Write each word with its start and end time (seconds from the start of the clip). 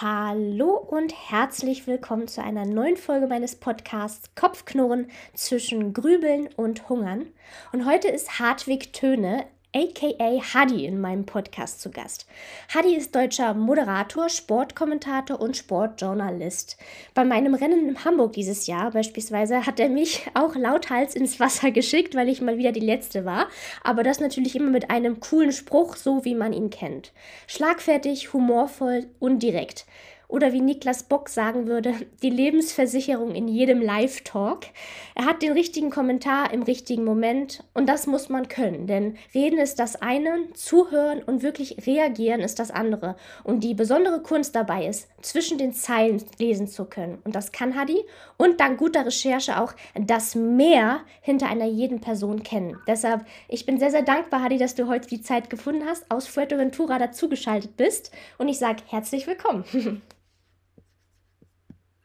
Hallo 0.00 0.76
und 0.76 1.12
herzlich 1.12 1.88
willkommen 1.88 2.28
zu 2.28 2.40
einer 2.40 2.64
neuen 2.64 2.96
Folge 2.96 3.26
meines 3.26 3.56
Podcasts 3.56 4.32
Kopfknurren 4.36 5.10
zwischen 5.34 5.92
Grübeln 5.92 6.48
und 6.54 6.88
Hungern. 6.88 7.26
Und 7.72 7.84
heute 7.84 8.06
ist 8.06 8.38
Hartwig 8.38 8.92
Töne, 8.92 9.44
aka 9.78 10.40
Hadi, 10.54 10.86
in 10.86 11.00
meinem 11.00 11.24
Podcast 11.24 11.80
zu 11.80 11.90
Gast. 11.90 12.26
Hadi 12.74 12.96
ist 12.96 13.14
deutscher 13.14 13.54
Moderator, 13.54 14.28
Sportkommentator 14.28 15.40
und 15.40 15.56
Sportjournalist. 15.56 16.76
Bei 17.14 17.24
meinem 17.24 17.54
Rennen 17.54 17.88
in 17.88 18.04
Hamburg 18.04 18.32
dieses 18.32 18.66
Jahr 18.66 18.90
beispielsweise 18.90 19.66
hat 19.66 19.78
er 19.78 19.88
mich 19.88 20.26
auch 20.34 20.56
lauthals 20.56 21.14
ins 21.14 21.38
Wasser 21.38 21.70
geschickt, 21.70 22.16
weil 22.16 22.28
ich 22.28 22.40
mal 22.40 22.58
wieder 22.58 22.72
die 22.72 22.80
Letzte 22.80 23.24
war. 23.24 23.46
Aber 23.84 24.02
das 24.02 24.18
natürlich 24.18 24.56
immer 24.56 24.70
mit 24.70 24.90
einem 24.90 25.20
coolen 25.20 25.52
Spruch, 25.52 25.94
so 25.94 26.24
wie 26.24 26.34
man 26.34 26.52
ihn 26.52 26.70
kennt. 26.70 27.12
Schlagfertig, 27.46 28.32
humorvoll 28.32 29.06
und 29.20 29.44
direkt 29.44 29.86
oder 30.28 30.52
wie 30.52 30.60
Niklas 30.60 31.04
Bock 31.04 31.30
sagen 31.30 31.66
würde, 31.66 31.94
die 32.22 32.28
Lebensversicherung 32.30 33.34
in 33.34 33.48
jedem 33.48 33.80
Live-Talk. 33.80 34.66
Er 35.14 35.24
hat 35.24 35.42
den 35.42 35.52
richtigen 35.52 35.90
Kommentar 35.90 36.52
im 36.52 36.62
richtigen 36.62 37.04
Moment 37.04 37.64
und 37.72 37.88
das 37.88 38.06
muss 38.06 38.28
man 38.28 38.46
können, 38.48 38.86
denn 38.86 39.16
reden 39.34 39.58
ist 39.58 39.78
das 39.78 39.96
eine, 39.96 40.52
zuhören 40.52 41.22
und 41.22 41.42
wirklich 41.42 41.86
reagieren 41.86 42.40
ist 42.40 42.58
das 42.58 42.70
andere. 42.70 43.16
Und 43.42 43.64
die 43.64 43.72
besondere 43.74 44.20
Kunst 44.20 44.54
dabei 44.54 44.86
ist, 44.86 45.08
zwischen 45.22 45.56
den 45.56 45.72
Zeilen 45.72 46.22
lesen 46.38 46.68
zu 46.68 46.84
können. 46.84 47.18
Und 47.24 47.34
das 47.34 47.50
kann 47.50 47.74
Hadi 47.74 48.04
und 48.36 48.60
dank 48.60 48.78
guter 48.78 49.06
Recherche 49.06 49.60
auch 49.60 49.72
das 49.98 50.34
Mehr 50.34 51.00
hinter 51.22 51.48
einer 51.48 51.66
jeden 51.66 52.00
Person 52.00 52.42
kennen. 52.42 52.76
Deshalb, 52.86 53.24
ich 53.48 53.64
bin 53.64 53.78
sehr, 53.78 53.90
sehr 53.90 54.02
dankbar, 54.02 54.42
Hadi, 54.42 54.58
dass 54.58 54.74
du 54.74 54.88
heute 54.88 55.08
die 55.08 55.22
Zeit 55.22 55.48
gefunden 55.48 55.84
hast, 55.86 56.10
aus 56.10 56.26
Fuerteventura 56.26 56.98
dazugeschaltet 56.98 57.76
bist 57.78 58.12
und 58.36 58.48
ich 58.48 58.58
sage 58.58 58.82
herzlich 58.88 59.26
willkommen. 59.26 59.64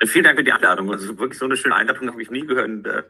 Vielen 0.05 0.23
Dank 0.23 0.37
für 0.37 0.43
die 0.43 0.51
Einladung. 0.51 0.91
Also 0.91 1.17
wirklich 1.17 1.37
so 1.37 1.45
eine 1.45 1.57
schöne 1.57 1.75
Einladung 1.75 2.09
habe 2.09 2.21
ich 2.21 2.29
nie 2.29 2.45
gehört. 2.45 2.67
Und, 2.67 2.87
äh, 2.87 3.03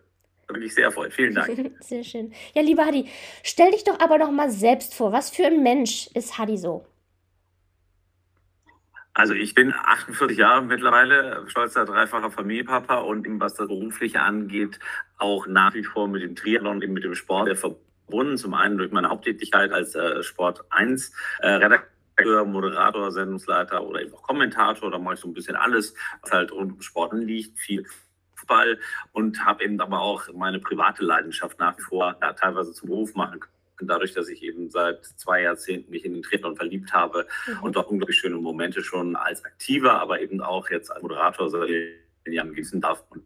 da 0.47 0.53
bin 0.53 0.63
ich 0.63 0.73
sehr 0.73 0.85
erfreut. 0.85 1.13
Vielen 1.13 1.35
Dank. 1.35 1.71
Sehr 1.79 2.03
schön. 2.03 2.33
Ja, 2.53 2.61
lieber 2.61 2.85
Hadi, 2.85 3.09
stell 3.43 3.71
dich 3.71 3.85
doch 3.85 3.99
aber 3.99 4.17
noch 4.17 4.31
mal 4.31 4.49
selbst 4.49 4.93
vor. 4.93 5.13
Was 5.13 5.29
für 5.29 5.45
ein 5.45 5.63
Mensch 5.63 6.07
ist 6.13 6.37
Hadi 6.37 6.57
so? 6.57 6.85
Also 9.13 9.35
ich 9.35 9.53
bin 9.53 9.73
48 9.73 10.37
Jahre 10.37 10.63
mittlerweile, 10.63 11.43
stolzer 11.47 11.85
dreifacher 11.85 12.31
Familienpapa 12.31 12.97
und 12.97 13.27
was 13.39 13.53
das 13.53 13.67
Berufliche 13.67 14.21
angeht, 14.21 14.79
auch 15.17 15.45
nach 15.45 15.75
wie 15.75 15.83
vor 15.83 16.07
mit 16.07 16.23
dem 16.23 16.35
Triathlon 16.35 16.83
und 16.83 16.91
mit 16.91 17.03
dem 17.03 17.13
Sport 17.13 17.55
verbunden. 17.57 18.37
Zum 18.37 18.55
einen 18.55 18.77
durch 18.77 18.91
meine 18.91 19.09
Haupttätigkeit 19.09 19.71
als 19.71 19.93
äh, 19.93 20.23
Sport 20.23 20.65
1 20.71 21.13
äh, 21.39 21.47
Redakteur 21.47 21.92
Moderator, 22.25 23.11
Sendungsleiter 23.11 23.83
oder 23.83 24.01
eben 24.01 24.13
auch 24.13 24.23
Kommentator. 24.23 24.91
Da 24.91 24.97
mache 24.97 25.15
ich 25.15 25.19
so 25.19 25.27
ein 25.27 25.33
bisschen 25.33 25.55
alles, 25.55 25.93
was 26.21 26.31
halt 26.31 26.51
rund 26.51 26.73
um 26.73 26.81
Sporten 26.81 27.21
liegt, 27.21 27.59
viel 27.59 27.85
Fußball 28.35 28.79
und 29.11 29.45
habe 29.45 29.63
eben 29.63 29.79
aber 29.79 29.99
auch 29.99 30.31
meine 30.33 30.59
private 30.59 31.03
Leidenschaft 31.03 31.59
nach 31.59 31.77
wie 31.77 31.81
vor 31.81 32.17
ja, 32.21 32.33
teilweise 32.33 32.73
zum 32.73 32.89
Beruf 32.89 33.15
machen 33.15 33.39
können. 33.39 33.51
Dadurch, 33.87 34.13
dass 34.13 34.29
ich 34.29 34.43
eben 34.43 34.69
seit 34.69 35.03
zwei 35.03 35.41
Jahrzehnten 35.41 35.91
mich 35.91 36.05
in 36.05 36.13
den 36.13 36.23
Triathlon 36.23 36.55
verliebt 36.55 36.93
habe 36.93 37.27
mhm. 37.47 37.63
und 37.63 37.75
dort 37.75 37.89
unglaublich 37.89 38.17
schöne 38.17 38.35
Momente 38.35 38.81
schon 38.81 39.15
als 39.15 39.43
Aktiver, 39.43 39.99
aber 39.99 40.21
eben 40.21 40.41
auch 40.41 40.69
jetzt 40.69 40.89
als 40.89 41.01
Moderator 41.01 41.49
seit 41.49 41.69
Jahren 42.25 42.53
genießen 42.53 42.79
darf. 42.79 43.03
Und 43.09 43.25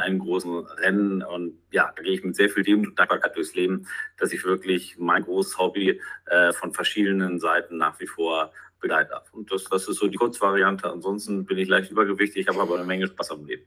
einem 0.00 0.18
großen 0.18 0.66
Rennen. 0.66 1.22
Und 1.22 1.58
ja, 1.70 1.92
da 1.94 2.02
gehe 2.02 2.12
ich 2.12 2.24
mit 2.24 2.36
sehr 2.36 2.50
viel 2.50 2.62
Demut 2.62 2.88
und 2.88 2.98
Dankbarkeit 2.98 3.36
durchs 3.36 3.54
Leben, 3.54 3.86
dass 4.18 4.32
ich 4.32 4.44
wirklich 4.44 4.96
mein 4.98 5.22
großes 5.22 5.58
Hobby 5.58 6.00
äh, 6.26 6.52
von 6.52 6.72
verschiedenen 6.72 7.40
Seiten 7.40 7.76
nach 7.76 7.98
wie 8.00 8.06
vor 8.06 8.52
begleiten 8.80 9.10
darf. 9.10 9.32
Und 9.32 9.50
das, 9.50 9.64
das 9.64 9.88
ist 9.88 9.96
so 9.96 10.08
die 10.08 10.16
Kurzvariante. 10.16 10.90
Ansonsten 10.90 11.44
bin 11.46 11.58
ich 11.58 11.68
leicht 11.68 11.90
übergewichtig, 11.90 12.48
habe 12.48 12.60
aber 12.60 12.76
eine 12.76 12.84
Menge 12.84 13.06
Spaß 13.06 13.30
am 13.30 13.46
Leben. 13.46 13.64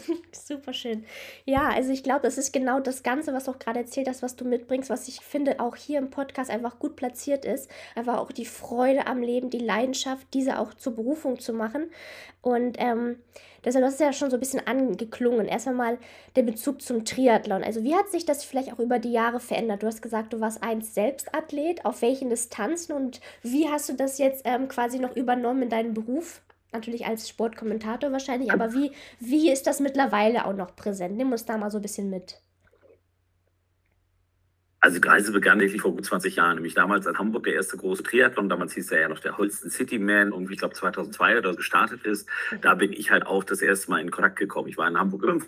Super 0.32 0.72
schön. 0.72 1.04
Ja, 1.44 1.68
also 1.68 1.92
ich 1.92 2.02
glaube, 2.02 2.22
das 2.22 2.38
ist 2.38 2.52
genau 2.52 2.80
das 2.80 3.02
Ganze, 3.02 3.32
was 3.32 3.44
du 3.44 3.52
auch 3.52 3.58
gerade 3.58 3.80
erzählt 3.80 4.08
hast, 4.08 4.22
was 4.22 4.36
du 4.36 4.44
mitbringst, 4.44 4.90
was 4.90 5.08
ich 5.08 5.20
finde 5.20 5.60
auch 5.60 5.76
hier 5.76 5.98
im 5.98 6.10
Podcast 6.10 6.50
einfach 6.50 6.78
gut 6.78 6.96
platziert 6.96 7.44
ist. 7.44 7.70
Einfach 7.94 8.18
auch 8.18 8.32
die 8.32 8.46
Freude 8.46 9.06
am 9.06 9.22
Leben, 9.22 9.50
die 9.50 9.58
Leidenschaft, 9.58 10.26
diese 10.34 10.58
auch 10.58 10.74
zur 10.74 10.94
Berufung 10.94 11.38
zu 11.38 11.52
machen. 11.52 11.90
Und 12.42 12.76
ähm, 12.78 13.18
deshalb, 13.64 13.84
das 13.84 13.94
ist 13.94 14.00
ja 14.00 14.12
schon 14.12 14.30
so 14.30 14.36
ein 14.36 14.40
bisschen 14.40 14.66
angeklungen. 14.66 15.46
Erstmal 15.46 15.74
mal 15.74 15.98
der 16.36 16.42
Bezug 16.42 16.82
zum 16.82 17.04
Triathlon. 17.04 17.64
Also 17.64 17.82
wie 17.82 17.94
hat 17.94 18.10
sich 18.10 18.24
das 18.24 18.44
vielleicht 18.44 18.72
auch 18.72 18.78
über 18.78 18.98
die 18.98 19.12
Jahre 19.12 19.40
verändert? 19.40 19.82
Du 19.82 19.86
hast 19.86 20.02
gesagt, 20.02 20.32
du 20.32 20.40
warst 20.40 20.62
einst 20.62 20.94
Selbstathlet. 20.94 21.84
Auf 21.84 22.02
welchen 22.02 22.30
Distanzen 22.30 22.94
und 22.94 23.20
wie 23.42 23.68
hast 23.68 23.88
du 23.88 23.94
das 23.94 24.18
jetzt 24.18 24.42
ähm, 24.44 24.68
quasi 24.68 24.98
noch 24.98 25.16
übernommen 25.16 25.62
in 25.62 25.70
deinen 25.70 25.94
Beruf? 25.94 26.40
Natürlich 26.72 27.06
als 27.06 27.28
Sportkommentator 27.28 28.12
wahrscheinlich, 28.12 28.52
aber 28.52 28.72
wie, 28.72 28.92
wie 29.20 29.50
ist 29.50 29.66
das 29.66 29.80
mittlerweile 29.80 30.46
auch 30.46 30.54
noch 30.54 30.76
präsent? 30.76 31.16
Nimm 31.16 31.32
uns 31.32 31.44
da 31.44 31.56
mal 31.56 31.70
so 31.70 31.78
ein 31.78 31.82
bisschen 31.82 32.10
mit. 32.10 32.40
Also 34.80 35.00
die 35.00 35.08
Reise 35.08 35.32
begann 35.32 35.58
wirklich 35.58 35.82
vor 35.82 35.92
gut 35.92 36.04
20 36.04 36.36
Jahren, 36.36 36.56
nämlich 36.56 36.74
damals 36.74 37.06
in 37.06 37.18
Hamburg 37.18 37.44
der 37.44 37.54
erste 37.54 37.76
große 37.76 38.04
Triathlon, 38.04 38.48
damals 38.48 38.74
hieß 38.74 38.92
er 38.92 39.00
ja 39.00 39.08
noch 39.08 39.18
der 39.18 39.36
Holsten 39.36 39.68
City 39.68 39.98
Man 39.98 40.32
und 40.32 40.48
ich 40.50 40.58
glaube 40.58 40.74
2002 40.74 41.38
oder 41.38 41.50
so 41.50 41.56
gestartet 41.56 42.04
ist, 42.04 42.28
da 42.60 42.74
bin 42.74 42.92
ich 42.92 43.10
halt 43.10 43.26
auch 43.26 43.42
das 43.42 43.62
erste 43.62 43.90
Mal 43.90 44.00
in 44.00 44.12
Kontakt 44.12 44.36
gekommen. 44.36 44.68
Ich 44.68 44.76
war 44.76 44.86
in 44.86 44.96
Hamburg 44.96 45.24
im 45.24 45.44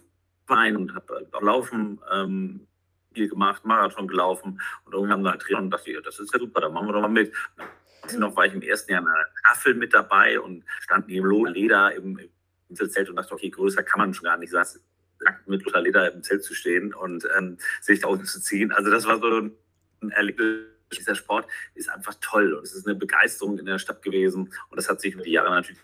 Verein 0.46 0.76
und 0.76 0.94
habe 0.94 1.28
auch 1.30 1.42
Laufen 1.42 2.00
ähm, 2.12 2.66
viel 3.12 3.28
gemacht, 3.28 3.64
Marathon 3.64 4.08
gelaufen 4.08 4.60
und 4.84 4.92
irgendwann 4.92 5.22
da 5.22 5.36
Triathlon 5.36 5.66
und 5.66 5.70
dachte, 5.70 5.92
ja, 5.92 6.00
das 6.00 6.18
ist 6.18 6.32
ja 6.32 6.40
super, 6.40 6.60
da 6.60 6.68
machen 6.68 6.88
wir 6.88 6.94
doch 6.94 7.02
mal 7.02 7.08
mit 7.08 7.32
noch 8.18 8.36
war 8.36 8.46
ich 8.46 8.54
im 8.54 8.62
ersten 8.62 8.92
Jahr 8.92 9.02
in 9.02 9.08
einer 9.08 9.26
Staffel 9.40 9.74
mit 9.74 9.94
dabei 9.94 10.40
und 10.40 10.64
stand 10.80 11.08
neben 11.08 11.46
Leder 11.46 11.94
im, 11.94 12.18
im 12.68 12.76
Zelt 12.76 13.08
und 13.08 13.16
dachte, 13.16 13.34
okay, 13.34 13.50
größer 13.50 13.82
kann 13.82 13.98
man 13.98 14.14
schon 14.14 14.24
gar 14.24 14.36
nicht. 14.36 14.50
Saß 14.50 14.80
mit 15.46 15.64
Lothar 15.64 15.82
Leder 15.82 16.12
im 16.12 16.22
Zelt 16.22 16.44
zu 16.44 16.54
stehen 16.54 16.94
und 16.94 17.26
ähm, 17.36 17.58
sich 17.80 18.00
da 18.00 18.08
unten 18.08 18.26
zu 18.26 18.40
ziehen. 18.40 18.72
Also 18.72 18.90
das 18.90 19.06
war 19.06 19.18
so 19.18 19.50
ein 20.00 20.10
Erlebnis. 20.10 20.66
Dieser 20.96 21.14
Sport 21.14 21.46
ist 21.74 21.90
einfach 21.90 22.14
toll 22.22 22.54
und 22.54 22.64
es 22.64 22.72
ist 22.72 22.86
eine 22.86 22.96
Begeisterung 22.96 23.58
in 23.58 23.66
der 23.66 23.78
Stadt 23.78 24.00
gewesen 24.00 24.54
und 24.70 24.76
das 24.76 24.88
hat 24.88 25.02
sich 25.02 25.12
über 25.12 25.22
die 25.22 25.32
Jahre 25.32 25.50
natürlich 25.50 25.78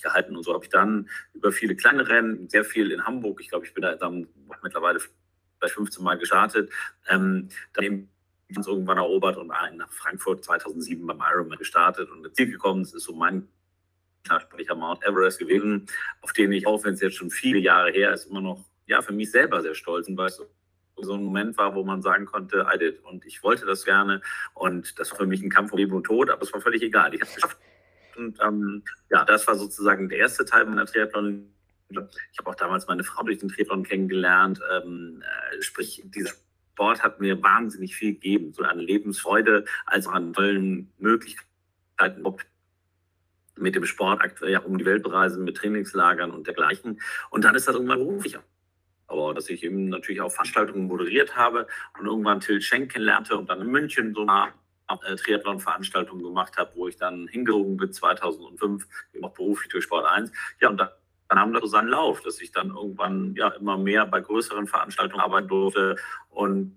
gehalten 0.00 0.36
und 0.36 0.44
so 0.44 0.54
habe 0.54 0.64
ich 0.64 0.70
dann 0.70 1.08
über 1.34 1.50
viele 1.50 1.74
kleine 1.74 2.06
Rennen, 2.06 2.48
sehr 2.48 2.64
viel 2.64 2.92
in 2.92 3.04
Hamburg, 3.04 3.40
ich 3.40 3.48
glaube, 3.48 3.66
ich 3.66 3.74
bin 3.74 3.82
da 3.82 3.96
dann 3.96 4.28
mittlerweile 4.62 5.00
bei 5.58 5.66
15 5.66 6.04
Mal 6.04 6.16
gestartet, 6.16 6.70
ähm, 7.08 7.48
dann 7.72 7.84
eben 7.84 8.08
uns 8.54 8.66
irgendwann 8.66 8.98
erobert 8.98 9.36
und 9.36 9.48
nach 9.48 9.90
Frankfurt 9.90 10.44
2007 10.44 11.06
beim 11.06 11.20
Ironman 11.20 11.58
gestartet 11.58 12.10
und 12.10 12.24
ins 12.24 12.34
Ziel 12.34 12.50
gekommen. 12.50 12.82
Das 12.82 12.94
ist 12.94 13.04
so 13.04 13.14
mein 13.14 13.48
Startsprecher 14.24 14.74
Mount 14.74 15.04
Everest 15.04 15.38
gewesen, 15.38 15.86
auf 16.20 16.32
den 16.32 16.52
ich, 16.52 16.66
auch 16.66 16.84
wenn 16.84 16.94
es 16.94 17.00
jetzt 17.00 17.16
schon 17.16 17.30
viele 17.30 17.58
Jahre 17.58 17.90
her 17.90 18.12
ist, 18.12 18.26
immer 18.26 18.40
noch 18.40 18.64
ja, 18.86 19.02
für 19.02 19.12
mich 19.12 19.30
selber 19.30 19.62
sehr 19.62 19.74
stolz 19.74 20.06
bin, 20.06 20.16
weil 20.16 20.28
es 20.28 20.40
so 20.98 21.14
ein 21.14 21.22
Moment 21.22 21.58
war, 21.58 21.74
wo 21.74 21.84
man 21.84 22.02
sagen 22.02 22.24
konnte, 22.24 22.66
I 22.72 22.78
did. 22.78 23.04
Und 23.04 23.26
ich 23.26 23.42
wollte 23.42 23.66
das 23.66 23.84
gerne. 23.84 24.22
Und 24.54 24.98
das 24.98 25.10
war 25.10 25.18
für 25.18 25.26
mich 25.26 25.42
ein 25.42 25.50
Kampf 25.50 25.72
um 25.72 25.78
Leben 25.78 25.92
und 25.92 26.04
Tod, 26.04 26.30
aber 26.30 26.42
es 26.42 26.52
war 26.52 26.60
völlig 26.60 26.82
egal. 26.82 27.14
Ich 27.14 27.20
habe 27.20 27.28
es 27.28 27.34
geschafft. 27.34 27.58
Und 28.16 28.38
ähm, 28.40 28.82
ja, 29.10 29.24
das 29.24 29.46
war 29.46 29.56
sozusagen 29.56 30.08
der 30.08 30.18
erste 30.18 30.44
Teil 30.44 30.64
meiner 30.64 30.86
Triathlon. 30.86 31.52
Ich 31.90 32.38
habe 32.38 32.50
auch 32.50 32.54
damals 32.54 32.86
meine 32.86 33.04
Frau 33.04 33.22
durch 33.22 33.38
den 33.38 33.48
Triathlon 33.48 33.82
kennengelernt. 33.82 34.60
Ähm, 34.72 35.22
äh, 35.22 35.62
sprich, 35.62 36.02
dieser 36.06 36.32
Sport 36.76 37.02
hat 37.02 37.20
mir 37.20 37.42
wahnsinnig 37.42 37.96
viel 37.96 38.12
gegeben, 38.12 38.52
so 38.52 38.62
eine 38.62 38.82
Lebensfreude 38.82 39.64
als 39.86 40.06
auch 40.06 40.12
an 40.12 40.34
tollen 40.34 40.92
Möglichkeiten, 40.98 42.22
mit 43.56 43.74
dem 43.74 43.86
Sport 43.86 44.20
aktuell 44.20 44.52
ja, 44.52 44.58
um 44.58 44.76
die 44.76 44.84
Welt 44.84 45.02
bereisen, 45.02 45.44
mit 45.44 45.56
Trainingslagern 45.56 46.30
und 46.32 46.46
dergleichen. 46.46 47.00
Und 47.30 47.46
dann 47.46 47.54
ist 47.54 47.66
das 47.66 47.76
irgendwann 47.76 48.00
beruflich. 48.00 48.38
Aber 49.06 49.32
dass 49.32 49.48
ich 49.48 49.64
eben 49.64 49.88
natürlich 49.88 50.20
auch 50.20 50.30
Veranstaltungen 50.30 50.86
moderiert 50.86 51.34
habe 51.34 51.66
und 51.98 52.04
irgendwann 52.04 52.40
Till 52.40 52.60
Schenk 52.60 52.92
kennenlernte 52.92 53.38
und 53.38 53.48
dann 53.48 53.62
in 53.62 53.68
München 53.68 54.12
so 54.14 54.26
eine 54.26 54.52
äh, 54.88 55.16
Triathlon-Veranstaltung 55.16 56.22
gemacht 56.22 56.58
habe, 56.58 56.72
wo 56.74 56.88
ich 56.88 56.98
dann 56.98 57.26
hingezogen 57.28 57.78
bin 57.78 57.90
2005, 57.90 58.86
eben 59.14 59.24
auch 59.24 59.32
beruflich 59.32 59.70
durch 59.70 59.84
Sport 59.84 60.04
1. 60.04 60.30
Ja, 60.60 60.68
und 60.68 60.76
dann 60.76 60.90
dann 61.28 61.38
haben 61.40 61.52
das 61.52 61.62
so 61.62 61.68
seinen 61.68 61.88
Lauf, 61.88 62.20
dass 62.22 62.40
ich 62.40 62.52
dann 62.52 62.70
irgendwann 62.70 63.34
ja 63.34 63.48
immer 63.48 63.76
mehr 63.76 64.06
bei 64.06 64.20
größeren 64.20 64.66
Veranstaltungen 64.66 65.20
arbeiten 65.20 65.48
durfte 65.48 65.96
und 66.30 66.76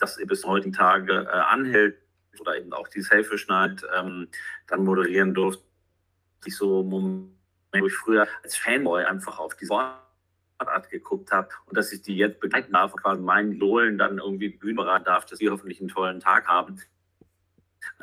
das 0.00 0.16
bis 0.26 0.44
heutigen 0.44 0.72
Tage 0.72 1.12
äh, 1.12 1.28
anhält 1.28 1.96
oder 2.40 2.56
eben 2.56 2.72
auch 2.72 2.88
die 2.88 3.02
Selfish 3.02 3.46
Night 3.48 3.86
ähm, 3.96 4.28
dann 4.66 4.84
moderieren 4.84 5.34
durfte. 5.34 5.62
Ich 6.44 6.56
so 6.56 6.82
Moment, 6.82 7.30
wo 7.72 7.86
ich 7.86 7.94
früher 7.94 8.26
als 8.42 8.56
Fanboy 8.56 9.04
einfach 9.04 9.38
auf 9.38 9.54
die 9.54 9.66
Sportart 9.66 10.90
geguckt 10.90 11.30
habe 11.30 11.48
und 11.66 11.76
dass 11.76 11.92
ich 11.92 12.02
die 12.02 12.16
jetzt 12.16 12.40
begleiten 12.40 12.72
darf, 12.72 12.92
quasi 12.94 13.22
meinen 13.22 13.52
Lohlen 13.52 13.96
dann 13.96 14.18
irgendwie 14.18 14.48
Bühnen 14.48 15.04
darf, 15.04 15.26
dass 15.26 15.38
sie 15.38 15.50
hoffentlich 15.50 15.78
einen 15.78 15.88
tollen 15.88 16.18
Tag 16.18 16.48
haben 16.48 16.80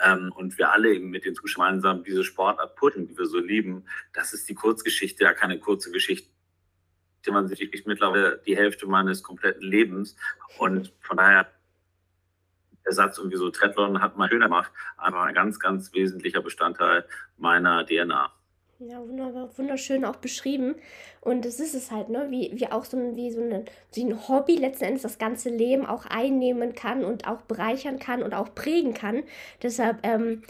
ähm, 0.04 0.32
und 0.36 0.58
wir 0.58 0.72
alle 0.72 0.94
eben 0.94 1.10
mit 1.10 1.26
den 1.26 1.36
Zuschauern 1.36 1.70
gemeinsam 1.70 2.04
diese 2.04 2.24
Sportart 2.24 2.76
putten, 2.76 3.08
die 3.08 3.18
wir 3.18 3.26
so 3.26 3.40
lieben, 3.40 3.86
das 4.14 4.34
ist 4.34 4.48
die 4.50 4.56
Kurzgeschichte, 4.56 5.24
ja 5.24 5.34
keine 5.34 5.60
kurze 5.60 5.92
Geschichte. 5.92 6.30
Man 7.30 7.48
sich 7.48 7.60
wirklich 7.60 7.86
mittlerweile 7.86 8.42
die 8.48 8.58
Hälfte 8.58 8.88
meines 8.88 9.22
kompletten 9.22 9.62
Lebens 9.62 10.16
und 10.58 10.92
von 11.00 11.18
daher 11.18 11.48
der 12.86 12.94
Satz 12.94 13.20
irgendwie 13.20 13.38
so 13.38 13.52
Triathlon 13.52 14.02
hat 14.02 14.18
mal 14.18 14.30
schöner 14.30 14.46
gemacht, 14.46 14.72
aber 14.98 15.22
ein 15.24 15.36
ganz, 15.36 15.60
ganz 15.60 15.94
wesentlicher 15.94 16.42
Bestandteil 16.42 17.06
meiner 17.38 17.86
DNA. 17.86 18.32
Ja, 18.82 18.98
wunderbar, 19.06 19.50
wunderschön 19.58 20.06
auch 20.06 20.16
beschrieben. 20.18 20.76
Und 21.20 21.44
das 21.44 21.60
ist 21.60 21.76
es 21.76 21.92
halt, 21.92 22.08
ne? 22.08 22.28
Wie, 22.30 22.52
wie 22.54 22.68
auch 22.72 22.86
so 22.86 22.96
ein, 22.96 23.18
wie 23.18 23.30
so 23.30 23.42
eine, 23.42 23.66
wie 23.94 24.06
ein 24.06 24.28
Hobby 24.30 24.56
letzten 24.56 24.86
Endes 24.86 25.02
das 25.02 25.18
ganze 25.18 25.50
Leben 25.50 25.86
auch 25.86 26.06
einnehmen 26.06 26.74
kann 26.74 27.04
und 27.04 27.28
auch 27.28 27.42
bereichern 27.42 28.00
kann 28.00 28.24
und 28.24 28.34
auch 28.34 28.56
prägen 28.56 28.94
kann. 28.94 29.24
Deshalb, 29.62 29.98
ähm, 30.04 30.44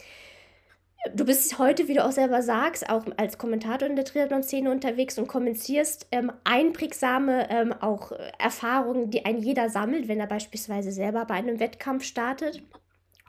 du 1.15 1.25
bist 1.25 1.57
heute, 1.57 1.87
wie 1.87 1.95
du 1.95 2.05
auch 2.05 2.11
selber 2.11 2.43
sagst, 2.43 2.89
auch 2.89 3.05
als 3.17 3.37
Kommentator 3.39 3.87
in 3.87 3.95
der 3.95 4.05
Triathlon-Szene 4.05 4.69
unterwegs 4.71 5.17
und 5.17 5.27
kommentierst 5.27 6.07
ähm, 6.11 6.31
einprägsame 6.43 7.49
ähm, 7.49 7.73
auch 7.73 8.11
Erfahrungen, 8.37 9.09
die 9.09 9.25
ein 9.25 9.39
jeder 9.39 9.69
sammelt, 9.69 10.07
wenn 10.07 10.19
er 10.19 10.27
beispielsweise 10.27 10.91
selber 10.91 11.25
bei 11.25 11.35
einem 11.35 11.59
Wettkampf 11.59 12.03
startet 12.03 12.61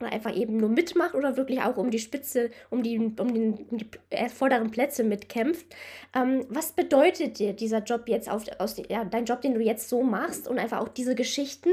oder 0.00 0.12
einfach 0.12 0.35
eben 0.35 0.56
nur 0.56 0.69
mitmacht 0.69 1.14
oder 1.14 1.37
wirklich 1.37 1.61
auch 1.61 1.76
um 1.76 1.91
die 1.91 1.99
Spitze, 1.99 2.50
um 2.70 2.82
die, 2.82 2.99
um 2.99 3.35
den, 3.35 3.55
um 3.70 3.79
die 3.79 3.88
vorderen 4.35 4.70
Plätze 4.70 5.05
mitkämpft. 5.05 5.67
Ähm, 6.14 6.47
was 6.49 6.73
bedeutet 6.73 7.38
dir 7.38 7.52
dieser 7.52 7.82
Job 7.82 8.05
jetzt, 8.06 8.31
auf, 8.31 8.44
aus, 8.58 8.81
ja, 8.88 9.05
dein 9.05 9.26
Job, 9.26 9.43
den 9.43 9.55
du 9.55 9.61
jetzt 9.61 9.88
so 9.88 10.02
machst 10.02 10.49
und 10.49 10.58
einfach 10.58 10.79
auch 10.79 10.88
diese 10.88 11.14
Geschichten 11.14 11.70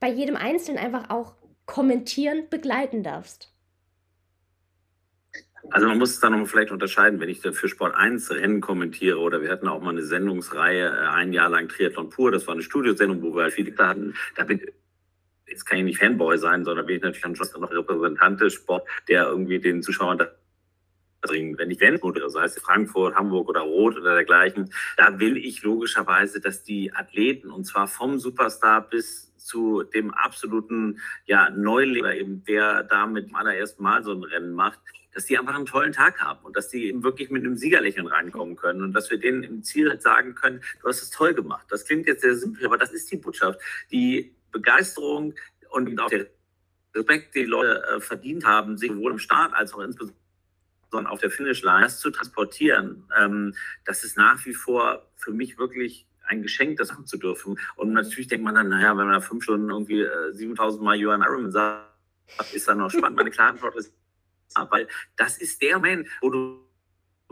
bei 0.00 0.08
jedem 0.08 0.36
Einzelnen 0.36 0.78
einfach 0.78 1.10
auch 1.10 1.34
kommentieren, 1.66 2.48
begleiten 2.48 3.02
darfst? 3.02 3.52
Also 5.70 5.86
man 5.86 5.98
muss 5.98 6.10
es 6.10 6.20
dann 6.20 6.44
vielleicht 6.46 6.72
unterscheiden, 6.72 7.20
wenn 7.20 7.28
ich 7.28 7.40
für 7.40 7.68
Sport 7.68 7.94
1 7.94 8.30
Rennen 8.32 8.60
kommentiere 8.60 9.18
oder 9.18 9.42
wir 9.42 9.50
hatten 9.50 9.68
auch 9.68 9.80
mal 9.80 9.90
eine 9.90 10.02
Sendungsreihe, 10.02 10.86
äh, 10.86 11.08
ein 11.08 11.32
Jahr 11.32 11.48
lang 11.48 11.68
Triathlon 11.68 12.10
pur, 12.10 12.32
das 12.32 12.46
war 12.46 12.54
eine 12.54 12.62
Studiosendung, 12.62 13.22
wo 13.22 13.34
wir 13.34 13.44
halt 13.44 13.54
viele 13.54 13.76
hatten. 13.78 14.14
Da 14.36 14.44
bin, 14.44 14.60
jetzt 15.52 15.66
kann 15.66 15.78
ich 15.78 15.84
nicht 15.84 15.98
Fanboy 15.98 16.38
sein, 16.38 16.64
sondern 16.64 16.86
bin 16.86 16.96
ich 16.96 17.02
natürlich 17.02 17.22
dann 17.22 17.36
schon 17.36 17.60
noch 17.60 17.70
Repräsentant 17.70 18.40
des 18.40 18.54
Sport, 18.54 18.88
der 19.08 19.26
irgendwie 19.26 19.60
den 19.60 19.82
Zuschauern 19.82 20.18
da 20.18 20.28
bringen. 21.20 21.56
Wenn 21.56 21.70
ich 21.70 21.80
oder 22.02 22.30
sei 22.30 22.44
es 22.44 22.58
Frankfurt, 22.58 23.14
Hamburg 23.14 23.48
oder 23.48 23.60
Rot 23.60 23.96
oder 23.96 24.14
dergleichen, 24.14 24.72
da 24.96 25.20
will 25.20 25.36
ich 25.36 25.62
logischerweise, 25.62 26.40
dass 26.40 26.64
die 26.64 26.92
Athleten 26.92 27.50
und 27.50 27.64
zwar 27.64 27.86
vom 27.86 28.18
Superstar 28.18 28.88
bis 28.88 29.32
zu 29.36 29.82
dem 29.82 30.12
absoluten 30.12 31.00
ja, 31.26 31.50
Neuling 31.50 32.06
eben 32.06 32.44
der 32.44 32.82
da 32.84 33.06
mit 33.06 33.28
dem 33.28 33.36
allerersten 33.36 33.82
Mal 33.82 34.02
so 34.02 34.12
ein 34.12 34.24
Rennen 34.24 34.52
macht, 34.52 34.80
dass 35.14 35.26
die 35.26 35.38
einfach 35.38 35.54
einen 35.54 35.66
tollen 35.66 35.92
Tag 35.92 36.20
haben 36.20 36.44
und 36.44 36.56
dass 36.56 36.68
die 36.68 36.86
eben 36.86 37.02
wirklich 37.02 37.30
mit 37.30 37.44
einem 37.44 37.56
Siegerlächeln 37.56 38.06
reinkommen 38.06 38.56
können 38.56 38.82
und 38.82 38.92
dass 38.92 39.10
wir 39.10 39.18
denen 39.18 39.42
im 39.42 39.62
Ziel 39.62 39.90
halt 39.90 40.02
sagen 40.02 40.34
können, 40.34 40.62
du 40.80 40.88
hast 40.88 41.02
es 41.02 41.10
toll 41.10 41.34
gemacht. 41.34 41.66
Das 41.68 41.84
klingt 41.84 42.06
jetzt 42.06 42.22
sehr 42.22 42.34
simpel, 42.34 42.66
aber 42.66 42.78
das 42.78 42.92
ist 42.92 43.10
die 43.12 43.16
Botschaft. 43.16 43.60
Die 43.90 44.34
Begeisterung 44.52 45.34
und 45.70 46.00
auch 46.00 46.08
der 46.08 46.26
Respekt, 46.94 47.34
die 47.34 47.44
Leute 47.44 47.82
äh, 47.88 48.00
verdient 48.00 48.44
haben, 48.44 48.76
sich 48.76 48.90
sowohl 48.90 49.12
im 49.12 49.18
Start 49.18 49.54
als 49.54 49.72
auch 49.72 49.80
insbesondere 49.80 50.16
auf 50.92 51.20
der 51.20 51.30
Finishline, 51.30 51.82
das 51.82 52.00
zu 52.00 52.10
transportieren, 52.10 53.04
ähm, 53.18 53.54
das 53.84 54.04
ist 54.04 54.16
nach 54.16 54.44
wie 54.44 54.52
vor 54.52 55.10
für 55.16 55.32
mich 55.32 55.58
wirklich 55.58 56.06
ein 56.24 56.42
Geschenk, 56.42 56.76
das 56.78 56.90
machen 56.90 57.06
zu 57.06 57.16
dürfen. 57.16 57.58
Und 57.76 57.92
natürlich 57.92 58.28
denkt 58.28 58.44
man 58.44 58.54
dann, 58.54 58.68
naja, 58.68 58.90
wenn 58.90 59.06
man 59.06 59.14
da 59.14 59.20
fünf 59.20 59.42
Stunden 59.42 59.70
irgendwie 59.70 60.02
äh, 60.02 60.32
7000 60.32 60.82
Mal 60.82 60.96
Johann 60.96 61.22
Ironman 61.22 61.50
sagt, 61.50 61.88
ist 62.52 62.68
dann 62.68 62.78
noch 62.78 62.90
spannend. 62.90 63.16
Meine 63.16 63.30
klare 63.30 63.50
Antwort 63.50 63.76
ist, 63.76 63.92
weil 64.70 64.86
das 65.16 65.38
ist 65.38 65.60
der 65.62 65.76
Moment, 65.76 66.08
wo 66.20 66.30
du 66.30 66.71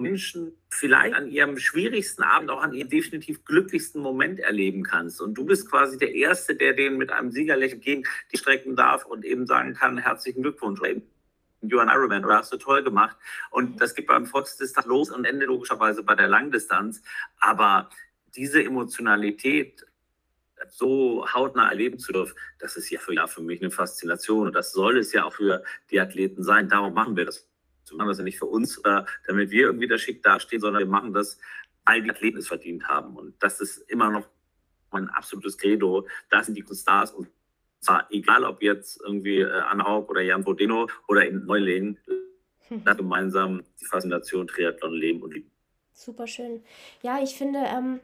Menschen 0.01 0.53
vielleicht 0.69 1.15
an 1.15 1.29
ihrem 1.29 1.59
schwierigsten 1.59 2.23
Abend, 2.23 2.51
auch 2.51 2.63
an 2.63 2.73
ihrem 2.73 2.89
definitiv 2.89 3.45
glücklichsten 3.45 4.03
Moment 4.03 4.41
erleben 4.41 4.83
kannst. 4.83 5.21
Und 5.21 5.35
du 5.35 5.45
bist 5.45 5.71
quasi 5.71 5.99
der 5.99 6.15
Erste, 6.15 6.55
der 6.55 6.73
den 6.73 6.97
mit 6.97 7.11
einem 7.13 7.31
Siegerlächeln 7.31 7.81
gegen 7.81 8.05
die 8.33 8.39
strecken 8.39 8.77
darf 8.77 9.05
und 9.05 9.25
eben 9.25 9.47
sagen 9.47 9.75
kann, 9.75 9.99
herzlichen 9.99 10.43
Glückwunsch. 10.43 10.81
Eben, 10.83 11.03
Johann 11.63 11.89
Ironman, 11.89 12.25
oder 12.25 12.39
hast 12.39 12.53
du 12.53 12.57
toll 12.57 12.83
gemacht. 12.83 13.17
Und 13.51 13.81
das 13.81 13.95
geht 13.95 14.07
beim 14.07 14.27
Volksdistanz 14.27 14.87
los 14.87 15.11
und 15.11 15.25
Ende 15.25 15.47
logischerweise 15.47 16.03
bei 16.03 16.15
der 16.15 16.29
Langdistanz. 16.29 17.03
Aber 17.39 17.91
diese 18.35 18.63
Emotionalität 18.63 19.85
so 20.69 21.27
hautnah 21.33 21.69
erleben 21.69 21.99
zu 21.99 22.13
dürfen, 22.13 22.35
das 22.59 22.77
ist 22.77 22.91
ja 22.91 23.01
für, 23.01 23.15
ja 23.15 23.27
für 23.27 23.43
mich 23.43 23.61
eine 23.61 23.71
Faszination. 23.71 24.47
Und 24.47 24.55
das 24.55 24.73
soll 24.73 24.99
es 24.99 25.13
ja 25.13 25.25
auch 25.25 25.35
für 25.35 25.65
die 25.91 26.01
Athleten 26.01 26.43
sein. 26.43 26.69
Darum 26.69 26.95
machen 26.95 27.17
wir 27.17 27.25
das 27.25 27.50
wir 27.91 27.99
machen 27.99 28.09
das 28.09 28.19
ja 28.19 28.25
nicht 28.25 28.39
für 28.39 28.47
uns, 28.47 28.79
äh, 28.79 29.03
damit 29.27 29.51
wir 29.51 29.63
irgendwie 29.63 29.89
da 29.89 29.99
schick 29.99 30.23
dastehen, 30.23 30.61
sondern 30.61 30.81
wir 30.81 30.91
machen 30.91 31.13
das, 31.13 31.39
weil 31.85 32.03
die 32.03 32.11
Athleten 32.11 32.39
es 32.39 32.49
verdient 32.49 32.89
haben. 32.89 33.17
Und 33.17 33.35
das 33.43 33.61
ist 33.61 33.79
immer 33.91 34.11
noch 34.11 34.29
mein 34.91 35.09
absolutes 35.11 35.59
Credo. 35.59 36.07
Das 36.31 36.47
sind 36.47 36.57
die 36.57 36.65
Stars 36.75 37.13
und 37.13 37.29
zwar 37.81 38.07
egal, 38.11 38.45
ob 38.45 38.63
jetzt 38.63 39.01
irgendwie 39.01 39.41
äh, 39.41 39.51
Anna 39.51 39.87
Haug 39.87 40.11
oder 40.11 40.21
Jan 40.21 40.45
Bodeno 40.45 40.89
oder 41.09 41.27
in 41.27 41.45
Neulingen, 41.47 41.99
hm. 42.69 42.85
gemeinsam 42.85 43.63
die 43.81 43.87
Faszination 43.87 44.47
Triathlon 44.47 44.93
leben 44.93 45.23
und 45.23 45.35
lieben. 45.35 45.51
Super 45.93 46.27
schön. 46.27 46.63
Ja, 47.03 47.23
ich 47.23 47.35
finde, 47.35 47.61
ähm, 47.67 48.01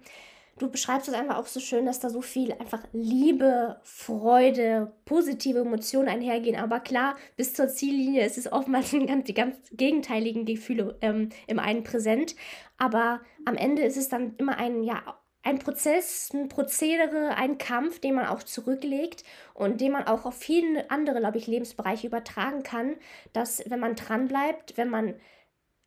du 0.59 0.71
beschreibst 0.71 1.09
es 1.09 1.15
einfach 1.15 1.37
auch 1.37 1.47
so 1.47 1.61
schön, 1.61 1.87
dass 1.87 2.01
da 2.01 2.11
so 2.11 2.23
viel 2.23 2.53
einfach 2.53 2.83
Liebe, 2.93 3.81
Freude, 3.83 4.93
positive 5.05 5.61
Emotionen 5.61 6.09
einhergehen. 6.09 6.57
Aber 6.57 6.81
klar, 6.81 7.17
bis 7.37 7.55
zur 7.55 7.69
Ziellinie 7.69 8.25
ist 8.25 8.39
es 8.39 8.51
oftmals 8.51 8.93
ganz, 8.93 9.25
die 9.25 9.35
ganz 9.35 9.57
gegenteiligen 9.73 10.45
Gefühle 10.45 10.97
ähm, 11.03 11.31
im 11.47 11.59
einen 11.59 11.85
präsent. 11.85 12.35
Aber 12.79 13.21
am 13.45 13.57
Ende 13.57 13.83
ist 13.83 13.97
es 13.97 14.09
dann 14.09 14.35
immer 14.39 14.59
ein, 14.59 14.83
ja, 14.83 15.03
ein 15.43 15.59
Prozess, 15.61 16.31
ein 16.35 16.49
Prozedere, 16.49 17.37
ein 17.37 17.57
Kampf, 17.59 18.01
den 18.01 18.15
man 18.15 18.27
auch 18.27 18.43
zurücklegt 18.43 19.23
und 19.55 19.81
den 19.81 19.93
man 19.93 20.07
auch 20.07 20.25
auf 20.25 20.35
viele 20.35 20.91
andere, 20.91 21.21
glaube 21.21 21.39
ich, 21.39 21.47
Lebensbereiche 21.47 22.09
übertragen 22.09 22.65
kann, 22.65 22.97
dass 23.33 23.63
wenn 23.71 23.79
man 23.79 23.95
dranbleibt, 23.95 24.77
wenn 24.77 24.89
man 24.89 25.15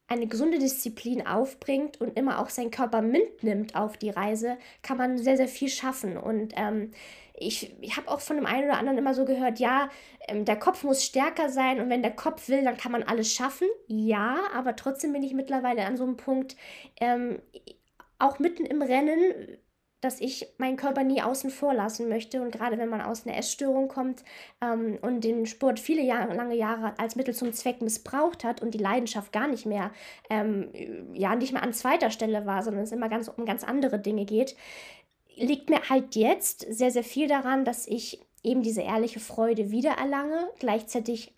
eine 0.09 0.27
gesunde 0.27 0.59
Disziplin 0.59 1.25
aufbringt 1.25 2.01
und 2.01 2.17
immer 2.17 2.39
auch 2.39 2.49
seinen 2.49 2.71
Körper 2.71 3.01
mitnimmt 3.01 3.75
auf 3.75 3.95
die 3.95 4.09
Reise, 4.09 4.57
kann 4.81 4.97
man 4.97 5.17
sehr, 5.17 5.37
sehr 5.37 5.47
viel 5.47 5.69
schaffen. 5.69 6.17
Und 6.17 6.53
ähm, 6.57 6.91
ich, 7.35 7.73
ich 7.79 7.95
habe 7.95 8.09
auch 8.09 8.19
von 8.19 8.35
dem 8.35 8.45
einen 8.45 8.65
oder 8.65 8.77
anderen 8.77 8.97
immer 8.97 9.13
so 9.13 9.23
gehört, 9.23 9.59
ja, 9.59 9.89
ähm, 10.27 10.45
der 10.45 10.57
Kopf 10.57 10.83
muss 10.83 11.05
stärker 11.05 11.49
sein 11.49 11.79
und 11.79 11.89
wenn 11.89 12.01
der 12.01 12.15
Kopf 12.15 12.49
will, 12.49 12.63
dann 12.63 12.77
kann 12.77 12.91
man 12.91 13.03
alles 13.03 13.31
schaffen. 13.33 13.67
Ja, 13.87 14.39
aber 14.53 14.75
trotzdem 14.75 15.13
bin 15.13 15.23
ich 15.23 15.33
mittlerweile 15.33 15.85
an 15.85 15.95
so 15.95 16.03
einem 16.03 16.17
Punkt, 16.17 16.55
ähm, 16.99 17.39
auch 18.17 18.39
mitten 18.39 18.65
im 18.65 18.81
Rennen 18.81 19.57
dass 20.01 20.21
ich 20.21 20.47
meinen 20.57 20.77
Körper 20.77 21.03
nie 21.03 21.21
außen 21.21 21.49
vor 21.49 21.73
lassen 21.73 22.07
möchte. 22.07 22.41
Und 22.41 22.51
gerade 22.51 22.77
wenn 22.77 22.89
man 22.89 23.01
aus 23.01 23.25
einer 23.25 23.37
Essstörung 23.37 23.87
kommt 23.87 24.23
ähm, 24.61 24.97
und 25.01 25.23
den 25.23 25.45
Sport 25.45 25.79
viele 25.79 26.01
Jahre, 26.01 26.33
lange 26.33 26.55
Jahre 26.55 26.93
als 26.97 27.15
Mittel 27.15 27.33
zum 27.33 27.51
Zweck 27.53 27.81
missbraucht 27.81 28.43
hat 28.43 28.61
und 28.61 28.73
die 28.73 28.79
Leidenschaft 28.79 29.31
gar 29.33 29.47
nicht 29.47 29.65
mehr, 29.65 29.91
ähm, 30.29 30.69
ja, 31.13 31.35
nicht 31.35 31.53
mehr 31.53 31.63
an 31.63 31.73
zweiter 31.73 32.11
Stelle 32.11 32.45
war, 32.45 32.63
sondern 32.63 32.83
es 32.83 32.91
immer 32.91 33.09
ganz 33.09 33.27
um 33.27 33.45
ganz 33.45 33.63
andere 33.63 33.99
Dinge 33.99 34.25
geht, 34.25 34.55
liegt 35.35 35.69
mir 35.69 35.89
halt 35.89 36.15
jetzt 36.15 36.65
sehr, 36.69 36.91
sehr 36.91 37.03
viel 37.03 37.27
daran, 37.27 37.65
dass 37.65 37.87
ich 37.87 38.21
eben 38.43 38.61
diese 38.61 38.81
ehrliche 38.81 39.19
Freude 39.19 39.71
wiedererlange, 39.71 40.49
gleichzeitig 40.59 41.33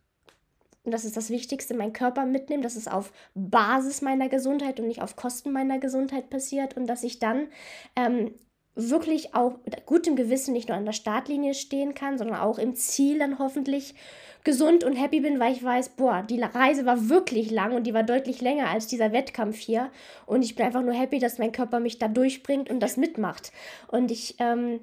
und 0.83 0.91
das 0.91 1.05
ist 1.05 1.15
das 1.15 1.29
Wichtigste, 1.29 1.75
meinen 1.75 1.93
Körper 1.93 2.25
mitnehmen, 2.25 2.63
dass 2.63 2.75
es 2.75 2.87
auf 2.87 3.13
Basis 3.35 4.01
meiner 4.01 4.29
Gesundheit 4.29 4.79
und 4.79 4.87
nicht 4.87 5.01
auf 5.01 5.15
Kosten 5.15 5.51
meiner 5.51 5.77
Gesundheit 5.77 6.29
passiert 6.31 6.75
und 6.75 6.87
dass 6.87 7.03
ich 7.03 7.19
dann 7.19 7.49
ähm, 7.95 8.33
wirklich 8.75 9.35
auch 9.35 9.57
mit 9.65 9.85
gutem 9.85 10.15
Gewissen 10.15 10.53
nicht 10.53 10.69
nur 10.69 10.77
an 10.77 10.85
der 10.85 10.93
Startlinie 10.93 11.53
stehen 11.53 11.93
kann, 11.93 12.17
sondern 12.17 12.37
auch 12.39 12.57
im 12.57 12.75
Ziel 12.75 13.19
dann 13.19 13.39
hoffentlich 13.39 13.95
gesund 14.43 14.83
und 14.83 14.93
happy 14.93 15.19
bin, 15.19 15.39
weil 15.39 15.53
ich 15.53 15.63
weiß, 15.63 15.89
boah, 15.89 16.25
die 16.27 16.41
Reise 16.41 16.85
war 16.85 17.09
wirklich 17.09 17.51
lang 17.51 17.73
und 17.73 17.85
die 17.85 17.93
war 17.93 18.03
deutlich 18.03 18.41
länger 18.41 18.69
als 18.69 18.87
dieser 18.87 19.11
Wettkampf 19.11 19.57
hier. 19.57 19.91
Und 20.25 20.43
ich 20.43 20.55
bin 20.55 20.65
einfach 20.65 20.81
nur 20.81 20.93
happy, 20.93 21.19
dass 21.19 21.37
mein 21.37 21.51
Körper 21.51 21.79
mich 21.79 21.99
da 21.99 22.07
durchbringt 22.07 22.69
und 22.69 22.79
das 22.79 22.97
mitmacht. 22.97 23.51
Und 23.87 24.09
ich, 24.09 24.35
ähm, 24.39 24.79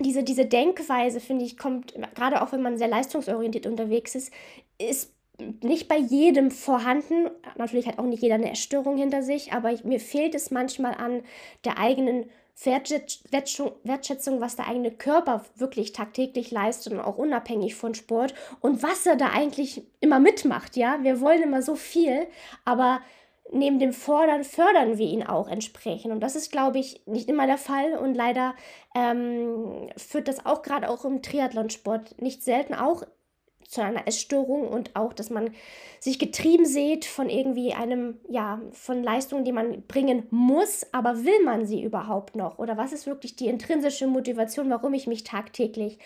diese, 0.00 0.22
diese 0.22 0.46
Denkweise, 0.46 1.20
finde 1.20 1.44
ich, 1.44 1.56
kommt, 1.56 1.94
gerade 2.14 2.42
auch 2.42 2.52
wenn 2.52 2.62
man 2.62 2.78
sehr 2.78 2.88
leistungsorientiert 2.88 3.66
unterwegs 3.66 4.14
ist, 4.14 4.32
ist 4.78 5.14
nicht 5.62 5.88
bei 5.88 5.96
jedem 5.96 6.50
vorhanden. 6.50 7.30
Natürlich 7.56 7.86
hat 7.86 7.98
auch 7.98 8.04
nicht 8.04 8.22
jeder 8.22 8.34
eine 8.34 8.50
Erstörung 8.50 8.96
hinter 8.96 9.22
sich, 9.22 9.52
aber 9.52 9.72
ich, 9.72 9.84
mir 9.84 10.00
fehlt 10.00 10.34
es 10.34 10.50
manchmal 10.50 10.94
an 10.94 11.22
der 11.64 11.78
eigenen 11.78 12.28
Wertschätzung, 12.66 14.40
was 14.40 14.56
der 14.56 14.68
eigene 14.68 14.90
Körper 14.90 15.44
wirklich 15.56 15.92
tagtäglich 15.92 16.50
leistet 16.50 16.92
und 16.92 17.00
auch 17.00 17.16
unabhängig 17.16 17.74
von 17.74 17.94
Sport 17.94 18.34
und 18.60 18.82
was 18.82 19.06
er 19.06 19.16
da 19.16 19.30
eigentlich 19.30 19.82
immer 20.00 20.20
mitmacht, 20.20 20.76
ja. 20.76 20.98
Wir 21.02 21.20
wollen 21.20 21.42
immer 21.42 21.62
so 21.62 21.74
viel, 21.74 22.26
aber 22.64 23.00
neben 23.52 23.78
dem 23.78 23.92
Fordern 23.92 24.44
fördern 24.44 24.98
wir 24.98 25.06
ihn 25.06 25.24
auch 25.24 25.48
entsprechend. 25.48 26.12
Und 26.12 26.20
das 26.20 26.36
ist, 26.36 26.52
glaube 26.52 26.78
ich, 26.78 27.02
nicht 27.06 27.28
immer 27.28 27.46
der 27.46 27.58
Fall. 27.58 27.94
Und 27.94 28.14
leider 28.14 28.54
ähm, 28.94 29.88
führt 29.96 30.28
das 30.28 30.46
auch 30.46 30.62
gerade 30.62 30.88
auch 30.88 31.04
im 31.04 31.22
Triathlonsport 31.22 32.20
nicht 32.20 32.42
selten 32.42 32.74
auch 32.74 33.02
zu 33.70 33.82
einer 33.84 34.08
Essstörung 34.08 34.66
und 34.66 34.96
auch, 34.96 35.12
dass 35.12 35.30
man 35.30 35.54
sich 36.00 36.18
getrieben 36.18 36.66
sieht 36.66 37.04
von 37.04 37.30
irgendwie 37.30 37.72
einem, 37.72 38.18
ja, 38.28 38.60
von 38.72 39.04
Leistungen, 39.04 39.44
die 39.44 39.52
man 39.52 39.82
bringen 39.82 40.26
muss, 40.30 40.84
aber 40.90 41.24
will 41.24 41.44
man 41.44 41.66
sie 41.66 41.80
überhaupt 41.80 42.34
noch? 42.34 42.58
Oder 42.58 42.76
was 42.76 42.92
ist 42.92 43.06
wirklich 43.06 43.36
die 43.36 43.46
intrinsische 43.46 44.08
Motivation, 44.08 44.68
warum 44.70 44.92
ich 44.92 45.06
mich 45.06 45.22
tagtäglich 45.22 45.98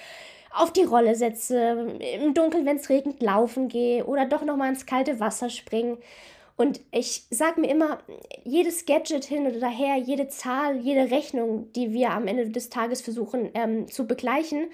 auf 0.52 0.72
die 0.74 0.82
Rolle 0.82 1.14
setze, 1.14 1.96
im 2.22 2.34
Dunkeln, 2.34 2.66
wenn 2.66 2.76
es 2.76 2.90
regnet, 2.90 3.22
laufen 3.22 3.68
gehe 3.68 4.04
oder 4.04 4.26
doch 4.26 4.44
nochmal 4.44 4.68
ins 4.68 4.84
kalte 4.84 5.18
Wasser 5.18 5.48
springen? 5.48 5.96
Und 6.56 6.82
ich 6.92 7.24
sage 7.30 7.62
mir 7.62 7.70
immer, 7.70 7.98
jedes 8.44 8.84
Gadget 8.84 9.24
hin 9.24 9.46
oder 9.46 9.58
daher, 9.58 9.96
jede 9.96 10.28
Zahl, 10.28 10.76
jede 10.76 11.10
Rechnung, 11.10 11.72
die 11.72 11.92
wir 11.92 12.10
am 12.10 12.28
Ende 12.28 12.50
des 12.50 12.68
Tages 12.68 13.00
versuchen 13.00 13.50
ähm, 13.54 13.88
zu 13.88 14.06
begleichen, 14.06 14.68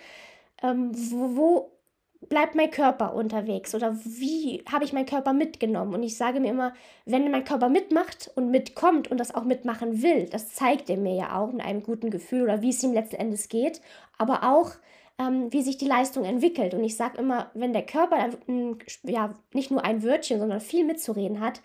ähm, 0.62 0.90
wo, 0.92 1.37
wo 1.37 1.79
bleibt 2.28 2.54
mein 2.54 2.70
Körper 2.70 3.14
unterwegs 3.14 3.74
oder 3.74 3.96
wie 4.04 4.62
habe 4.70 4.84
ich 4.84 4.92
meinen 4.92 5.06
Körper 5.06 5.32
mitgenommen? 5.32 5.94
Und 5.94 6.02
ich 6.02 6.16
sage 6.16 6.40
mir 6.40 6.50
immer, 6.50 6.74
wenn 7.06 7.30
mein 7.30 7.44
Körper 7.44 7.68
mitmacht 7.68 8.30
und 8.34 8.50
mitkommt 8.50 9.10
und 9.10 9.18
das 9.18 9.34
auch 9.34 9.44
mitmachen 9.44 10.02
will, 10.02 10.26
das 10.26 10.52
zeigt 10.54 10.90
er 10.90 10.98
mir 10.98 11.14
ja 11.14 11.38
auch 11.38 11.52
mit 11.52 11.64
einem 11.64 11.82
guten 11.82 12.10
Gefühl 12.10 12.42
oder 12.42 12.60
wie 12.60 12.70
es 12.70 12.82
ihm 12.82 12.92
letzten 12.92 13.16
Endes 13.16 13.48
geht, 13.48 13.80
aber 14.18 14.44
auch, 14.44 14.72
ähm, 15.18 15.50
wie 15.50 15.62
sich 15.62 15.78
die 15.78 15.88
Leistung 15.88 16.24
entwickelt. 16.24 16.74
Und 16.74 16.84
ich 16.84 16.96
sage 16.96 17.18
immer, 17.18 17.50
wenn 17.54 17.72
der 17.72 17.86
Körper 17.86 18.30
ja, 19.04 19.34
nicht 19.54 19.70
nur 19.70 19.84
ein 19.84 20.02
Wörtchen, 20.02 20.40
sondern 20.40 20.60
viel 20.60 20.84
mitzureden 20.84 21.40
hat, 21.40 21.62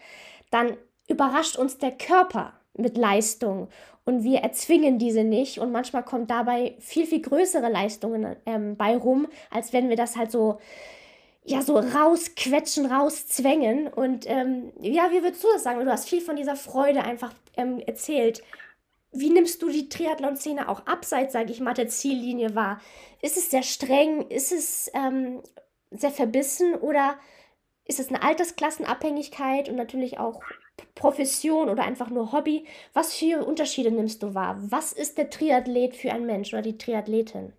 dann 0.52 0.78
überrascht 1.08 1.58
uns 1.58 1.78
der 1.78 1.92
Körper 1.92 2.54
mit 2.78 2.98
Leistung 2.98 3.68
und 4.06 4.24
wir 4.24 4.40
erzwingen 4.40 5.00
diese 5.00 5.24
nicht 5.24 5.60
und 5.60 5.72
manchmal 5.72 6.04
kommt 6.04 6.30
dabei 6.30 6.76
viel, 6.80 7.06
viel 7.06 7.22
größere 7.22 7.70
Leistungen 7.70 8.36
ähm, 8.46 8.78
bei 8.78 8.96
rum, 8.96 9.28
als 9.50 9.74
wenn 9.74 9.90
wir 9.90 9.96
das 9.96 10.16
halt 10.16 10.32
so 10.32 10.60
ja, 11.48 11.62
so 11.62 11.78
rausquetschen, 11.78 12.88
rauszwängen. 12.88 13.88
Und 13.88 14.28
ähm, 14.28 14.74
ja, 14.82 15.12
wie 15.12 15.22
würdest 15.22 15.44
du 15.44 15.48
das 15.54 15.64
sagen? 15.64 15.80
Du 15.80 15.92
hast 15.92 16.10
viel 16.10 16.22
von 16.22 16.36
dieser 16.36 16.56
Freude 16.56 17.04
einfach 17.04 17.34
ähm, 17.56 17.80
erzählt. 17.80 18.44
Wie 19.12 19.30
nimmst 19.30 19.62
du 19.62 19.70
die 19.70 19.88
Triathlon-Szene 19.88 20.68
auch 20.68 20.88
abseits, 20.88 21.34
sage 21.34 21.52
ich 21.52 21.62
mal, 21.62 21.76
der 21.76 21.88
Ziellinie 21.88 22.56
wahr? 22.56 22.82
Ist 23.22 23.38
es 23.38 23.52
sehr 23.52 23.64
streng? 23.64 24.28
Ist 24.28 24.52
es 24.52 24.92
ähm, 24.96 25.42
sehr 25.92 26.12
verbissen? 26.12 26.74
Oder 26.74 27.16
ist 27.86 28.00
es 28.00 28.10
eine 28.10 28.24
Altersklassenabhängigkeit 28.24 29.70
und 29.70 29.76
natürlich 29.76 30.18
auch 30.18 30.42
Profession 30.96 31.70
oder 31.70 31.84
einfach 31.84 32.10
nur 32.10 32.32
Hobby? 32.32 32.66
Was 32.94 33.14
für 33.14 33.46
Unterschiede 33.46 33.92
nimmst 33.92 34.24
du 34.24 34.34
wahr? 34.34 34.58
Was 34.60 34.94
ist 34.94 35.18
der 35.18 35.30
Triathlet 35.30 35.96
für 35.96 36.12
ein 36.12 36.26
Mensch 36.26 36.54
oder 36.54 36.62
die 36.62 36.78
Triathletin? 36.78 37.54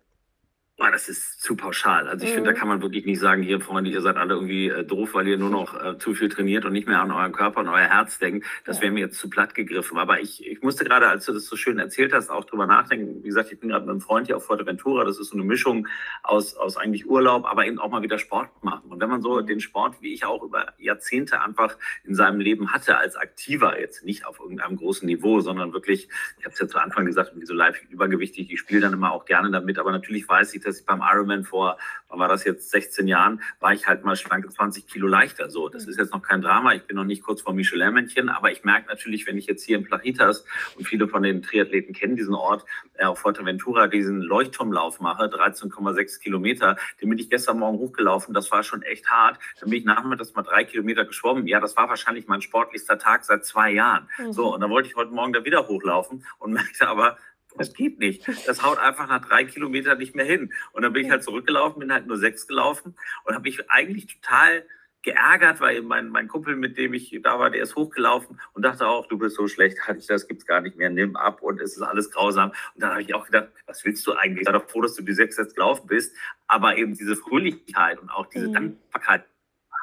Boah, 0.79 0.91
das 0.91 1.09
ist 1.09 1.41
zu 1.41 1.55
pauschal. 1.55 2.07
Also 2.07 2.23
ich 2.23 2.29
mhm. 2.29 2.35
finde, 2.35 2.51
da 2.51 2.55
mhm. 2.55 2.59
kann 2.59 2.67
man 2.67 2.81
wirklich 2.83 3.03
nicht 3.03 3.19
sagen, 3.19 3.41
hier 3.41 3.59
Freunde, 3.59 3.89
ihr 3.89 4.01
seid 4.01 4.15
alle 4.15 4.35
irgendwie 4.35 4.69
äh, 4.69 4.83
doof, 4.83 5.15
weil 5.15 5.27
ihr 5.27 5.39
nur 5.39 5.49
noch 5.49 5.73
äh, 5.73 5.97
zu 5.97 6.13
viel 6.13 6.29
trainiert 6.29 6.65
und 6.65 6.73
nicht 6.73 6.87
mehr 6.87 7.01
an 7.01 7.11
euren 7.11 7.31
Körper 7.31 7.61
und 7.61 7.67
euer 7.67 7.79
Herz 7.79 8.19
denkt. 8.19 8.45
Das 8.63 8.77
ja. 8.77 8.83
wäre 8.83 8.91
mir 8.91 8.99
jetzt 8.99 9.17
zu 9.17 9.27
platt 9.27 9.55
gegriffen. 9.55 9.97
Aber 9.97 10.19
ich, 10.19 10.45
ich 10.45 10.61
musste 10.61 10.85
gerade, 10.85 11.07
als 11.07 11.25
du 11.25 11.33
das 11.33 11.47
so 11.47 11.55
schön 11.55 11.79
erzählt 11.79 12.13
hast, 12.13 12.29
auch 12.29 12.45
drüber 12.45 12.67
nachdenken. 12.67 13.23
Wie 13.23 13.27
gesagt, 13.27 13.51
ich 13.51 13.59
bin 13.59 13.69
gerade 13.69 13.85
mit 13.85 13.89
einem 13.89 14.01
Freund 14.01 14.27
hier 14.27 14.37
auf 14.37 14.45
Fuerteventura. 14.45 15.03
Das 15.03 15.17
ist 15.17 15.29
so 15.29 15.33
eine 15.35 15.43
Mischung 15.45 15.87
aus, 16.21 16.55
aus 16.55 16.77
eigentlich 16.77 17.09
Urlaub, 17.09 17.47
aber 17.47 17.65
eben 17.65 17.79
auch 17.79 17.89
mal 17.89 18.03
wieder 18.03 18.19
Sport 18.19 18.49
machen. 18.63 18.91
Und 18.91 19.01
wenn 19.01 19.09
man 19.09 19.23
so 19.23 19.41
mhm. 19.41 19.47
den 19.47 19.59
Sport, 19.59 19.95
wie 20.01 20.13
ich 20.13 20.25
auch 20.25 20.43
über 20.43 20.73
Jahrzehnte 20.77 21.41
einfach 21.41 21.75
in 22.03 22.13
seinem 22.13 22.39
Leben 22.39 22.71
hatte, 22.71 22.99
als 22.99 23.15
Aktiver, 23.15 23.79
jetzt 23.79 24.05
nicht 24.05 24.27
auf 24.27 24.39
irgendeinem 24.39 24.75
großen 24.75 25.07
Niveau, 25.07 25.39
sondern 25.39 25.73
wirklich, 25.73 26.07
ich 26.37 26.45
habe 26.45 26.53
es 26.53 26.59
ja 26.59 26.67
zu 26.67 26.77
Anfang 26.77 27.07
gesagt, 27.07 27.29
irgendwie 27.29 27.47
so 27.47 27.55
live 27.55 27.81
übergewichtig, 27.89 28.51
ich 28.51 28.59
spiele 28.59 28.81
dann 28.81 28.93
immer 28.93 29.11
auch 29.11 29.25
gerne 29.25 29.49
damit, 29.49 29.79
aber 29.79 29.91
natürlich 29.91 30.29
weiß 30.29 30.53
ich, 30.53 30.66
dass 30.67 30.79
ich 30.79 30.85
beim 30.85 31.01
Ironman 31.01 31.43
vor, 31.43 31.77
wann 32.09 32.19
war 32.19 32.27
das 32.27 32.43
jetzt, 32.43 32.69
16 32.69 33.07
Jahren, 33.07 33.41
war 33.59 33.73
ich 33.73 33.87
halt 33.87 34.03
mal 34.03 34.15
schlanke 34.15 34.49
20 34.49 34.87
Kilo 34.87 35.07
leichter. 35.07 35.49
So, 35.49 35.69
das 35.69 35.85
mhm. 35.85 35.91
ist 35.91 35.97
jetzt 35.97 36.13
noch 36.13 36.21
kein 36.21 36.41
Drama. 36.41 36.73
Ich 36.73 36.83
bin 36.83 36.95
noch 36.95 37.03
nicht 37.03 37.23
kurz 37.23 37.41
vor 37.41 37.53
Michelin-Männchen, 37.53 38.29
aber 38.29 38.51
ich 38.51 38.63
merke 38.63 38.87
natürlich, 38.87 39.25
wenn 39.27 39.37
ich 39.37 39.47
jetzt 39.47 39.63
hier 39.63 39.77
in 39.77 39.83
Plachitas 39.83 40.45
und 40.75 40.87
viele 40.87 41.07
von 41.07 41.23
den 41.23 41.41
Triathleten 41.41 41.93
kennen 41.93 42.15
diesen 42.15 42.35
Ort, 42.35 42.65
äh, 42.95 43.05
auf 43.05 43.19
Fuerteventura 43.19 43.87
diesen 43.87 44.21
Leuchtturmlauf 44.21 44.99
mache, 44.99 45.23
13,6 45.23 46.19
Kilometer, 46.19 46.77
den 47.01 47.09
bin 47.09 47.17
ich 47.17 47.29
gestern 47.29 47.59
Morgen 47.59 47.79
hochgelaufen. 47.79 48.33
Das 48.33 48.51
war 48.51 48.63
schon 48.63 48.81
echt 48.81 49.09
hart. 49.09 49.39
Dann 49.59 49.69
bin 49.69 49.79
ich 49.79 49.85
nachmittags 49.85 50.33
mal 50.35 50.43
drei 50.43 50.63
Kilometer 50.63 51.05
geschwommen. 51.05 51.47
Ja, 51.47 51.59
das 51.59 51.75
war 51.77 51.89
wahrscheinlich 51.89 52.27
mein 52.27 52.41
sportlichster 52.41 52.97
Tag 52.97 53.25
seit 53.25 53.45
zwei 53.45 53.71
Jahren. 53.71 54.07
Mhm. 54.17 54.33
So, 54.33 54.53
und 54.53 54.61
dann 54.61 54.69
wollte 54.69 54.89
ich 54.89 54.95
heute 54.95 55.11
Morgen 55.11 55.33
da 55.33 55.43
wieder 55.45 55.67
hochlaufen 55.67 56.25
und 56.39 56.51
merkte 56.57 56.87
aber, 56.87 57.17
das 57.57 57.73
geht 57.73 57.99
nicht. 57.99 58.27
Das 58.45 58.63
haut 58.63 58.79
einfach 58.79 59.07
nach 59.07 59.25
drei 59.25 59.43
Kilometern 59.45 59.97
nicht 59.97 60.15
mehr 60.15 60.25
hin. 60.25 60.53
Und 60.73 60.83
dann 60.83 60.93
bin 60.93 61.05
ich 61.05 61.11
halt 61.11 61.23
zurückgelaufen, 61.23 61.79
bin 61.79 61.91
halt 61.91 62.07
nur 62.07 62.17
sechs 62.17 62.47
gelaufen 62.47 62.95
und 63.23 63.33
habe 63.33 63.43
mich 63.43 63.69
eigentlich 63.69 64.07
total 64.07 64.65
geärgert, 65.03 65.61
weil 65.61 65.81
mein, 65.83 66.09
mein 66.09 66.27
Kumpel, 66.27 66.55
mit 66.55 66.77
dem 66.77 66.93
ich 66.93 67.17
da 67.23 67.39
war, 67.39 67.49
der 67.49 67.61
ist 67.61 67.75
hochgelaufen 67.75 68.39
und 68.53 68.63
dachte 68.63 68.87
auch, 68.87 69.07
du 69.07 69.17
bist 69.17 69.35
so 69.37 69.47
schlecht, 69.47 69.77
das 70.07 70.27
gibt's 70.27 70.45
gar 70.45 70.59
nicht 70.59 70.75
mehr, 70.75 70.89
nimm 70.89 71.15
ab 71.15 71.41
und 71.41 71.61
es 71.61 71.77
ist 71.77 71.81
alles 71.81 72.11
grausam. 72.11 72.49
Und 72.49 72.83
dann 72.83 72.91
habe 72.91 73.01
ich 73.01 73.13
auch 73.13 73.25
gedacht, 73.25 73.47
was 73.67 73.85
willst 73.85 74.05
du 74.05 74.13
eigentlich? 74.13 74.45
Sei 74.45 74.51
doch 74.51 74.69
froh, 74.69 74.81
dass 74.81 74.95
du 74.95 75.03
die 75.03 75.13
sechs 75.13 75.37
jetzt 75.37 75.55
gelaufen 75.55 75.87
bist. 75.87 76.15
Aber 76.47 76.77
eben 76.77 76.93
diese 76.95 77.15
Fröhlichkeit 77.15 77.99
und 77.99 78.09
auch 78.09 78.25
diese 78.25 78.49
mhm. 78.49 78.53
Dankbarkeit 78.53 79.25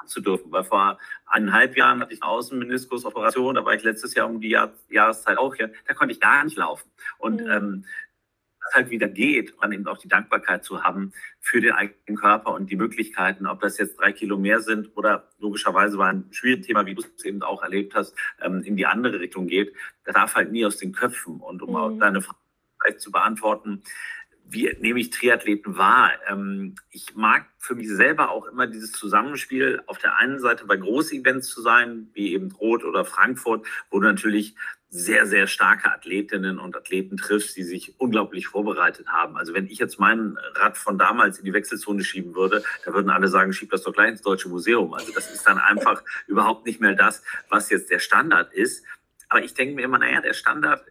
zu 0.07 0.21
dürfen. 0.21 0.51
Weil 0.53 0.65
vor 0.65 0.99
eineinhalb 1.27 1.77
Jahren 1.77 2.01
hatte 2.01 2.15
ich 2.15 2.23
eine 2.23 2.31
Außenmeniskusoperation, 2.31 3.55
da 3.55 3.65
war 3.65 3.75
ich 3.75 3.83
letztes 3.83 4.15
Jahr 4.15 4.29
um 4.29 4.41
die 4.41 4.51
Jahr, 4.51 4.73
Jahreszeit 4.89 5.39
auch 5.39 5.55
hier, 5.55 5.73
da 5.87 5.95
konnte 5.95 6.13
ich 6.13 6.21
gar 6.21 6.45
nicht 6.45 6.57
laufen. 6.57 6.91
Und 7.19 7.41
mhm. 7.41 7.51
ähm, 7.51 7.85
das 8.65 8.75
halt 8.75 8.91
wieder 8.91 9.09
geht, 9.09 9.55
dann 9.61 9.73
eben 9.73 9.87
auch 9.87 9.99
die 9.99 10.09
Dankbarkeit 10.09 10.65
zu 10.65 10.83
haben 10.83 11.13
für 11.41 11.61
den 11.61 11.73
eigenen 11.73 12.17
Körper 12.17 12.55
und 12.55 12.71
die 12.71 12.77
Möglichkeiten, 12.77 13.47
ob 13.47 13.61
das 13.61 13.79
jetzt 13.79 14.01
drei 14.01 14.13
Kilo 14.13 14.39
mehr 14.39 14.61
sind 14.61 14.91
oder 14.97 15.29
logischerweise 15.39 15.99
war 15.99 16.09
ein 16.09 16.29
schwieriges 16.31 16.67
Thema, 16.67 16.87
wie 16.87 16.95
du 16.95 17.03
es 17.03 17.25
eben 17.25 17.43
auch 17.43 17.63
erlebt 17.63 17.95
hast, 17.95 18.17
ähm, 18.41 18.63
in 18.63 18.77
die 18.77 18.87
andere 18.87 19.21
Richtung 19.21 19.47
geht. 19.47 19.75
Das 20.05 20.15
darf 20.15 20.35
halt 20.35 20.51
nie 20.51 20.65
aus 20.65 20.79
den 20.79 20.93
Köpfen. 20.93 21.41
Und 21.41 21.63
um 21.63 21.71
mhm. 21.71 21.77
auch 21.77 21.99
deine 21.99 22.23
Frage 22.23 22.97
zu 22.97 23.13
beantworten, 23.13 23.83
wie 24.47 24.71
nehme 24.81 25.01
ich 25.01 25.11
Triathleten 25.11 25.77
wahr? 25.77 26.13
Ähm, 26.29 26.75
ich 26.91 27.15
mag 27.15 27.47
für 27.59 27.75
mich 27.75 27.89
selber 27.89 28.31
auch 28.31 28.47
immer 28.47 28.67
dieses 28.67 28.93
Zusammenspiel, 28.93 29.83
auf 29.87 29.99
der 29.99 30.17
einen 30.17 30.39
Seite 30.39 30.67
bei 30.67 30.77
Großevents 30.77 31.49
zu 31.49 31.63
sein, 31.63 32.09
wie 32.13 32.33
eben 32.33 32.53
Rot 32.53 32.85
oder 32.85 33.05
Frankfurt, 33.05 33.67
wo 33.91 34.01
du 34.01 34.07
natürlich 34.07 34.55
sehr, 34.97 35.27
sehr 35.27 35.49
starke 35.49 35.91
Athletinnen 35.91 36.61
und 36.61 36.77
Athleten 36.77 37.17
triffst, 37.17 37.57
die 37.57 37.65
sich 37.65 37.99
unglaublich 37.99 38.47
vorbereitet 38.47 39.09
haben. 39.09 39.37
Also 39.37 39.53
wenn 39.53 39.67
ich 39.67 39.79
jetzt 39.79 39.99
mein 39.99 40.39
Rad 40.55 40.77
von 40.77 40.99
damals 40.99 41.41
in 41.41 41.45
die 41.45 41.53
Wechselzone 41.53 42.05
schieben 42.05 42.37
würde, 42.37 42.63
da 42.85 42.95
würden 42.95 43.11
alle 43.11 43.27
sagen, 43.27 43.53
schieb 43.53 43.71
das 43.71 43.83
doch 43.83 43.93
gleich 43.93 44.11
ins 44.11 44.23
Deutsche 44.23 44.49
Museum. 44.49 44.95
Also 44.95 45.13
das 45.13 45.33
ist 45.33 45.49
dann 45.49 45.59
einfach 45.59 46.05
überhaupt 46.29 46.65
nicht 46.65 46.81
mehr 46.81 46.95
das, 46.95 47.25
was 47.49 47.71
jetzt 47.71 47.91
der 47.91 47.99
Standard 47.99 48.53
ist. 48.53 48.85
Aber 49.29 49.43
ich 49.43 49.55
denke 49.55 49.75
mir 49.75 49.83
immer, 49.83 49.99
naja, 49.99 50.21
der 50.21 50.33
Standard 50.33 50.85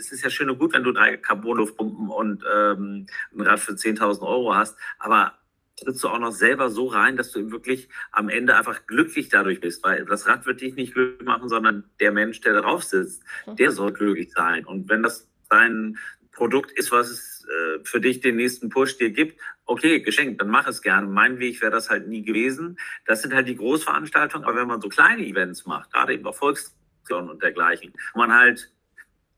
es 0.00 0.12
ist 0.12 0.24
ja 0.24 0.30
schön 0.30 0.50
und 0.50 0.58
gut, 0.58 0.72
wenn 0.72 0.82
du 0.82 0.92
drei 0.92 1.16
Carbonluftpumpen 1.16 2.08
und 2.08 2.42
ähm, 2.52 3.06
ein 3.34 3.40
Rad 3.42 3.60
für 3.60 3.72
10.000 3.72 4.22
Euro 4.22 4.54
hast, 4.54 4.76
aber 4.98 5.34
trittst 5.76 6.02
du 6.04 6.08
auch 6.08 6.18
noch 6.18 6.32
selber 6.32 6.70
so 6.70 6.86
rein, 6.86 7.16
dass 7.16 7.32
du 7.32 7.50
wirklich 7.50 7.88
am 8.12 8.28
Ende 8.28 8.56
einfach 8.56 8.86
glücklich 8.86 9.28
dadurch 9.28 9.60
bist, 9.60 9.82
weil 9.84 10.04
das 10.04 10.26
Rad 10.26 10.46
wird 10.46 10.60
dich 10.60 10.74
nicht 10.74 10.94
glücklich 10.94 11.26
machen, 11.26 11.48
sondern 11.48 11.84
der 12.00 12.12
Mensch, 12.12 12.40
der 12.40 12.54
darauf 12.54 12.82
sitzt, 12.82 13.22
der 13.46 13.72
soll 13.72 13.92
glücklich 13.92 14.32
sein. 14.32 14.64
Und 14.64 14.88
wenn 14.88 15.02
das 15.02 15.28
dein 15.48 15.98
Produkt 16.32 16.70
ist, 16.72 16.92
was 16.92 17.10
es 17.10 17.46
äh, 17.46 17.80
für 17.84 18.00
dich 18.00 18.20
den 18.20 18.36
nächsten 18.36 18.68
Push 18.68 18.98
dir 18.98 19.10
gibt, 19.10 19.40
okay, 19.64 20.00
geschenkt, 20.00 20.40
dann 20.40 20.48
mach 20.48 20.66
es 20.66 20.82
gerne. 20.82 21.06
Mein 21.06 21.38
Weg 21.38 21.60
wäre 21.60 21.72
das 21.72 21.90
halt 21.90 22.08
nie 22.08 22.22
gewesen. 22.22 22.78
Das 23.06 23.22
sind 23.22 23.34
halt 23.34 23.48
die 23.48 23.56
Großveranstaltungen, 23.56 24.46
aber 24.46 24.58
wenn 24.58 24.68
man 24.68 24.80
so 24.80 24.88
kleine 24.88 25.24
Events 25.24 25.66
macht, 25.66 25.92
gerade 25.92 26.14
eben 26.14 26.24
Erfolgsklonen 26.24 27.30
und 27.30 27.42
dergleichen, 27.42 27.92
man 28.14 28.32
halt 28.32 28.70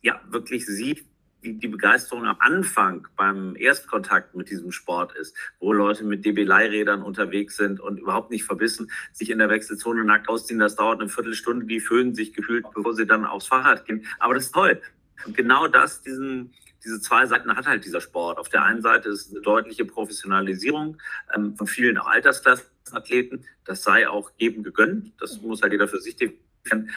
ja 0.02 0.20
wirklich 0.28 0.66
sieht, 0.66 1.06
wie 1.42 1.54
die 1.54 1.68
Begeisterung 1.68 2.24
am 2.24 2.36
Anfang 2.38 3.08
beim 3.16 3.56
Erstkontakt 3.56 4.34
mit 4.34 4.48
diesem 4.48 4.70
Sport 4.72 5.14
ist, 5.16 5.36
wo 5.58 5.72
Leute 5.72 6.04
mit 6.04 6.24
DB-Leihrädern 6.24 7.02
unterwegs 7.02 7.56
sind 7.56 7.80
und 7.80 7.98
überhaupt 7.98 8.30
nicht 8.30 8.44
verbissen, 8.44 8.90
sich 9.12 9.30
in 9.30 9.38
der 9.38 9.48
Wechselzone 9.48 10.04
nackt 10.04 10.28
ausziehen. 10.28 10.60
Das 10.60 10.76
dauert 10.76 11.00
eine 11.00 11.08
Viertelstunde, 11.08 11.66
die 11.66 11.80
föhnen 11.80 12.14
sich 12.14 12.32
gefühlt, 12.32 12.64
bevor 12.74 12.94
sie 12.94 13.06
dann 13.06 13.24
aufs 13.24 13.48
Fahrrad 13.48 13.84
gehen. 13.86 14.06
Aber 14.18 14.34
das 14.34 14.44
ist 14.44 14.54
toll. 14.54 14.80
Und 15.26 15.36
genau 15.36 15.66
das, 15.66 16.02
diesen, 16.02 16.54
diese 16.84 17.00
zwei 17.00 17.26
Seiten 17.26 17.54
hat 17.54 17.66
halt 17.66 17.84
dieser 17.84 18.00
Sport. 18.00 18.38
Auf 18.38 18.48
der 18.48 18.64
einen 18.64 18.82
Seite 18.82 19.08
ist 19.08 19.30
eine 19.32 19.40
deutliche 19.40 19.84
Professionalisierung 19.84 20.98
ähm, 21.34 21.56
von 21.56 21.66
vielen 21.66 21.98
Altersklassenathleten. 21.98 23.44
Das 23.64 23.82
sei 23.82 24.08
auch 24.08 24.30
jedem 24.36 24.62
gegönnt. 24.62 25.12
Das 25.20 25.40
muss 25.40 25.62
halt 25.62 25.72
jeder 25.72 25.88
für 25.88 26.00
sich 26.00 26.16
definieren 26.16 26.51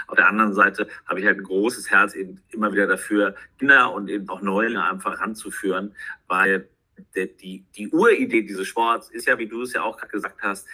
auf 0.08 0.16
der 0.16 0.28
anderen 0.28 0.54
Seite 0.54 0.88
habe 1.06 1.20
ich 1.20 1.26
halt 1.26 1.38
ein 1.38 1.44
großes 1.44 1.90
Herz 1.90 2.14
eben 2.14 2.42
immer 2.50 2.72
wieder 2.72 2.88
dafür, 2.88 3.36
Kinder 3.58 3.94
und 3.94 4.10
eben 4.10 4.30
auch 4.30 4.42
Neulinge 4.42 4.84
einfach 4.84 5.20
ranzuführen, 5.20 5.96
weil 6.28 6.70
der, 7.16 7.28
die, 7.28 7.66
die 7.76 7.90
Uridee 7.90 8.44
dieses 8.44 8.68
Sports 8.68 9.10
ist 9.10 9.28
ja, 9.28 9.38
wie 9.38 9.48
du 9.48 9.64
es 9.64 9.74
ja 9.74 9.82
auch 9.82 9.98
gerade 9.98 10.12
gesagt 10.12 10.42
hast, 10.42 10.68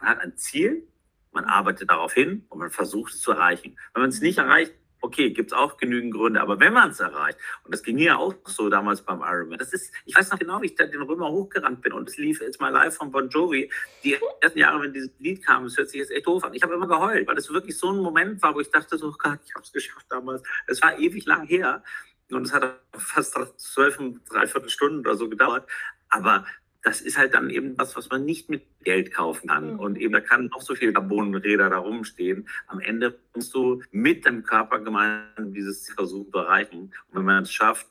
man 0.00 0.08
hat 0.08 0.20
ein 0.20 0.36
Ziel, 0.36 0.86
man 1.32 1.44
arbeitet 1.44 1.90
darauf 1.90 2.12
hin 2.12 2.44
und 2.48 2.58
man 2.58 2.70
versucht 2.70 3.12
es 3.12 3.20
zu 3.20 3.32
erreichen. 3.32 3.76
Wenn 3.92 4.02
man 4.02 4.10
es 4.10 4.20
nicht 4.20 4.38
erreicht, 4.38 4.74
okay, 5.00 5.30
gibt 5.30 5.52
es 5.52 5.58
auch 5.58 5.76
genügend 5.76 6.14
Gründe, 6.14 6.40
aber 6.40 6.60
wenn 6.60 6.72
man 6.72 6.90
es 6.90 7.00
erreicht, 7.00 7.38
und 7.64 7.74
das 7.74 7.82
ging 7.82 7.98
ja 7.98 8.16
auch 8.16 8.34
so 8.44 8.68
damals 8.68 9.02
beim 9.02 9.20
Ironman, 9.20 9.58
das 9.58 9.72
ist, 9.72 9.92
ich 10.04 10.14
weiß 10.14 10.30
noch 10.30 10.38
genau, 10.38 10.60
wie 10.62 10.66
ich 10.66 10.74
da 10.74 10.86
den 10.86 11.02
Römer 11.02 11.30
hochgerannt 11.30 11.82
bin 11.82 11.92
und 11.92 12.08
es 12.08 12.16
lief 12.16 12.40
jetzt 12.40 12.60
mal 12.60 12.70
live 12.70 12.94
von 12.94 13.10
Bon 13.10 13.28
Jovi, 13.28 13.70
die 14.04 14.16
ersten 14.40 14.58
Jahre, 14.58 14.82
wenn 14.82 14.92
dieses 14.92 15.10
Lied 15.18 15.44
kam, 15.44 15.64
es 15.64 15.76
hört 15.76 15.88
sich 15.88 16.00
jetzt 16.00 16.10
echt 16.10 16.26
doof 16.26 16.44
an, 16.44 16.54
ich 16.54 16.62
habe 16.62 16.74
immer 16.74 16.88
geheult, 16.88 17.26
weil 17.26 17.38
es 17.38 17.50
wirklich 17.50 17.76
so 17.76 17.90
ein 17.90 17.98
Moment 17.98 18.42
war, 18.42 18.54
wo 18.54 18.60
ich 18.60 18.70
dachte, 18.70 18.98
so 18.98 19.08
oh 19.08 19.14
Gott, 19.18 19.40
ich 19.44 19.54
habe 19.54 19.64
es 19.64 19.72
geschafft 19.72 20.06
damals, 20.08 20.42
es 20.66 20.82
war 20.82 20.98
ewig 20.98 21.24
lang 21.26 21.46
her 21.46 21.82
und 22.30 22.46
es 22.46 22.52
hat 22.52 22.80
fast 22.96 23.36
zwölf, 23.56 23.98
dreiviertel 24.28 24.68
Stunden 24.68 25.00
oder 25.00 25.16
so 25.16 25.28
gedauert, 25.28 25.68
aber 26.08 26.44
das 26.82 27.00
ist 27.00 27.18
halt 27.18 27.34
dann 27.34 27.50
eben 27.50 27.76
was, 27.78 27.96
was 27.96 28.08
man 28.08 28.24
nicht 28.24 28.48
mit 28.48 28.64
Geld 28.84 29.12
kaufen 29.12 29.48
kann. 29.48 29.74
Mhm. 29.74 29.80
Und 29.80 29.98
eben 29.98 30.12
da 30.12 30.20
kann 30.20 30.46
noch 30.46 30.62
so 30.62 30.74
viel 30.74 30.92
Carbonräder 30.92 31.68
da 31.68 31.78
rumstehen. 31.78 32.48
Am 32.66 32.80
Ende 32.80 33.18
musst 33.34 33.54
du 33.54 33.82
mit 33.90 34.24
dem 34.24 34.42
Körper 34.42 34.78
gemeinsam 34.78 35.52
dieses 35.52 35.84
Ziel 35.84 35.94
versuchen 35.94 36.32
zu 36.32 36.38
erreichen. 36.38 36.94
Und 37.08 37.18
wenn 37.18 37.24
man 37.24 37.42
es 37.42 37.52
schafft, 37.52 37.86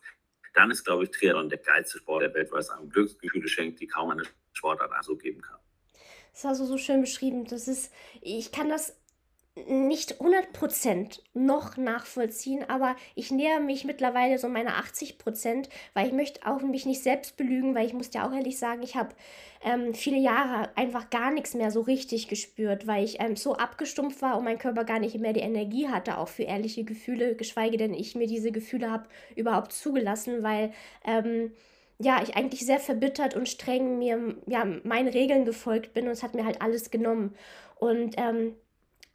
dann 0.55 0.71
ist, 0.71 0.83
glaube 0.83 1.03
ich, 1.03 1.11
Triathlon 1.11 1.49
der 1.49 1.59
geilste 1.59 1.99
Sport 1.99 2.23
der 2.23 2.33
Welt, 2.33 2.51
weil 2.51 2.61
es 2.61 2.69
einem 2.69 2.89
Glücksgefühle 2.89 3.47
schenkt, 3.47 3.79
die 3.79 3.87
kaum 3.87 4.09
eine 4.09 4.23
Sportart 4.53 4.91
so 5.03 5.15
geben 5.15 5.41
kann. 5.41 5.59
Das 6.33 6.43
hast 6.43 6.61
du 6.61 6.65
so 6.65 6.77
schön 6.77 7.01
beschrieben. 7.01 7.45
Das 7.45 7.67
ist, 7.67 7.91
ich 8.21 8.51
kann 8.51 8.69
das 8.69 8.99
nicht 9.67 10.21
100% 10.21 11.19
noch 11.33 11.77
nachvollziehen, 11.77 12.63
aber 12.67 12.95
ich 13.15 13.31
näher 13.31 13.59
mich 13.59 13.85
mittlerweile 13.85 14.37
so 14.37 14.47
meine 14.47 14.71
80%, 14.71 15.69
weil 15.93 16.07
ich 16.07 16.13
möchte 16.13 16.45
auch 16.45 16.61
mich 16.61 16.85
nicht 16.85 17.03
selbst 17.03 17.37
belügen, 17.37 17.75
weil 17.75 17.85
ich 17.85 17.93
muss 17.93 18.13
ja 18.13 18.27
auch 18.27 18.33
ehrlich 18.33 18.57
sagen, 18.57 18.83
ich 18.83 18.95
habe 18.95 19.15
ähm, 19.63 19.93
viele 19.93 20.17
Jahre 20.17 20.69
einfach 20.75 21.09
gar 21.09 21.31
nichts 21.31 21.53
mehr 21.53 21.71
so 21.71 21.81
richtig 21.81 22.27
gespürt, 22.27 22.87
weil 22.87 23.03
ich 23.03 23.19
ähm, 23.19 23.35
so 23.35 23.55
abgestumpft 23.55 24.21
war 24.21 24.37
und 24.37 24.45
mein 24.45 24.57
Körper 24.57 24.85
gar 24.85 24.99
nicht 24.99 25.19
mehr 25.19 25.33
die 25.33 25.41
Energie 25.41 25.89
hatte, 25.89 26.17
auch 26.17 26.29
für 26.29 26.43
ehrliche 26.43 26.83
Gefühle, 26.83 27.35
geschweige 27.35 27.77
denn 27.77 27.93
ich 27.93 28.15
mir 28.15 28.27
diese 28.27 28.51
Gefühle 28.51 28.91
habe 28.91 29.07
überhaupt 29.35 29.73
zugelassen, 29.73 30.43
weil 30.43 30.71
ähm, 31.05 31.51
ja, 32.01 32.21
ich 32.23 32.35
eigentlich 32.35 32.65
sehr 32.65 32.79
verbittert 32.79 33.35
und 33.35 33.49
streng 33.49 33.99
mir 33.99 34.35
ja, 34.47 34.65
meinen 34.83 35.09
Regeln 35.09 35.45
gefolgt 35.45 35.93
bin 35.93 36.05
und 36.05 36.11
es 36.11 36.23
hat 36.23 36.33
mir 36.33 36.45
halt 36.45 36.61
alles 36.61 36.91
genommen. 36.91 37.35
Und 37.75 38.15
ähm, 38.17 38.55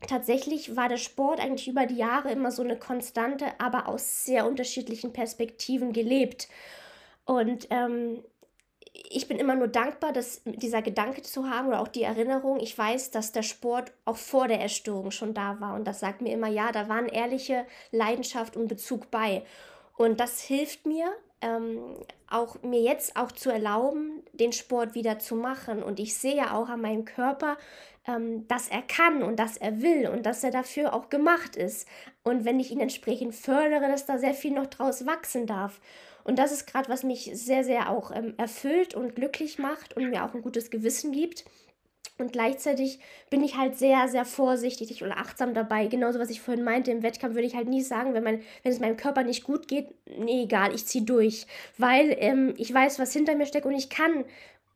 tatsächlich 0.06 0.76
war 0.76 0.88
der 0.88 0.96
Sport 0.96 1.40
eigentlich 1.40 1.68
über 1.68 1.86
die 1.86 1.96
Jahre 1.96 2.30
immer 2.30 2.50
so 2.50 2.62
eine 2.62 2.78
Konstante, 2.78 3.46
aber 3.58 3.88
aus 3.88 4.24
sehr 4.24 4.46
unterschiedlichen 4.46 5.12
Perspektiven 5.12 5.92
gelebt. 5.92 6.48
Und 7.24 7.66
ähm, 7.70 8.22
ich 8.92 9.26
bin 9.26 9.38
immer 9.38 9.56
nur 9.56 9.68
dankbar, 9.68 10.12
dass 10.12 10.42
dieser 10.44 10.80
Gedanke 10.80 11.22
zu 11.22 11.48
haben 11.50 11.68
oder 11.68 11.80
auch 11.80 11.88
die 11.88 12.04
Erinnerung, 12.04 12.60
ich 12.60 12.76
weiß, 12.76 13.10
dass 13.10 13.32
der 13.32 13.42
Sport 13.42 13.92
auch 14.04 14.16
vor 14.16 14.46
der 14.46 14.60
Erstörung 14.60 15.10
schon 15.10 15.34
da 15.34 15.60
war. 15.60 15.74
Und 15.74 15.84
das 15.84 16.00
sagt 16.00 16.22
mir 16.22 16.32
immer, 16.32 16.48
ja, 16.48 16.70
da 16.70 16.88
waren 16.88 17.06
ehrliche 17.06 17.66
Leidenschaft 17.90 18.56
und 18.56 18.68
Bezug 18.68 19.10
bei. 19.10 19.44
Und 19.96 20.20
das 20.20 20.40
hilft 20.40 20.86
mir, 20.86 21.12
ähm, 21.40 21.78
auch 22.28 22.62
mir 22.62 22.80
jetzt 22.80 23.16
auch 23.16 23.32
zu 23.32 23.50
erlauben, 23.50 24.22
den 24.32 24.52
Sport 24.52 24.94
wieder 24.94 25.18
zu 25.18 25.34
machen. 25.34 25.82
Und 25.82 25.98
ich 25.98 26.16
sehe 26.16 26.52
auch 26.52 26.68
an 26.68 26.80
meinem 26.80 27.04
Körper, 27.04 27.56
ähm, 28.06 28.46
dass 28.48 28.68
er 28.68 28.82
kann 28.82 29.22
und 29.22 29.38
dass 29.38 29.56
er 29.56 29.82
will 29.82 30.08
und 30.08 30.26
dass 30.26 30.44
er 30.44 30.50
dafür 30.50 30.94
auch 30.94 31.08
gemacht 31.08 31.56
ist. 31.56 31.88
Und 32.22 32.44
wenn 32.44 32.60
ich 32.60 32.70
ihn 32.70 32.80
entsprechend 32.80 33.34
fördere, 33.34 33.88
dass 33.88 34.06
da 34.06 34.18
sehr 34.18 34.34
viel 34.34 34.52
noch 34.52 34.66
draus 34.66 35.06
wachsen 35.06 35.46
darf. 35.46 35.80
Und 36.24 36.38
das 36.38 36.52
ist 36.52 36.66
gerade, 36.66 36.88
was 36.88 37.02
mich 37.02 37.30
sehr, 37.34 37.64
sehr 37.64 37.90
auch 37.90 38.10
ähm, 38.10 38.34
erfüllt 38.38 38.94
und 38.94 39.14
glücklich 39.14 39.58
macht 39.58 39.96
und 39.96 40.08
mir 40.08 40.24
auch 40.24 40.34
ein 40.34 40.42
gutes 40.42 40.70
Gewissen 40.70 41.12
gibt. 41.12 41.44
Und 42.16 42.32
gleichzeitig 42.32 43.00
bin 43.28 43.42
ich 43.42 43.56
halt 43.56 43.76
sehr, 43.76 44.06
sehr 44.06 44.24
vorsichtig 44.24 45.02
oder 45.02 45.18
achtsam 45.18 45.52
dabei. 45.52 45.88
Genauso, 45.88 46.20
was 46.20 46.30
ich 46.30 46.40
vorhin 46.40 46.62
meinte, 46.62 46.92
im 46.92 47.02
Wettkampf 47.02 47.34
würde 47.34 47.46
ich 47.46 47.56
halt 47.56 47.68
nie 47.68 47.82
sagen, 47.82 48.14
wenn, 48.14 48.22
mein, 48.22 48.40
wenn 48.62 48.72
es 48.72 48.78
meinem 48.78 48.96
Körper 48.96 49.24
nicht 49.24 49.42
gut 49.42 49.66
geht, 49.66 49.88
nee, 50.06 50.44
egal, 50.44 50.72
ich 50.72 50.86
ziehe 50.86 51.04
durch. 51.04 51.46
Weil 51.76 52.16
ähm, 52.20 52.54
ich 52.56 52.72
weiß, 52.72 53.00
was 53.00 53.12
hinter 53.12 53.34
mir 53.34 53.46
steckt 53.46 53.66
und 53.66 53.74
ich 53.74 53.90
kann 53.90 54.24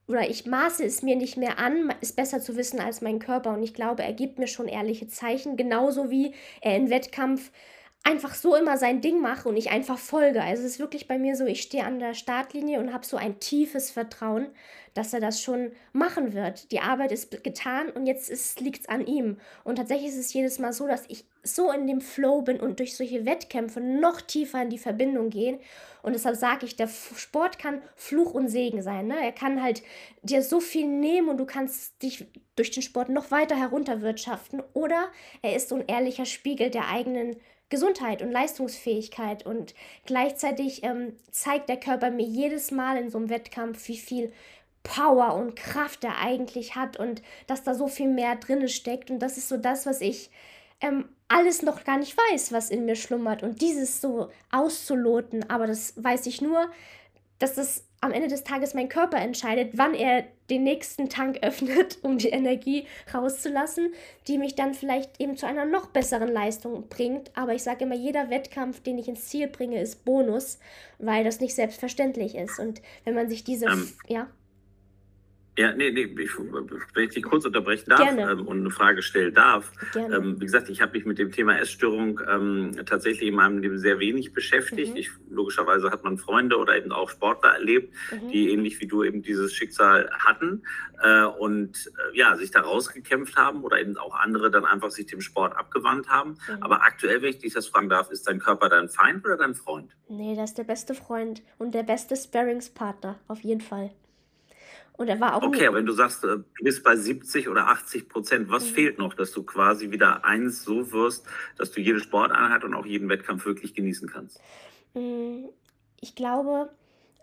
oder 0.09 0.29
ich 0.29 0.47
maße 0.47 0.85
es 0.85 1.03
mir 1.03 1.17
nicht 1.17 1.37
mehr 1.37 1.59
an, 1.59 1.93
ist 2.01 2.17
besser 2.17 2.41
zu 2.41 2.57
wissen 2.57 2.81
als 2.81 3.03
mein 3.03 3.19
Körper. 3.19 3.53
Und 3.53 3.63
ich 3.63 3.75
glaube, 3.75 4.03
er 4.03 4.15
gibt 4.15 4.39
mir 4.39 4.47
schon 4.47 4.67
ehrliche 4.67 5.07
Zeichen, 5.07 5.57
genauso 5.57 6.11
wie 6.11 6.33
er 6.63 6.77
im 6.77 6.89
Wettkampf 6.89 7.51
einfach 8.09 8.35
so 8.35 8.57
immer 8.57 8.79
sein 8.79 9.03
Ding 9.03 9.21
mache 9.21 9.49
und 9.49 9.57
ich 9.57 9.71
einfach 9.71 9.99
folge. 9.99 10.43
Also 10.43 10.63
es 10.63 10.73
ist 10.73 10.79
wirklich 10.79 11.09
bei 11.09 11.19
mir 11.19 11.37
so, 11.37 11.45
ich 11.45 11.61
stehe 11.61 11.85
an 11.85 11.99
der 11.99 12.15
Startlinie 12.15 12.81
und 12.81 12.95
habe 12.95 13.05
so 13.05 13.19
ein 13.19 13.39
tiefes 13.39 13.91
Vertrauen, 13.91 14.47
dass 14.95 15.13
er 15.13 15.21
das 15.21 15.43
schon 15.43 15.73
machen 15.93 16.33
wird. 16.33 16.73
Die 16.73 16.81
Arbeit 16.81 17.13
ist 17.13 17.45
getan 17.45 17.91
und 17.91 18.07
jetzt 18.07 18.61
liegt 18.61 18.81
es 18.81 18.89
an 18.89 19.07
ihm. 19.07 19.37
Und 19.63 19.77
tatsächlich 19.77 20.09
ist 20.09 20.19
es 20.19 20.33
jedes 20.33 20.59
Mal 20.59 20.73
so, 20.73 20.87
dass 20.87 21.05
ich 21.09 21.27
so 21.43 21.71
in 21.71 21.87
dem 21.87 22.01
Flow 22.01 22.41
bin 22.41 22.61
und 22.61 22.79
durch 22.79 22.97
solche 22.97 23.27
Wettkämpfe 23.27 23.81
noch 23.81 24.23
tiefer 24.23 24.63
in 24.63 24.71
die 24.71 24.79
Verbindung 24.79 25.29
gehen. 25.29 25.59
Und 26.03 26.15
deshalb 26.15 26.37
sage 26.37 26.65
ich, 26.65 26.77
der 26.77 26.89
Sport 26.89 27.59
kann 27.59 27.83
Fluch 27.95 28.33
und 28.33 28.49
Segen 28.49 28.81
sein. 28.81 29.09
Ne? 29.09 29.17
Er 29.23 29.33
kann 29.33 29.63
halt 29.63 29.83
dir 30.23 30.43
so 30.43 30.61
viel 30.61 30.87
nehmen 30.87 31.29
und 31.29 31.37
du 31.37 31.45
kannst 31.45 32.03
dich 32.03 32.27
durch 32.57 32.71
den 32.71 32.83
Sport 32.83 33.11
noch 33.11 33.31
weiter 33.31 33.57
herunterwirtschaften. 33.57 34.63
Oder 34.73 35.09
er 35.43 35.55
ist 35.55 35.69
so 35.69 35.75
ein 35.75 35.85
ehrlicher 35.87 36.25
Spiegel 36.25 36.71
der 36.71 36.89
eigenen 36.89 37.37
Gesundheit 37.69 38.23
und 38.23 38.33
Leistungsfähigkeit. 38.33 39.45
Und 39.45 39.75
gleichzeitig 40.07 40.83
ähm, 40.85 41.15
zeigt 41.31 41.69
der 41.69 41.79
Körper 41.79 42.11
mir 42.11 42.27
jedes 42.27 42.71
Mal 42.71 42.97
in 42.97 43.11
so 43.11 43.19
einem 43.19 43.31
Wettkampf, 43.31 43.89
wie 43.89 43.99
viel 43.99 44.33
Power 44.83 45.35
und 45.35 45.57
Kraft 45.57 46.05
er 46.05 46.19
eigentlich 46.19 46.77
hat 46.77 46.99
und 46.99 47.23
dass 47.47 47.63
da 47.63 47.75
so 47.75 47.89
viel 47.89 48.09
mehr 48.09 48.37
drin 48.37 48.69
steckt. 48.69 49.11
Und 49.11 49.19
das 49.19 49.37
ist 49.37 49.49
so 49.49 49.57
das, 49.57 49.87
was 49.87 50.01
ich 50.01 50.31
ähm, 50.81 51.09
alles 51.29 51.63
noch 51.63 51.85
gar 51.85 51.99
nicht 51.99 52.17
weiß, 52.17 52.53
was 52.53 52.71
in 52.71 52.87
mir 52.87 52.97
schlummert. 52.97 53.43
Und 53.43 53.61
dieses 53.61 54.01
so 54.01 54.31
auszuloten, 54.51 55.49
aber 55.51 55.67
das 55.67 55.93
weiß 56.03 56.27
ich 56.27 56.41
nur, 56.41 56.71
dass 57.39 57.55
das 57.55 57.85
am 58.01 58.13
Ende 58.13 58.29
des 58.29 58.45
Tages 58.45 58.75
mein 58.75 58.89
Körper 58.89 59.19
entscheidet, 59.19 59.73
wann 59.75 59.95
er 59.95 60.25
den 60.51 60.63
nächsten 60.63 61.09
Tank 61.09 61.39
öffnet, 61.43 61.99
um 62.03 62.19
die 62.19 62.29
Energie 62.29 62.87
rauszulassen, 63.13 63.93
die 64.27 64.39
mich 64.39 64.55
dann 64.55 64.75
vielleicht 64.75 65.21
eben 65.21 65.37
zu 65.37 65.47
einer 65.47 65.65
noch 65.65 65.89
besseren 65.89 66.29
Leistung 66.29 66.89
bringt. 66.89 67.31
Aber 67.37 67.55
ich 67.55 67.63
sage 67.63 67.85
immer, 67.85 67.97
jeder 67.97 68.31
Wettkampf, 68.31 68.81
den 68.81 68.99
ich 68.99 69.09
ins 69.09 69.29
Ziel 69.29 69.49
bringe, 69.49 69.81
ist 69.81 70.05
Bonus, 70.05 70.59
weil 70.99 71.25
das 71.25 71.41
nicht 71.41 71.55
selbstverständlich 71.55 72.35
ist. 72.35 72.59
Und 72.59 72.83
wenn 73.05 73.15
man 73.15 73.29
sich 73.29 73.45
diese, 73.45 73.67
ähm, 73.67 73.93
ja. 74.07 74.29
Ja, 75.59 75.73
nee, 75.73 75.91
nee, 75.91 76.05
ich, 76.05 76.31
wenn 76.39 77.05
ich 77.05 77.15
dich 77.15 77.25
kurz 77.25 77.45
unterbrechen 77.45 77.91
darf 77.91 78.09
ähm, 78.17 78.47
und 78.47 78.61
eine 78.61 78.71
Frage 78.71 79.03
stellen 79.03 79.35
darf. 79.35 79.73
Ähm, 79.97 80.41
wie 80.41 80.45
gesagt, 80.45 80.69
ich 80.69 80.81
habe 80.81 80.93
mich 80.93 81.05
mit 81.05 81.19
dem 81.19 81.33
Thema 81.33 81.59
Essstörung 81.59 82.21
ähm, 82.31 82.77
tatsächlich 82.87 83.29
in 83.29 83.35
meinem 83.35 83.59
Leben 83.59 83.77
sehr 83.77 83.99
wenig 83.99 84.33
beschäftigt. 84.33 84.93
Mhm. 84.93 84.97
Ich, 84.97 85.11
logischerweise 85.29 85.91
hat 85.91 86.05
man 86.05 86.17
Freunde 86.17 86.59
oder 86.59 86.77
eben 86.77 86.93
auch 86.93 87.11
Sportler 87.11 87.55
erlebt, 87.55 87.93
mhm. 88.13 88.29
die 88.29 88.53
ähnlich 88.53 88.81
wie 88.81 88.87
du 88.87 89.03
eben 89.03 89.21
dieses 89.21 89.53
Schicksal 89.53 90.09
hatten 90.13 90.63
äh, 91.03 91.25
und 91.25 91.91
äh, 92.13 92.17
ja, 92.17 92.37
sich 92.37 92.53
da 92.53 92.61
rausgekämpft 92.61 93.35
haben 93.35 93.65
oder 93.65 93.81
eben 93.81 93.97
auch 93.97 94.15
andere 94.15 94.53
dann 94.53 94.65
einfach 94.65 94.93
sich 94.93 95.07
dem 95.07 95.21
Sport 95.21 95.57
abgewandt 95.57 96.09
haben. 96.09 96.39
Mhm. 96.49 96.63
Aber 96.63 96.83
aktuell, 96.83 97.21
wenn 97.21 97.31
ich 97.31 97.39
dich 97.39 97.55
das 97.55 97.67
fragen 97.67 97.89
darf, 97.89 98.13
ist 98.13 98.29
dein 98.29 98.39
Körper 98.39 98.69
dein 98.69 98.89
Feind 98.89 99.25
oder 99.25 99.37
dein 99.37 99.57
Freund? 99.57 99.91
Nee, 100.09 100.37
das 100.37 100.51
ist 100.51 100.59
der 100.59 100.65
beste 100.65 100.95
Freund 100.95 101.43
und 101.59 101.75
der 101.75 101.83
beste 101.83 102.15
Sparringspartner, 102.15 103.19
auf 103.27 103.41
jeden 103.41 103.61
Fall. 103.61 103.91
Und 104.99 105.09
er 105.09 105.21
war 105.21 105.37
auch. 105.37 105.43
Okay, 105.43 105.69
aber 105.69 105.79
wenn 105.79 105.87
du 105.87 105.93
sagst, 105.93 106.25
äh, 106.25 106.39
du 106.39 106.65
bist 106.65 106.83
bei 106.83 106.97
70 106.97 107.49
oder 107.49 107.69
80 107.69 108.09
Prozent, 108.09 108.51
was 108.51 108.65
mhm. 108.65 108.75
fehlt 108.75 108.99
noch, 108.99 109.15
dass 109.15 109.31
du 109.31 109.45
quasi 109.45 109.93
wieder 109.93 110.25
eins 110.25 110.65
so 110.65 110.93
wirst, 110.93 111.25
dass 111.57 111.71
du 111.71 111.81
jede 111.81 112.01
Sporteinheit 112.01 112.65
und 112.65 112.75
auch 112.75 112.85
jeden 112.85 113.09
Wettkampf 113.09 113.47
wirklich 113.47 113.75
genießen 113.75 114.09
kannst? 114.09 114.41
Mm, 114.95 115.45
ich 116.01 116.17
glaube, 116.17 116.69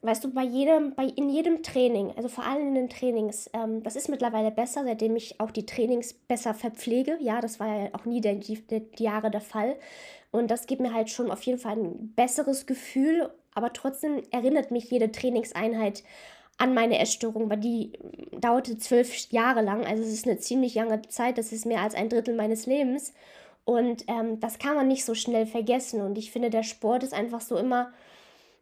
weißt 0.01 0.23
du, 0.23 0.33
bei 0.33 0.43
jedem, 0.43 0.95
bei, 0.95 1.03
in 1.03 1.29
jedem 1.29 1.63
Training, 1.63 2.13
also 2.15 2.29
vor 2.29 2.45
allem 2.45 2.69
in 2.69 2.75
den 2.75 2.89
Trainings, 2.89 3.49
ähm, 3.51 3.83
das 3.83 3.97
ist 3.97 4.07
mittlerweile 4.07 4.51
besser, 4.51 4.85
seitdem 4.85 5.17
ich 5.17 5.41
auch 5.41 5.51
die 5.51 5.65
Trainings 5.65 6.13
besser 6.13 6.53
verpflege. 6.53 7.17
Ja, 7.19 7.41
das 7.41 7.59
war 7.59 7.67
ja 7.67 7.89
auch 7.91 8.05
nie 8.05 8.21
der, 8.21 8.35
die, 8.35 8.57
die 8.69 9.03
Jahre 9.03 9.29
der 9.29 9.41
Fall. 9.41 9.75
Und 10.31 10.49
das 10.49 10.65
gibt 10.65 10.81
mir 10.81 10.93
halt 10.93 11.09
schon 11.09 11.29
auf 11.29 11.41
jeden 11.41 11.59
Fall 11.59 11.77
ein 11.77 12.13
besseres 12.15 12.65
Gefühl, 12.65 13.29
aber 13.53 13.73
trotzdem 13.73 14.21
erinnert 14.31 14.71
mich 14.71 14.89
jede 14.91 15.11
Trainingseinheit 15.11 16.03
an 16.57 16.73
meine 16.73 16.99
Essstörung, 16.99 17.49
weil 17.49 17.59
die 17.59 17.91
dauerte 18.39 18.77
zwölf 18.77 19.31
Jahre 19.31 19.61
lang. 19.61 19.85
Also 19.85 20.03
es 20.03 20.13
ist 20.13 20.27
eine 20.27 20.37
ziemlich 20.37 20.75
lange 20.75 21.01
Zeit, 21.03 21.37
das 21.37 21.51
ist 21.51 21.65
mehr 21.65 21.81
als 21.81 21.95
ein 21.95 22.09
Drittel 22.09 22.35
meines 22.35 22.65
Lebens. 22.65 23.13
Und 23.65 24.05
ähm, 24.07 24.39
das 24.39 24.59
kann 24.59 24.75
man 24.75 24.87
nicht 24.87 25.05
so 25.05 25.15
schnell 25.15 25.47
vergessen. 25.47 26.01
Und 26.01 26.17
ich 26.17 26.31
finde, 26.31 26.49
der 26.49 26.63
Sport 26.63 27.03
ist 27.03 27.13
einfach 27.13 27.41
so 27.41 27.57
immer 27.57 27.91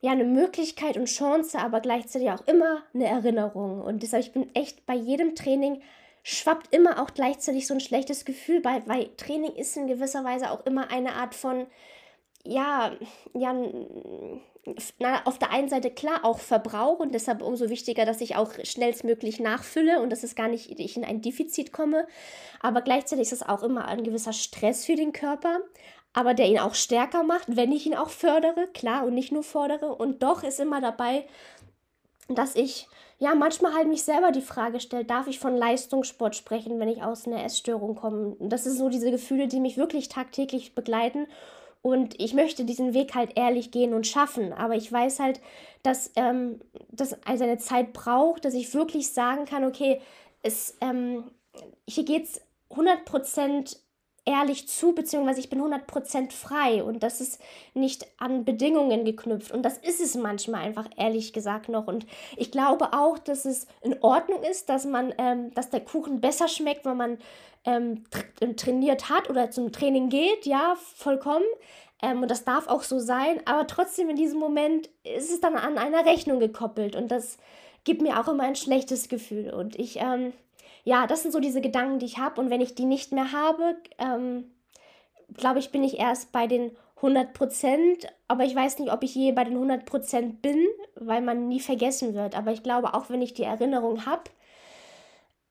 ja 0.01 0.11
eine 0.11 0.25
Möglichkeit 0.25 0.97
und 0.97 1.05
Chance, 1.05 1.59
aber 1.59 1.79
gleichzeitig 1.81 2.29
auch 2.31 2.45
immer 2.47 2.83
eine 2.93 3.05
Erinnerung. 3.05 3.81
Und 3.81 4.03
deshalb, 4.03 4.25
ich 4.25 4.33
bin 4.33 4.53
echt 4.55 4.85
bei 4.85 4.95
jedem 4.95 5.35
Training 5.35 5.81
schwappt 6.23 6.73
immer 6.73 7.01
auch 7.01 7.13
gleichzeitig 7.13 7.67
so 7.67 7.73
ein 7.73 7.81
schlechtes 7.81 8.25
Gefühl 8.25 8.61
bei, 8.61 8.81
weil 8.85 9.09
Training 9.17 9.51
ist 9.55 9.75
in 9.75 9.87
gewisser 9.87 10.23
Weise 10.23 10.51
auch 10.51 10.65
immer 10.65 10.89
eine 10.89 11.13
Art 11.13 11.35
von, 11.35 11.67
ja, 12.45 12.93
ja, 13.33 13.53
na, 14.97 15.23
auf 15.25 15.39
der 15.39 15.51
einen 15.51 15.67
Seite 15.67 15.91
klar 15.91 16.23
auch 16.23 16.39
Verbrauch 16.39 16.99
und 16.99 17.13
deshalb 17.13 17.41
umso 17.41 17.69
wichtiger, 17.69 18.05
dass 18.05 18.21
ich 18.21 18.35
auch 18.35 18.53
schnellstmöglich 18.63 19.39
nachfülle 19.39 19.99
und 19.99 20.09
dass 20.09 20.23
es 20.23 20.35
gar 20.35 20.47
nicht 20.47 20.79
ich 20.79 20.95
in 20.95 21.03
ein 21.03 21.21
Defizit 21.21 21.73
komme. 21.73 22.07
Aber 22.61 22.81
gleichzeitig 22.81 23.23
ist 23.23 23.33
es 23.33 23.47
auch 23.47 23.61
immer 23.63 23.85
ein 23.85 24.03
gewisser 24.03 24.33
Stress 24.33 24.85
für 24.85 24.95
den 24.95 25.11
Körper, 25.11 25.59
aber 26.13 26.33
der 26.33 26.47
ihn 26.47 26.59
auch 26.59 26.75
stärker 26.75 27.23
macht, 27.23 27.55
wenn 27.55 27.73
ich 27.73 27.85
ihn 27.85 27.95
auch 27.95 28.09
fördere, 28.09 28.67
klar 28.73 29.05
und 29.05 29.13
nicht 29.13 29.33
nur 29.33 29.43
fordere. 29.43 29.95
Und 29.95 30.23
doch 30.23 30.43
ist 30.43 30.59
immer 30.61 30.79
dabei, 30.79 31.25
dass 32.29 32.55
ich 32.55 32.87
ja 33.19 33.35
manchmal 33.35 33.73
halt 33.73 33.89
mich 33.89 34.03
selber 34.03 34.31
die 34.31 34.41
Frage 34.41 34.79
stelle, 34.79 35.03
darf 35.03 35.27
ich 35.27 35.39
von 35.39 35.57
Leistungssport 35.57 36.37
sprechen, 36.37 36.79
wenn 36.79 36.87
ich 36.87 37.03
aus 37.03 37.27
einer 37.27 37.43
Essstörung 37.43 37.95
komme? 37.95 38.37
Das 38.39 38.63
sind 38.63 38.77
so 38.77 38.87
diese 38.87 39.11
Gefühle, 39.11 39.47
die 39.47 39.59
mich 39.59 39.75
wirklich 39.75 40.07
tagtäglich 40.07 40.73
begleiten 40.73 41.27
Und 41.83 42.17
ich 42.17 42.33
möchte 42.33 42.63
diesen 42.63 42.93
Weg 42.93 43.13
halt 43.13 43.33
ehrlich 43.35 43.69
gehen 43.69 43.93
und 43.93 44.07
schaffen. 44.07 44.53
Aber 44.53 44.75
ich 44.75 44.89
weiß 44.89 45.19
halt, 45.19 45.41
dass 45.83 46.11
ähm, 46.15 46.61
das 46.89 47.21
also 47.25 47.43
eine 47.43 47.57
Zeit 47.57 47.91
braucht, 47.91 48.45
dass 48.45 48.53
ich 48.53 48.73
wirklich 48.73 49.09
sagen 49.09 49.43
kann, 49.45 49.65
okay, 49.65 50.01
es, 50.43 50.77
ähm, 50.79 51.25
hier 51.85 52.05
geht 52.05 52.23
es 52.23 52.41
100% 52.71 53.75
ehrlich 54.25 54.69
zu, 54.69 54.93
beziehungsweise 54.93 55.41
ich 55.41 55.49
bin 55.49 55.61
100% 55.61 56.31
frei 56.31 56.81
und 56.83 57.03
das 57.03 57.19
ist 57.19 57.41
nicht 57.73 58.07
an 58.17 58.45
Bedingungen 58.45 59.03
geknüpft. 59.03 59.51
Und 59.51 59.63
das 59.63 59.77
ist 59.77 59.99
es 59.99 60.15
manchmal 60.15 60.61
einfach, 60.61 60.87
ehrlich 60.95 61.33
gesagt, 61.33 61.67
noch. 61.67 61.87
Und 61.87 62.05
ich 62.37 62.49
glaube 62.51 62.93
auch, 62.93 63.19
dass 63.19 63.43
es 63.43 63.67
in 63.81 64.01
Ordnung 64.01 64.41
ist, 64.43 64.69
dass 64.69 64.85
man, 64.85 65.13
ähm, 65.17 65.53
dass 65.53 65.69
der 65.69 65.81
Kuchen 65.81 66.21
besser 66.21 66.47
schmeckt, 66.47 66.85
wenn 66.85 66.97
man 66.97 67.17
ähm, 67.65 68.03
tra 68.09 68.23
trainiert 68.57 69.09
hat 69.09 69.29
oder 69.29 69.51
zum 69.51 69.71
Training 69.71 70.09
geht, 70.09 70.45
ja, 70.45 70.75
vollkommen. 70.95 71.45
Ähm, 72.01 72.21
und 72.21 72.29
das 72.29 72.43
darf 72.43 72.67
auch 72.67 72.83
so 72.83 72.99
sein, 72.99 73.41
aber 73.45 73.67
trotzdem 73.67 74.09
in 74.09 74.17
diesem 74.17 74.39
Moment 74.39 74.89
ist 75.03 75.31
es 75.31 75.39
dann 75.39 75.55
an 75.55 75.77
einer 75.77 76.05
Rechnung 76.05 76.39
gekoppelt 76.39 76.95
und 76.95 77.09
das 77.09 77.37
gibt 77.83 78.01
mir 78.01 78.19
auch 78.19 78.27
immer 78.27 78.43
ein 78.43 78.55
schlechtes 78.55 79.09
Gefühl. 79.09 79.53
Und 79.53 79.77
ich, 79.77 79.97
ähm, 79.99 80.33
ja, 80.83 81.07
das 81.07 81.21
sind 81.21 81.31
so 81.31 81.39
diese 81.39 81.61
Gedanken, 81.61 81.99
die 81.99 82.05
ich 82.05 82.17
habe. 82.17 82.39
Und 82.39 82.49
wenn 82.49 82.61
ich 82.61 82.75
die 82.75 82.85
nicht 82.85 83.11
mehr 83.11 83.31
habe, 83.31 83.77
ähm, 83.97 84.51
glaube 85.33 85.59
ich, 85.59 85.71
bin 85.71 85.83
ich 85.83 85.99
erst 85.99 86.31
bei 86.31 86.47
den 86.47 86.71
100 86.97 87.33
Prozent. 87.33 88.07
Aber 88.27 88.43
ich 88.43 88.55
weiß 88.55 88.79
nicht, 88.79 88.91
ob 88.91 89.03
ich 89.03 89.15
je 89.15 89.31
bei 89.31 89.43
den 89.43 89.53
100 89.53 89.85
Prozent 89.85 90.41
bin, 90.41 90.65
weil 90.95 91.21
man 91.21 91.47
nie 91.47 91.59
vergessen 91.59 92.13
wird. 92.13 92.37
Aber 92.37 92.51
ich 92.51 92.63
glaube, 92.63 92.93
auch 92.93 93.09
wenn 93.09 93.21
ich 93.21 93.33
die 93.33 93.43
Erinnerung 93.43 94.05
habe 94.05 94.23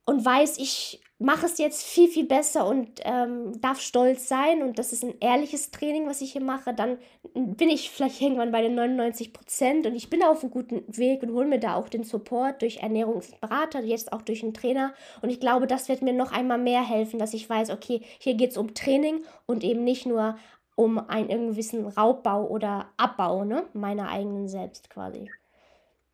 und 0.05 0.25
weiß, 0.25 0.59
ich 0.59 1.03
mache 1.22 1.46
es 1.46 1.58
jetzt 1.58 1.82
viel, 1.82 2.08
viel 2.08 2.26
besser 2.26 2.66
und 2.66 3.00
ähm, 3.04 3.61
darf 3.61 3.80
stolz 3.80 4.28
sein 4.28 4.62
und 4.62 4.78
das 4.78 4.92
ist 4.92 5.04
ein 5.04 5.14
ehrliches 5.20 5.70
Training, 5.70 6.06
was 6.06 6.20
ich 6.20 6.32
hier 6.32 6.42
mache, 6.42 6.74
dann 6.74 6.98
bin 7.35 7.70
ich 7.70 7.90
vielleicht 7.90 8.20
irgendwann 8.20 8.52
bei 8.52 8.62
den 8.62 8.74
99 8.74 9.32
Prozent 9.32 9.87
und 9.87 9.94
ich 9.94 10.11
bin 10.11 10.22
auf 10.22 10.42
einem 10.42 10.50
guten 10.50 10.82
Weg 10.88 11.22
und 11.22 11.32
hole 11.32 11.46
mir 11.46 11.61
da 11.61 11.74
auch 11.74 11.88
den 11.88 12.04
Support 12.04 12.62
durch 12.62 12.78
Ernährungsberater, 12.78 13.80
jetzt 13.80 14.12
auch 14.12 14.22
durch 14.22 14.42
einen 14.42 14.54
Trainer 14.54 14.94
und 15.20 15.30
ich 15.30 15.40
glaube, 15.40 15.66
das 15.66 15.88
wird 15.88 16.02
mir 16.02 16.12
noch 16.12 16.32
einmal 16.32 16.58
mehr 16.58 16.87
helfen, 16.87 17.18
dass 17.18 17.35
ich 17.35 17.48
weiß, 17.48 17.70
okay, 17.70 18.02
hier 18.18 18.35
geht 18.35 18.50
es 18.50 18.56
um 18.56 18.74
Training 18.74 19.22
und 19.46 19.64
eben 19.64 19.85
nicht 19.85 20.06
nur 20.06 20.37
um 20.74 20.98
einen 20.98 21.48
gewissen 21.48 21.87
Raubbau 21.87 22.46
oder 22.48 22.90
Abbau 22.96 23.44
ne, 23.44 23.64
meiner 23.74 24.08
eigenen 24.08 24.48
selbst 24.48 24.90
quasi. 24.90 25.30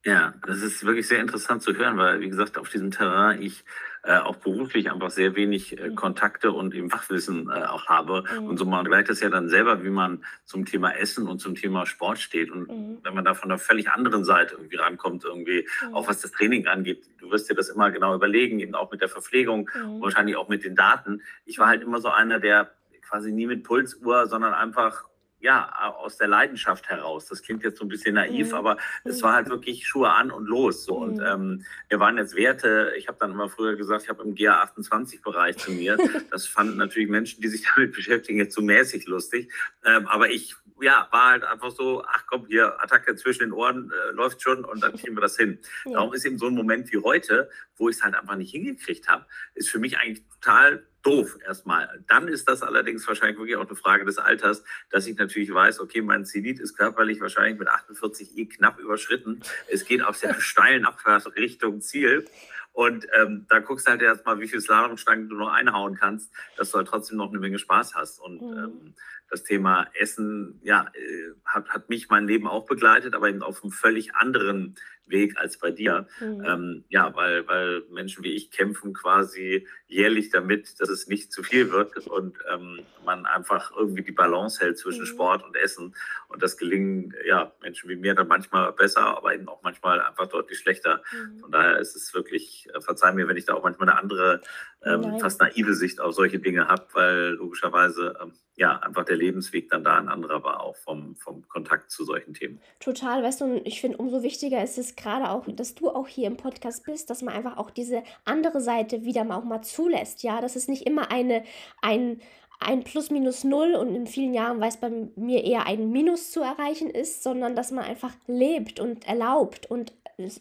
Ja, 0.04 0.34
das 0.46 0.62
ist 0.62 0.84
wirklich 0.84 1.08
sehr 1.08 1.20
interessant 1.20 1.62
zu 1.62 1.74
hören, 1.74 1.98
weil, 1.98 2.20
wie 2.20 2.28
gesagt, 2.28 2.56
auf 2.56 2.68
diesem 2.68 2.90
Terrain 2.90 3.42
ich 3.42 3.64
äh, 4.02 4.16
auch 4.18 4.36
beruflich 4.36 4.90
einfach 4.90 5.10
sehr 5.10 5.34
wenig 5.34 5.78
äh, 5.78 5.88
mhm. 5.88 5.94
Kontakte 5.96 6.52
und 6.52 6.74
eben 6.74 6.90
Fachwissen 6.90 7.50
äh, 7.50 7.64
auch 7.64 7.86
habe. 7.86 8.24
Mhm. 8.38 8.46
Und 8.46 8.56
so 8.58 8.64
man 8.64 8.84
gleicht 8.84 9.08
das 9.08 9.20
ja 9.20 9.28
dann 9.28 9.48
selber, 9.48 9.82
wie 9.84 9.90
man 9.90 10.24
zum 10.44 10.64
Thema 10.64 10.92
Essen 10.92 11.26
und 11.26 11.40
zum 11.40 11.54
Thema 11.54 11.86
Sport 11.86 12.18
steht. 12.18 12.50
Und 12.50 12.68
mhm. 12.68 12.98
wenn 13.02 13.14
man 13.14 13.24
da 13.24 13.34
von 13.34 13.50
einer 13.50 13.58
völlig 13.58 13.90
anderen 13.90 14.24
Seite 14.24 14.54
irgendwie 14.54 14.76
rankommt, 14.76 15.24
irgendwie, 15.24 15.66
mhm. 15.86 15.94
auch 15.94 16.08
was 16.08 16.20
das 16.20 16.32
Training 16.32 16.66
angeht, 16.66 17.04
du 17.18 17.30
wirst 17.30 17.50
dir 17.50 17.54
das 17.54 17.68
immer 17.68 17.90
genau 17.90 18.14
überlegen, 18.14 18.60
eben 18.60 18.74
auch 18.74 18.90
mit 18.90 19.00
der 19.00 19.08
Verpflegung, 19.08 19.68
mhm. 19.74 20.00
wahrscheinlich 20.00 20.36
auch 20.36 20.48
mit 20.48 20.64
den 20.64 20.76
Daten. 20.76 21.22
Ich 21.44 21.58
war 21.58 21.68
halt 21.68 21.82
immer 21.82 22.00
so 22.00 22.08
einer, 22.08 22.38
der 22.38 22.72
quasi 23.08 23.32
nie 23.32 23.46
mit 23.46 23.64
Pulsuhr, 23.64 24.26
sondern 24.26 24.54
einfach 24.54 25.04
ja, 25.40 25.72
aus 25.96 26.16
der 26.16 26.28
Leidenschaft 26.28 26.88
heraus. 26.88 27.26
Das 27.26 27.42
klingt 27.42 27.62
jetzt 27.62 27.78
so 27.78 27.84
ein 27.84 27.88
bisschen 27.88 28.14
naiv, 28.14 28.48
mhm. 28.48 28.54
aber 28.54 28.76
es 29.04 29.22
war 29.22 29.34
halt 29.34 29.48
wirklich 29.48 29.86
Schuhe 29.86 30.10
an 30.10 30.30
und 30.30 30.46
los. 30.46 30.84
So. 30.84 30.96
Und 30.96 31.16
mhm. 31.16 31.24
ähm, 31.26 31.64
wir 31.88 32.00
waren 32.00 32.16
jetzt 32.16 32.34
Werte, 32.34 32.92
ich 32.96 33.08
habe 33.08 33.18
dann 33.20 33.32
immer 33.32 33.48
früher 33.48 33.76
gesagt, 33.76 34.04
ich 34.04 34.08
habe 34.08 34.22
im 34.22 34.34
GA28-Bereich 34.34 35.56
trainiert. 35.56 36.00
Das 36.30 36.46
fanden 36.46 36.76
natürlich 36.76 37.08
Menschen, 37.08 37.40
die 37.40 37.48
sich 37.48 37.66
damit 37.74 37.92
beschäftigen, 37.92 38.38
jetzt 38.38 38.54
so 38.54 38.60
mäßig 38.60 39.06
lustig. 39.06 39.52
Ähm, 39.84 40.06
aber 40.08 40.30
ich 40.30 40.56
ja, 40.80 41.08
war 41.10 41.30
halt 41.30 41.44
einfach 41.44 41.70
so, 41.70 42.04
ach 42.06 42.24
komm, 42.28 42.46
hier, 42.46 42.80
Attacke 42.82 43.16
zwischen 43.16 43.40
den 43.40 43.52
Ohren, 43.52 43.90
äh, 43.90 44.12
läuft 44.12 44.42
schon 44.42 44.64
und 44.64 44.82
dann 44.82 44.96
kriegen 44.96 45.16
wir 45.16 45.20
das 45.20 45.36
hin. 45.36 45.58
Ja. 45.84 45.92
Darum 45.94 46.12
ist 46.14 46.24
eben 46.24 46.38
so 46.38 46.46
ein 46.46 46.54
Moment 46.54 46.92
wie 46.92 46.98
heute, 46.98 47.50
wo 47.76 47.88
ich 47.88 47.96
es 47.96 48.02
halt 48.02 48.14
einfach 48.14 48.36
nicht 48.36 48.50
hingekriegt 48.50 49.08
habe, 49.08 49.26
ist 49.54 49.70
für 49.70 49.78
mich 49.78 49.98
eigentlich 49.98 50.24
total 50.40 50.86
doof 51.08 51.38
erstmal. 51.46 52.04
Dann 52.08 52.28
ist 52.28 52.48
das 52.48 52.62
allerdings 52.62 53.06
wahrscheinlich 53.08 53.38
wirklich 53.38 53.56
auch 53.56 53.66
eine 53.66 53.76
Frage 53.76 54.04
des 54.04 54.18
Alters, 54.18 54.62
dass 54.90 55.06
ich 55.06 55.16
natürlich 55.16 55.52
weiß, 55.52 55.80
okay, 55.80 56.02
mein 56.02 56.24
Zenit 56.24 56.60
ist 56.60 56.76
körperlich 56.76 57.20
wahrscheinlich 57.20 57.58
mit 57.58 57.68
48 57.68 58.36
eh 58.36 58.46
knapp 58.46 58.78
überschritten. 58.78 59.40
Es 59.68 59.84
geht 59.84 60.02
auf 60.02 60.16
sehr 60.16 60.34
steilen 60.40 60.84
Abfahrt 60.84 61.34
Richtung 61.36 61.80
Ziel. 61.80 62.26
Und 62.72 63.08
ähm, 63.18 63.46
da 63.48 63.58
guckst 63.58 63.86
du 63.86 63.90
halt 63.90 64.02
erstmal, 64.02 64.38
wie 64.38 64.46
viel 64.46 64.60
Slalomstangen 64.60 65.28
du 65.28 65.36
noch 65.36 65.50
einhauen 65.50 65.96
kannst, 65.96 66.30
dass 66.56 66.70
du 66.70 66.78
halt 66.78 66.86
trotzdem 66.86 67.16
noch 67.16 67.30
eine 67.30 67.40
Menge 67.40 67.58
Spaß 67.58 67.96
hast. 67.96 68.20
Und 68.20 68.40
mhm. 68.40 68.56
ähm, 68.56 68.94
das 69.30 69.44
Thema 69.44 69.86
Essen, 69.94 70.60
ja, 70.62 70.90
äh, 70.94 71.32
hat, 71.44 71.68
hat 71.68 71.88
mich 71.88 72.08
mein 72.08 72.26
Leben 72.26 72.46
auch 72.46 72.66
begleitet, 72.66 73.14
aber 73.14 73.28
eben 73.28 73.42
auf 73.42 73.62
einem 73.62 73.72
völlig 73.72 74.14
anderen 74.14 74.76
Weg 75.10 75.38
als 75.38 75.58
bei 75.58 75.70
dir. 75.70 76.06
Mhm. 76.20 76.44
Ähm, 76.44 76.84
ja, 76.88 77.14
weil, 77.14 77.46
weil 77.46 77.82
Menschen 77.90 78.24
wie 78.24 78.34
ich 78.34 78.50
kämpfen 78.50 78.92
quasi 78.92 79.66
jährlich 79.86 80.30
damit, 80.30 80.80
dass 80.80 80.88
es 80.88 81.08
nicht 81.08 81.32
zu 81.32 81.42
viel 81.42 81.70
wird 81.70 82.06
und 82.06 82.38
ähm, 82.52 82.80
man 83.04 83.26
einfach 83.26 83.72
irgendwie 83.76 84.02
die 84.02 84.12
Balance 84.12 84.60
hält 84.60 84.78
zwischen 84.78 85.02
mhm. 85.02 85.06
Sport 85.06 85.44
und 85.44 85.56
Essen. 85.56 85.94
Und 86.28 86.42
das 86.42 86.56
gelingen 86.56 87.14
ja 87.26 87.52
Menschen 87.62 87.88
wie 87.88 87.96
mir 87.96 88.14
dann 88.14 88.28
manchmal 88.28 88.72
besser, 88.72 89.16
aber 89.16 89.34
eben 89.34 89.48
auch 89.48 89.62
manchmal 89.62 90.00
einfach 90.00 90.26
deutlich 90.26 90.58
schlechter. 90.58 91.02
Mhm. 91.12 91.40
Von 91.40 91.50
daher 91.50 91.78
ist 91.78 91.96
es 91.96 92.12
wirklich, 92.14 92.68
äh, 92.74 92.80
verzeih 92.80 93.12
mir, 93.12 93.28
wenn 93.28 93.36
ich 93.36 93.46
da 93.46 93.54
auch 93.54 93.62
manchmal 93.62 93.88
eine 93.88 93.98
andere, 93.98 94.42
ähm, 94.84 95.18
fast 95.18 95.40
naive 95.40 95.74
Sicht 95.74 96.00
auf 96.00 96.14
solche 96.14 96.38
Dinge 96.38 96.68
habe, 96.68 96.86
weil 96.92 97.30
logischerweise 97.32 98.16
ähm, 98.22 98.32
ja, 98.56 98.76
einfach 98.78 99.04
der 99.04 99.16
Lebensweg 99.16 99.68
dann 99.70 99.84
da 99.84 99.96
ein 99.96 100.08
anderer 100.08 100.42
war, 100.42 100.62
auch 100.62 100.76
vom, 100.76 101.14
vom 101.16 101.46
Kontakt 101.48 101.90
zu 101.90 102.04
solchen 102.04 102.34
Themen. 102.34 102.60
Total, 102.80 103.22
weißt 103.22 103.40
du, 103.40 103.44
und 103.44 103.66
ich 103.66 103.80
finde, 103.80 103.98
umso 103.98 104.22
wichtiger 104.22 104.62
ist 104.62 104.78
es 104.78 104.96
gerade 104.96 105.30
auch, 105.30 105.44
dass 105.46 105.76
du 105.76 105.90
auch 105.90 106.08
hier 106.08 106.26
im 106.26 106.36
Podcast 106.36 106.84
bist, 106.84 107.08
dass 107.08 107.22
man 107.22 107.34
einfach 107.34 107.56
auch 107.56 107.70
diese 107.70 108.02
andere 108.24 108.60
Seite 108.60 109.04
wieder 109.04 109.24
mal 109.24 109.36
auch 109.36 109.44
mal 109.44 109.62
zulässt, 109.62 110.24
ja, 110.24 110.40
dass 110.40 110.56
es 110.56 110.66
nicht 110.66 110.86
immer 110.86 111.10
eine, 111.12 111.44
ein, 111.82 112.20
ein 112.58 112.82
Plus 112.82 113.10
minus 113.10 113.44
null 113.44 113.74
und 113.74 113.94
in 113.94 114.08
vielen 114.08 114.34
Jahren, 114.34 114.60
weil 114.60 114.70
es 114.70 114.76
bei 114.76 114.90
mir 115.14 115.44
eher 115.44 115.66
ein 115.66 115.90
Minus 115.92 116.32
zu 116.32 116.40
erreichen 116.40 116.90
ist, 116.90 117.22
sondern 117.22 117.54
dass 117.54 117.70
man 117.70 117.84
einfach 117.84 118.14
lebt 118.26 118.80
und 118.80 119.06
erlaubt 119.06 119.70
und 119.70 119.92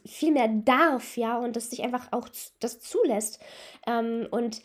viel 0.06 0.32
mehr 0.32 0.48
darf, 0.48 1.18
ja, 1.18 1.38
und 1.38 1.56
dass 1.56 1.70
sich 1.70 1.84
einfach 1.84 2.08
auch 2.12 2.30
das 2.60 2.80
zulässt. 2.80 3.40
Ähm, 3.86 4.28
und 4.32 4.62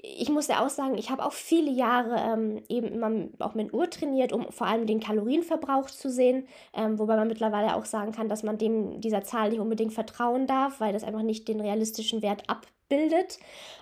ich 0.00 0.28
muss 0.28 0.48
ja 0.48 0.64
auch 0.64 0.70
sagen, 0.70 0.96
ich 0.96 1.10
habe 1.10 1.24
auch 1.24 1.32
viele 1.32 1.70
Jahre 1.70 2.16
ähm, 2.16 2.62
eben 2.68 2.88
immer 2.88 3.28
auch 3.40 3.54
mit 3.54 3.72
Uhr 3.72 3.90
trainiert, 3.90 4.32
um 4.32 4.50
vor 4.52 4.66
allem 4.66 4.86
den 4.86 5.00
Kalorienverbrauch 5.00 5.90
zu 5.90 6.10
sehen, 6.10 6.46
ähm, 6.72 6.98
wobei 6.98 7.16
man 7.16 7.28
mittlerweile 7.28 7.74
auch 7.74 7.84
sagen 7.84 8.12
kann, 8.12 8.28
dass 8.28 8.42
man 8.42 8.58
dem 8.58 9.00
dieser 9.00 9.22
Zahl 9.22 9.50
nicht 9.50 9.60
unbedingt 9.60 9.92
vertrauen 9.92 10.46
darf, 10.46 10.80
weil 10.80 10.92
das 10.92 11.04
einfach 11.04 11.22
nicht 11.22 11.48
den 11.48 11.60
realistischen 11.60 12.22
Wert 12.22 12.44
abbildet. 12.46 13.38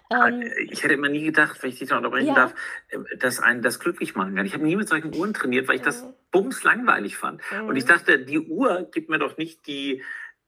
Ah, 0.09 0.29
ähm, 0.29 0.43
ich 0.71 0.83
hätte 0.83 0.95
immer 0.95 1.09
nie 1.09 1.25
gedacht, 1.25 1.63
wenn 1.63 1.71
ich 1.71 1.79
dich 1.79 1.91
noch 1.91 1.99
unterbrechen 1.99 2.29
ja. 2.29 2.35
darf, 2.35 2.55
äh, 2.89 3.17
dass 3.19 3.41
einen 3.41 3.61
das 3.61 3.81
glücklich 3.81 4.15
machen 4.15 4.35
kann. 4.35 4.47
Ich 4.47 4.55
habe 4.55 4.65
nie 4.65 4.77
mit 4.77 4.89
solchen 4.89 5.15
Uhren 5.15 5.35
trainiert, 5.35 5.69
weil 5.69 5.77
ich 5.77 5.83
das 5.83 6.07
bums 6.31 6.65
langweilig 6.65 7.17
fand. 7.17 7.43
Mhm. 7.53 7.69
Und 7.69 7.77
ich 7.77 7.85
dachte, 7.85 8.25
die 8.25 8.39
Uhr 8.39 8.89
gibt 8.93 9.11
mir 9.11 9.19
doch 9.19 9.37
nicht 9.37 9.67
die 9.67 10.03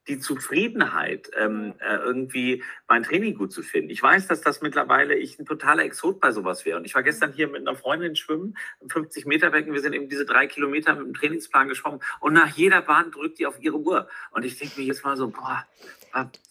die 0.08 0.18
Zufriedenheit, 0.18 1.30
ähm, 1.36 1.74
äh, 1.78 1.96
irgendwie 1.96 2.62
mein 2.88 3.02
Training 3.02 3.36
gut 3.36 3.52
zu 3.52 3.62
finden. 3.62 3.90
Ich 3.90 4.02
weiß, 4.02 4.26
dass 4.26 4.40
das 4.40 4.62
mittlerweile 4.62 5.14
ich 5.14 5.38
ein 5.38 5.46
totaler 5.46 5.84
Exot 5.84 6.20
bei 6.20 6.32
sowas 6.32 6.64
wäre. 6.64 6.78
Und 6.78 6.84
ich 6.84 6.94
war 6.94 7.02
gestern 7.02 7.32
hier 7.32 7.48
mit 7.48 7.60
einer 7.60 7.76
Freundin 7.76 8.16
schwimmen, 8.16 8.56
50 8.88 9.26
Meter 9.26 9.50
Becken. 9.50 9.72
Wir 9.72 9.80
sind 9.80 9.92
eben 9.92 10.08
diese 10.08 10.24
drei 10.24 10.46
Kilometer 10.46 10.94
mit 10.94 11.06
dem 11.06 11.14
Trainingsplan 11.14 11.68
geschwommen. 11.68 12.00
Und 12.20 12.32
nach 12.32 12.48
jeder 12.56 12.82
Bahn 12.82 13.10
drückt 13.10 13.38
die 13.38 13.46
auf 13.46 13.60
ihre 13.60 13.78
Uhr. 13.78 14.08
Und 14.30 14.44
ich 14.44 14.58
denke 14.58 14.80
mir 14.80 14.86
jetzt 14.86 15.04
mal 15.04 15.16
so, 15.16 15.28
boah, 15.28 15.66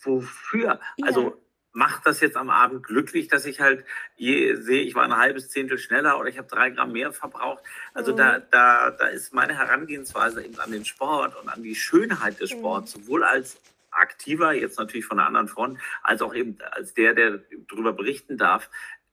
wofür? 0.03 0.79
Ja. 0.97 1.07
Also 1.07 1.41
macht 1.77 2.07
das 2.07 2.21
jetzt 2.21 2.35
am 2.35 2.49
Abend 2.49 2.81
glücklich, 2.81 3.27
dass 3.27 3.45
ich 3.45 3.61
halt 3.61 3.85
je 4.15 4.55
sehe, 4.55 4.81
ich 4.81 4.95
war 4.95 5.03
ein 5.03 5.15
halbes 5.15 5.49
Zehntel 5.49 5.77
schneller 5.77 6.19
oder 6.19 6.27
ich 6.27 6.39
habe 6.39 6.47
drei 6.47 6.71
Gramm 6.71 6.91
mehr 6.91 7.13
verbraucht. 7.13 7.63
Also 7.93 8.13
mhm. 8.13 8.17
da, 8.17 8.39
da, 8.39 8.89
da 8.89 9.05
ist 9.07 9.31
meine 9.31 9.55
Herangehensweise 9.55 10.43
eben 10.43 10.59
an 10.59 10.71
den 10.71 10.85
Sport 10.85 11.39
und 11.39 11.49
an 11.49 11.61
die 11.61 11.75
Schönheit 11.75 12.39
des 12.39 12.51
mhm. 12.51 12.57
Sports, 12.57 12.97
mhm. 12.97 13.01
sowohl 13.03 13.23
als 13.23 13.61
aktiver, 13.91 14.53
jetzt 14.53 14.79
natürlich 14.79 15.05
von 15.05 15.19
einer 15.19 15.27
anderen 15.27 15.47
Front, 15.47 15.77
als 16.01 16.23
auch 16.23 16.33
eben 16.33 16.57
als 16.71 16.95
der, 16.95 17.13
der 17.13 17.41
darüber 17.69 17.93
berichten 17.93 18.37
darf, 18.37 18.71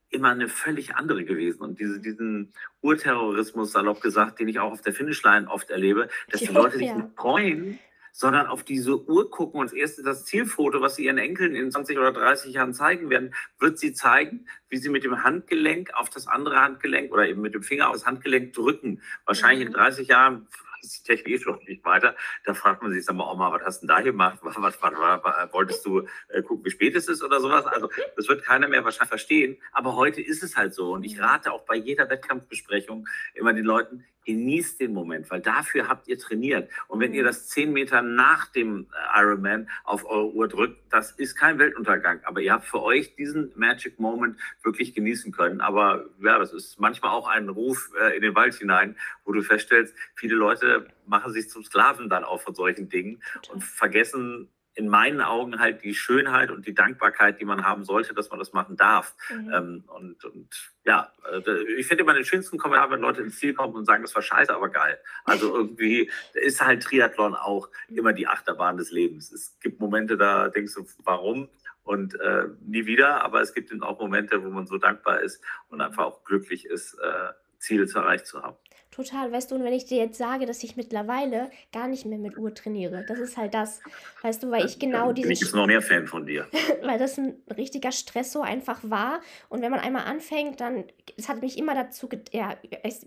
immer 0.09 0.31
eine 0.31 0.49
völlig 0.49 0.95
andere 0.95 1.25
gewesen. 1.25 1.61
Und 1.61 1.79
diese, 1.79 2.01
diesen 2.01 2.55
Urterrorismus, 2.81 3.73
salopp 3.73 4.01
gesagt, 4.01 4.41
den 4.41 4.49
ich 4.49 4.59
auch 4.59 4.73
auf 4.73 4.81
der 4.81 4.95
Finishline 4.95 5.51
oft 5.51 5.69
erlebe, 5.69 6.09
dass 6.31 6.41
die 6.41 6.47
Leute 6.47 6.79
sich 6.79 6.89
ja. 6.89 7.11
freuen, 7.15 7.79
sondern 8.17 8.47
auf 8.47 8.63
diese 8.63 8.97
Uhr 9.09 9.29
gucken 9.29 9.59
und 9.59 9.67
das 9.67 9.73
erste, 9.73 10.05
das 10.05 10.25
Zielfoto, 10.25 10.81
was 10.81 10.95
sie 10.95 11.07
ihren 11.07 11.19
Enkeln 11.19 11.57
in 11.57 11.73
20 11.73 11.99
oder 11.99 12.13
30 12.13 12.55
Jahren 12.55 12.73
zeigen 12.73 13.11
werden, 13.11 13.35
wird 13.59 13.77
sie 13.77 13.93
zeigen, 13.93 14.47
wie 14.69 14.77
sie 14.77 14.89
mit 14.89 15.03
dem 15.03 15.25
Handgelenk 15.25 15.93
auf 15.95 16.11
das 16.11 16.29
andere 16.29 16.61
Handgelenk 16.61 17.13
oder 17.13 17.27
eben 17.27 17.41
mit 17.41 17.55
dem 17.55 17.65
Finger 17.65 17.89
auf 17.89 17.95
das 17.95 18.07
Handgelenk 18.07 18.53
drücken. 18.53 19.03
Wahrscheinlich 19.27 19.69
mhm. 19.69 19.75
in 19.75 19.81
30 19.81 20.09
Jahren 20.09 20.47
ist 20.85 20.99
die 20.99 21.15
Technik 21.15 21.43
schon 21.43 21.59
nicht 21.67 21.85
weiter. 21.85 22.15
Da 22.45 22.55
fragt 22.55 22.83
man 22.83 22.93
sich, 22.93 23.05
sag 23.05 23.17
mal, 23.17 23.31
Oma, 23.31 23.53
was 23.53 23.63
hast 23.63 23.83
du 23.83 23.87
denn 23.87 23.97
da 23.97 24.03
gemacht? 24.03 24.39
Was, 24.45 24.57
was, 24.57 24.81
was, 24.83 24.93
was 24.93 25.53
wolltest 25.53 25.85
du 25.87 26.07
äh, 26.29 26.43
gucken, 26.43 26.65
wie 26.65 26.71
spät 26.71 26.95
es 26.95 27.09
ist 27.09 27.23
oder 27.23 27.41
sowas? 27.41 27.67
Also 27.67 27.89
das 28.17 28.29
wird 28.29 28.45
keiner 28.45 28.69
mehr 28.69 28.85
wahrscheinlich 28.85 29.09
verstehen. 29.09 29.57
Aber 29.73 29.97
heute 29.97 30.21
ist 30.21 30.43
es 30.43 30.57
halt 30.57 30.75
so. 30.75 30.93
Und 30.93 31.05
ich 31.05 31.19
rate 31.19 31.53
auch 31.53 31.65
bei 31.65 31.77
jeder 31.77 32.09
Wettkampfbesprechung 32.09 33.09
immer 33.35 33.53
den 33.53 33.65
Leuten, 33.65 34.05
genießt 34.25 34.81
den 34.81 34.93
Moment, 34.93 35.31
weil 35.31 35.41
dafür 35.41 35.89
habt 35.89 36.09
ihr 36.09 36.19
trainiert. 36.19 36.71
Und 36.89 37.01
wenn 37.01 37.15
ihr 37.15 37.25
das 37.25 37.49
zehn 37.49 37.73
Meter 37.73 38.03
nach 38.03 38.47
dem 38.47 38.87
äh, 38.93 39.21
Ironman 39.21 39.69
auf 39.85 40.05
eure 40.05 40.33
Uhr 40.33 40.49
drückt, 40.49 40.81
das 40.91 41.13
ist 41.13 41.37
kein 41.37 41.59
Weltuntergang. 41.59 42.21
Aber 42.25 42.41
ihr 42.41 42.53
habt 42.53 42.65
für 42.65 42.83
euch 42.83 43.15
diesen 43.17 43.53
Magic 43.57 43.99
Moment 43.99 44.39
wirklich 44.63 44.95
genießen 44.95 45.33
können. 45.33 45.61
Aber 45.61 46.07
ja, 46.23 46.39
das 46.39 46.53
ist 46.53 46.81
manchmal 46.81 47.13
auch 47.13 47.29
ein 47.29 47.49
Ruf 47.49 47.91
äh, 48.01 48.17
in 48.17 48.23
den 48.23 48.35
Wald 48.35 48.55
hinein, 48.55 48.97
wo 49.25 49.33
du 49.33 49.43
feststellst, 49.43 49.95
viele 50.15 50.35
Leute 50.35 50.74
machen 51.07 51.33
sich 51.33 51.49
zum 51.51 51.65
Sklaven 51.65 52.09
dann 52.09 52.25
auch 52.25 52.41
von 52.41 52.55
solchen 52.55 52.89
Dingen 52.89 53.23
und 53.51 53.63
vergessen 53.63 54.49
in 54.75 54.89
meinen 54.89 55.21
Augen 55.21 55.61
halt 55.61 55.85
die 55.85 55.95
Schönheit 55.95 56.51
und 56.51 56.67
die 56.67 56.75
Dankbarkeit, 56.75 57.41
die 57.41 57.45
man 57.45 57.65
haben 57.65 57.85
sollte, 57.85 58.13
dass 58.13 58.31
man 58.31 58.41
das 58.41 58.53
machen 58.53 58.77
darf. 58.77 59.15
Mhm. 59.31 59.53
Ähm, 59.53 59.85
und, 59.87 60.25
und 60.25 60.73
ja, 60.85 61.13
äh, 61.31 61.63
ich 61.79 61.87
finde 61.87 62.03
immer 62.03 62.15
den 62.15 62.25
schönsten 62.25 62.59
Kommentar, 62.59 62.91
wenn 62.91 63.01
Leute 63.01 63.23
ins 63.23 63.39
Ziel 63.39 63.55
kommen 63.55 63.75
und 63.75 63.85
sagen, 63.85 64.03
das 64.03 64.15
war 64.15 64.23
scheiße, 64.23 64.53
aber 64.53 64.69
geil. 64.69 64.99
Also 65.25 65.55
irgendwie 65.57 66.11
ist 66.35 66.61
halt 66.61 66.83
Triathlon 66.83 67.35
auch 67.35 67.69
mhm. 67.89 67.99
immer 67.99 68.13
die 68.13 68.27
Achterbahn 68.27 68.77
des 68.77 68.91
Lebens. 68.91 69.31
Es 69.33 69.59
gibt 69.61 69.81
Momente, 69.81 70.17
da 70.17 70.49
denkst 70.49 70.75
du, 70.75 70.85
warum? 71.05 71.49
Und 71.85 72.19
äh, 72.19 72.49
nie 72.65 72.87
wieder, 72.87 73.23
aber 73.23 73.43
es 73.43 73.53
gibt 73.55 73.71
eben 73.71 73.83
auch 73.83 74.01
Momente, 74.01 74.43
wo 74.43 74.49
man 74.49 74.67
so 74.67 74.79
dankbar 74.79 75.21
ist 75.21 75.45
und 75.69 75.83
einfach 75.83 76.05
auch 76.05 76.25
glücklich 76.25 76.65
ist, 76.65 76.95
äh, 76.95 77.33
Ziele 77.59 77.87
zu 77.87 77.99
erreicht 77.99 78.27
zu 78.27 78.43
haben. 78.43 78.57
Total, 78.95 79.33
weißt 79.33 79.51
du, 79.51 79.57
und 79.57 79.65
wenn 79.65 79.73
ich 79.73 79.87
dir 79.87 79.99
jetzt 79.99 80.19
sage, 80.19 80.47
dass 80.47 80.63
ich 80.63 80.77
mittlerweile 80.77 81.51
gar 81.73 81.89
nicht 81.89 82.07
mehr 82.07 82.19
mit 82.19 82.39
Uhr 82.39 82.55
trainiere, 82.55 83.05
das 83.09 83.19
ist 83.19 83.37
halt 83.37 83.53
das, 83.53 83.81
weißt 84.23 84.45
du, 84.45 84.53
weil 84.53 84.65
ich 84.65 84.79
genau 84.79 85.13
diese. 85.13 85.33
Ich 85.33 85.41
bin 85.41 85.59
noch 85.59 85.67
mehr 85.67 85.83
Fan 85.83 86.07
von 86.07 86.25
dir. 86.25 86.47
weil 86.83 86.97
das 86.97 87.19
ein 87.19 87.35
richtiger 87.57 87.91
Stress 87.91 88.31
so 88.31 88.43
einfach 88.43 88.79
war. 88.85 89.21
Und 89.49 89.63
wenn 89.63 89.73
man 89.73 89.81
einmal 89.81 90.05
anfängt, 90.05 90.61
dann, 90.61 90.85
es 91.17 91.29
hat 91.29 91.41
mich 91.41 91.59
immer 91.59 91.75
dazu, 91.75 92.09
ja, 92.31 92.57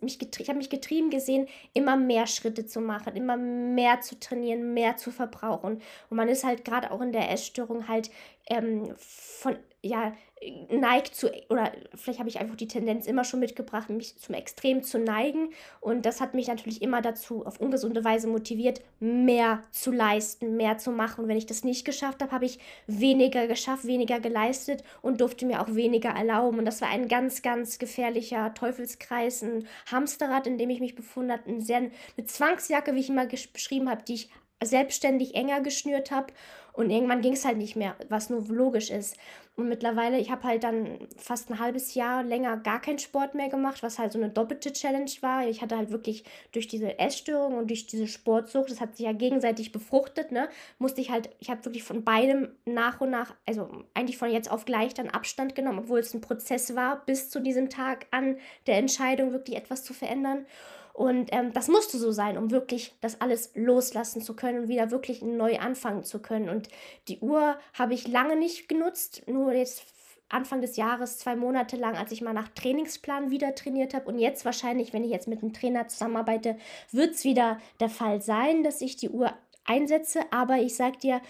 mich 0.01 0.19
ich 0.21 0.49
habe 0.49 0.57
mich 0.57 0.69
getrieben 0.69 1.09
gesehen, 1.09 1.47
immer 1.73 1.95
mehr 1.95 2.27
Schritte 2.27 2.65
zu 2.65 2.81
machen, 2.81 3.15
immer 3.15 3.37
mehr 3.37 4.01
zu 4.01 4.19
trainieren, 4.19 4.73
mehr 4.73 4.97
zu 4.97 5.09
verbrauchen. 5.09 5.81
Und 6.09 6.17
man 6.17 6.27
ist 6.27 6.43
halt 6.43 6.65
gerade 6.65 6.91
auch 6.91 6.99
in 6.99 7.13
der 7.13 7.31
Essstörung 7.31 7.87
halt 7.87 8.11
ähm, 8.49 8.93
von, 8.97 9.55
ja, 9.87 10.13
neigt 10.69 11.15
zu, 11.15 11.31
oder 11.49 11.71
vielleicht 11.95 12.19
habe 12.19 12.29
ich 12.29 12.39
einfach 12.39 12.55
die 12.55 12.67
Tendenz 12.67 13.07
immer 13.07 13.23
schon 13.23 13.39
mitgebracht, 13.39 13.89
mich 13.89 14.17
zum 14.17 14.35
Extrem 14.35 14.83
zu 14.83 14.99
neigen. 14.99 15.49
Und 15.81 16.05
das 16.05 16.21
hat 16.21 16.35
mich 16.35 16.47
natürlich 16.47 16.81
immer 16.81 17.01
dazu 17.01 17.45
auf 17.45 17.59
ungesunde 17.59 18.03
Weise 18.03 18.27
motiviert, 18.27 18.81
mehr 18.99 19.63
zu 19.71 19.91
leisten, 19.91 20.55
mehr 20.55 20.77
zu 20.77 20.91
machen. 20.91 21.23
Und 21.23 21.29
wenn 21.29 21.37
ich 21.37 21.47
das 21.47 21.63
nicht 21.63 21.85
geschafft 21.85 22.21
habe, 22.21 22.31
habe 22.31 22.45
ich 22.45 22.59
weniger 22.85 23.47
geschafft, 23.47 23.85
weniger 23.85 24.19
geleistet 24.19 24.83
und 25.01 25.21
durfte 25.21 25.45
mir 25.45 25.61
auch 25.61 25.73
weniger 25.73 26.09
erlauben. 26.09 26.59
Und 26.59 26.65
das 26.65 26.81
war 26.81 26.89
ein 26.89 27.07
ganz, 27.07 27.41
ganz 27.41 27.79
gefährlicher 27.79 28.53
Teufelskreis, 28.53 29.41
ein 29.41 29.67
Hamsterrad, 29.91 30.45
in 30.45 30.59
dem 30.59 30.69
ich 30.69 30.79
mich 30.79 30.95
befunden 30.95 31.31
habe, 31.31 31.43
eine, 31.47 31.61
sehr, 31.61 31.77
eine 31.77 32.25
Zwangsjacke, 32.25 32.93
wie 32.93 32.99
ich 32.99 33.09
immer 33.09 33.25
beschrieben 33.25 33.89
habe, 33.89 34.03
die 34.03 34.13
ich 34.13 34.29
selbstständig 34.63 35.35
enger 35.35 35.61
geschnürt 35.61 36.11
habe. 36.11 36.33
Und 36.73 36.91
irgendwann 36.91 37.21
ging 37.21 37.33
es 37.33 37.43
halt 37.43 37.57
nicht 37.57 37.75
mehr, 37.75 37.95
was 38.07 38.29
nur 38.29 38.43
logisch 38.47 38.91
ist. 38.91 39.17
Und 39.57 39.69
mittlerweile, 39.69 40.19
ich 40.19 40.29
habe 40.29 40.43
halt 40.43 40.63
dann 40.63 40.99
fast 41.17 41.49
ein 41.49 41.57
halbes 41.57 41.95
Jahr 41.95 42.23
länger 42.23 42.57
gar 42.57 42.79
keinen 42.79 42.99
Sport 42.99 43.33
mehr 43.33 43.49
gemacht, 43.49 43.81
was 43.81 43.97
halt 43.97 44.11
so 44.11 44.19
eine 44.19 44.29
doppelte 44.29 44.71
Challenge 44.71 45.09
war. 45.21 45.47
Ich 45.47 45.63
hatte 45.63 45.75
halt 45.75 45.89
wirklich 45.89 46.23
durch 46.51 46.67
diese 46.67 46.99
Essstörung 46.99 47.57
und 47.57 47.67
durch 47.71 47.87
diese 47.87 48.07
Sportsucht, 48.07 48.69
das 48.69 48.79
hat 48.79 48.95
sich 48.95 49.07
ja 49.07 49.13
gegenseitig 49.13 49.71
befruchtet, 49.71 50.31
ne, 50.31 50.47
musste 50.77 51.01
ich 51.01 51.09
halt, 51.09 51.31
ich 51.39 51.49
habe 51.49 51.65
wirklich 51.65 51.83
von 51.83 52.03
beidem 52.03 52.49
nach 52.65 53.01
und 53.01 53.09
nach, 53.09 53.33
also 53.47 53.83
eigentlich 53.95 54.19
von 54.19 54.29
jetzt 54.29 54.51
auf 54.51 54.65
gleich 54.65 54.93
dann 54.93 55.09
Abstand 55.09 55.55
genommen, 55.55 55.79
obwohl 55.79 55.99
es 55.99 56.13
ein 56.13 56.21
Prozess 56.21 56.75
war, 56.75 57.03
bis 57.07 57.31
zu 57.31 57.39
diesem 57.39 57.71
Tag 57.71 58.05
an 58.11 58.37
der 58.67 58.77
Entscheidung 58.77 59.31
wirklich 59.31 59.57
etwas 59.57 59.83
zu 59.83 59.95
verändern. 59.95 60.45
Und 60.97 61.29
ähm, 61.31 61.53
das 61.53 61.67
musste 61.67 61.99
so 61.99 62.11
sein, 62.11 62.39
um 62.39 62.49
wirklich 62.49 62.95
das 63.01 63.21
alles 63.21 63.51
loslassen 63.53 64.19
zu 64.19 64.35
können 64.35 64.63
und 64.63 64.67
wieder 64.67 64.89
wirklich 64.89 65.21
neu 65.21 65.59
anfangen 65.59 66.03
zu 66.03 66.19
können. 66.19 66.49
Und 66.49 66.69
die 67.07 67.19
Uhr 67.19 67.55
habe 67.75 67.93
ich 67.93 68.07
lange 68.07 68.35
nicht 68.35 68.67
genutzt, 68.67 69.21
nur 69.27 69.53
jetzt 69.53 69.83
Anfang 70.27 70.59
des 70.59 70.75
Jahres 70.75 71.19
zwei 71.19 71.35
Monate 71.35 71.75
lang, 71.75 71.95
als 71.95 72.11
ich 72.11 72.23
mal 72.23 72.33
nach 72.33 72.47
Trainingsplan 72.47 73.29
wieder 73.29 73.53
trainiert 73.53 73.93
habe. 73.93 74.07
Und 74.07 74.17
jetzt 74.17 74.43
wahrscheinlich, 74.43 74.91
wenn 74.91 75.03
ich 75.03 75.11
jetzt 75.11 75.27
mit 75.27 75.43
einem 75.43 75.53
Trainer 75.53 75.87
zusammenarbeite, 75.87 76.57
wird 76.91 77.13
es 77.13 77.23
wieder 77.23 77.59
der 77.79 77.89
Fall 77.89 78.19
sein, 78.19 78.63
dass 78.63 78.81
ich 78.81 78.95
die 78.95 79.09
Uhr 79.09 79.31
einsetze. 79.65 80.21
Aber 80.31 80.57
ich 80.57 80.75
sage 80.75 80.97
dir, 80.97 81.21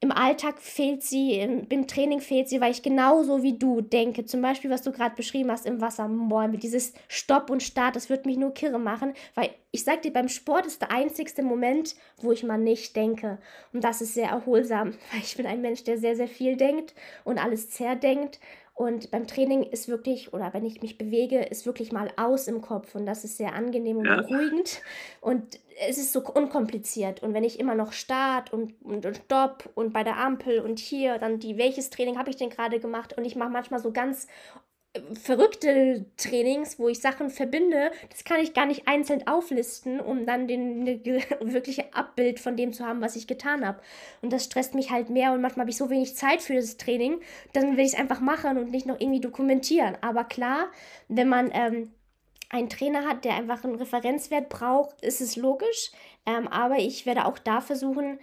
im 0.00 0.12
Alltag 0.12 0.58
fehlt 0.60 1.02
sie, 1.02 1.38
im, 1.38 1.86
Training 1.86 2.20
fehlt 2.20 2.48
sie, 2.48 2.60
weil 2.60 2.70
ich 2.70 2.82
genauso 2.82 3.42
wie 3.42 3.58
du 3.58 3.80
denke. 3.80 4.26
Zum 4.26 4.42
Beispiel, 4.42 4.70
was 4.70 4.82
du 4.82 4.92
gerade 4.92 5.14
beschrieben 5.14 5.50
hast 5.50 5.64
im 5.64 5.80
Wasser, 5.80 6.08
boah, 6.08 6.48
mit 6.48 6.62
dieses 6.62 6.92
Stopp 7.08 7.48
und 7.48 7.62
Start, 7.62 7.96
das 7.96 8.10
wird 8.10 8.26
mich 8.26 8.36
nur 8.36 8.52
kirre 8.52 8.78
machen, 8.78 9.14
weil 9.34 9.50
ich 9.76 9.84
sag 9.84 10.00
dir, 10.00 10.12
beim 10.12 10.30
Sport 10.30 10.64
ist 10.64 10.80
der 10.80 10.90
einzigste 10.90 11.42
Moment, 11.42 11.96
wo 12.16 12.32
ich 12.32 12.42
mal 12.42 12.56
nicht 12.56 12.96
denke. 12.96 13.36
Und 13.74 13.84
das 13.84 14.00
ist 14.00 14.14
sehr 14.14 14.30
erholsam, 14.30 14.94
weil 15.12 15.20
ich 15.20 15.36
bin 15.36 15.46
ein 15.46 15.60
Mensch, 15.60 15.84
der 15.84 15.98
sehr, 15.98 16.16
sehr 16.16 16.28
viel 16.28 16.56
denkt 16.56 16.94
und 17.24 17.38
alles 17.38 17.70
zerdenkt. 17.70 18.40
Und 18.72 19.10
beim 19.10 19.26
Training 19.26 19.62
ist 19.62 19.88
wirklich, 19.88 20.32
oder 20.34 20.52
wenn 20.52 20.64
ich 20.64 20.82
mich 20.82 20.96
bewege, 20.98 21.42
ist 21.42 21.66
wirklich 21.66 21.92
mal 21.92 22.10
aus 22.16 22.48
im 22.48 22.62
Kopf. 22.62 22.94
Und 22.94 23.04
das 23.06 23.24
ist 23.24 23.36
sehr 23.36 23.54
angenehm 23.54 23.98
und 23.98 24.06
ja. 24.06 24.20
beruhigend. 24.20 24.82
Und 25.20 25.58
es 25.86 25.98
ist 25.98 26.12
so 26.12 26.20
unkompliziert. 26.20 27.22
Und 27.22 27.34
wenn 27.34 27.44
ich 27.44 27.60
immer 27.60 27.74
noch 27.74 27.92
Start 27.92 28.52
und, 28.52 28.74
und, 28.82 29.04
und 29.04 29.16
Stopp 29.16 29.70
und 29.74 29.92
bei 29.92 30.04
der 30.04 30.18
Ampel 30.18 30.60
und 30.60 30.78
hier, 30.78 31.18
dann 31.18 31.38
die, 31.38 31.58
welches 31.58 31.90
Training 31.90 32.18
habe 32.18 32.30
ich 32.30 32.36
denn 32.36 32.50
gerade 32.50 32.80
gemacht? 32.80 33.16
Und 33.16 33.24
ich 33.24 33.36
mache 33.36 33.50
manchmal 33.50 33.80
so 33.80 33.92
ganz 33.92 34.26
verrückte 35.14 36.06
Trainings, 36.16 36.78
wo 36.78 36.88
ich 36.88 37.00
Sachen 37.00 37.30
verbinde, 37.30 37.90
das 38.10 38.24
kann 38.24 38.40
ich 38.40 38.54
gar 38.54 38.66
nicht 38.66 38.88
einzeln 38.88 39.26
auflisten, 39.26 40.00
um 40.00 40.26
dann 40.26 40.48
den 40.48 40.84
ne, 40.84 41.00
wirkliche 41.40 41.94
Abbild 41.94 42.40
von 42.40 42.56
dem 42.56 42.72
zu 42.72 42.84
haben, 42.84 43.00
was 43.00 43.16
ich 43.16 43.26
getan 43.26 43.66
habe. 43.66 43.80
Und 44.22 44.32
das 44.32 44.44
stresst 44.44 44.74
mich 44.74 44.90
halt 44.90 45.10
mehr 45.10 45.32
und 45.32 45.40
manchmal 45.40 45.64
habe 45.64 45.70
ich 45.70 45.76
so 45.76 45.90
wenig 45.90 46.16
Zeit 46.16 46.42
für 46.42 46.54
das 46.54 46.76
Training, 46.76 47.20
dann 47.52 47.76
will 47.76 47.84
ich 47.84 47.92
es 47.92 47.98
einfach 47.98 48.20
machen 48.20 48.58
und 48.58 48.70
nicht 48.70 48.86
noch 48.86 49.00
irgendwie 49.00 49.20
dokumentieren. 49.20 49.96
Aber 50.00 50.24
klar, 50.24 50.68
wenn 51.08 51.28
man 51.28 51.50
ähm, 51.52 51.92
einen 52.48 52.68
Trainer 52.68 53.04
hat, 53.06 53.24
der 53.24 53.34
einfach 53.34 53.64
einen 53.64 53.76
Referenzwert 53.76 54.48
braucht, 54.48 55.00
ist 55.02 55.20
es 55.20 55.36
logisch. 55.36 55.90
Ähm, 56.26 56.48
aber 56.48 56.78
ich 56.78 57.06
werde 57.06 57.24
auch 57.24 57.38
da 57.38 57.60
versuchen, 57.60 58.18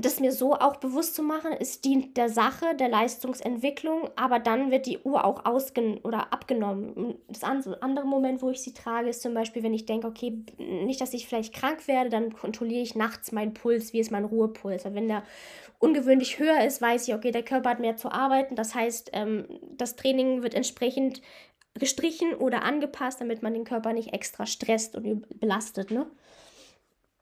das 0.00 0.20
mir 0.20 0.32
so 0.32 0.54
auch 0.54 0.76
bewusst 0.76 1.14
zu 1.14 1.22
machen, 1.22 1.52
es 1.58 1.80
dient 1.80 2.16
der 2.16 2.28
Sache, 2.28 2.74
der 2.74 2.88
Leistungsentwicklung, 2.88 4.08
aber 4.16 4.38
dann 4.38 4.70
wird 4.70 4.86
die 4.86 4.98
Uhr 4.98 5.24
auch 5.24 5.44
ausgen 5.44 5.98
oder 5.98 6.32
abgenommen. 6.32 7.16
Das 7.28 7.42
andere 7.44 8.06
Moment, 8.06 8.42
wo 8.42 8.50
ich 8.50 8.60
sie 8.62 8.72
trage, 8.72 9.08
ist 9.08 9.22
zum 9.22 9.34
Beispiel, 9.34 9.62
wenn 9.62 9.74
ich 9.74 9.86
denke, 9.86 10.06
okay, 10.06 10.44
nicht, 10.58 11.00
dass 11.00 11.14
ich 11.14 11.26
vielleicht 11.26 11.54
krank 11.54 11.88
werde, 11.88 12.10
dann 12.10 12.32
kontrolliere 12.32 12.82
ich 12.82 12.94
nachts 12.94 13.32
meinen 13.32 13.54
Puls, 13.54 13.92
wie 13.92 14.00
ist 14.00 14.10
mein 14.10 14.24
Ruhepuls. 14.24 14.86
Aber 14.86 14.94
wenn 14.94 15.08
der 15.08 15.22
ungewöhnlich 15.78 16.38
höher 16.38 16.64
ist, 16.64 16.82
weiß 16.82 17.08
ich, 17.08 17.14
okay, 17.14 17.30
der 17.30 17.44
Körper 17.44 17.70
hat 17.70 17.80
mehr 17.80 17.96
zu 17.96 18.10
arbeiten. 18.10 18.56
Das 18.56 18.74
heißt, 18.74 19.10
ähm, 19.12 19.46
das 19.76 19.96
Training 19.96 20.42
wird 20.42 20.54
entsprechend 20.54 21.22
gestrichen 21.74 22.34
oder 22.34 22.62
angepasst, 22.62 23.20
damit 23.20 23.42
man 23.42 23.54
den 23.54 23.64
Körper 23.64 23.92
nicht 23.92 24.12
extra 24.12 24.46
stresst 24.46 24.96
und 24.96 25.40
belastet. 25.40 25.90
Ne? 25.90 26.06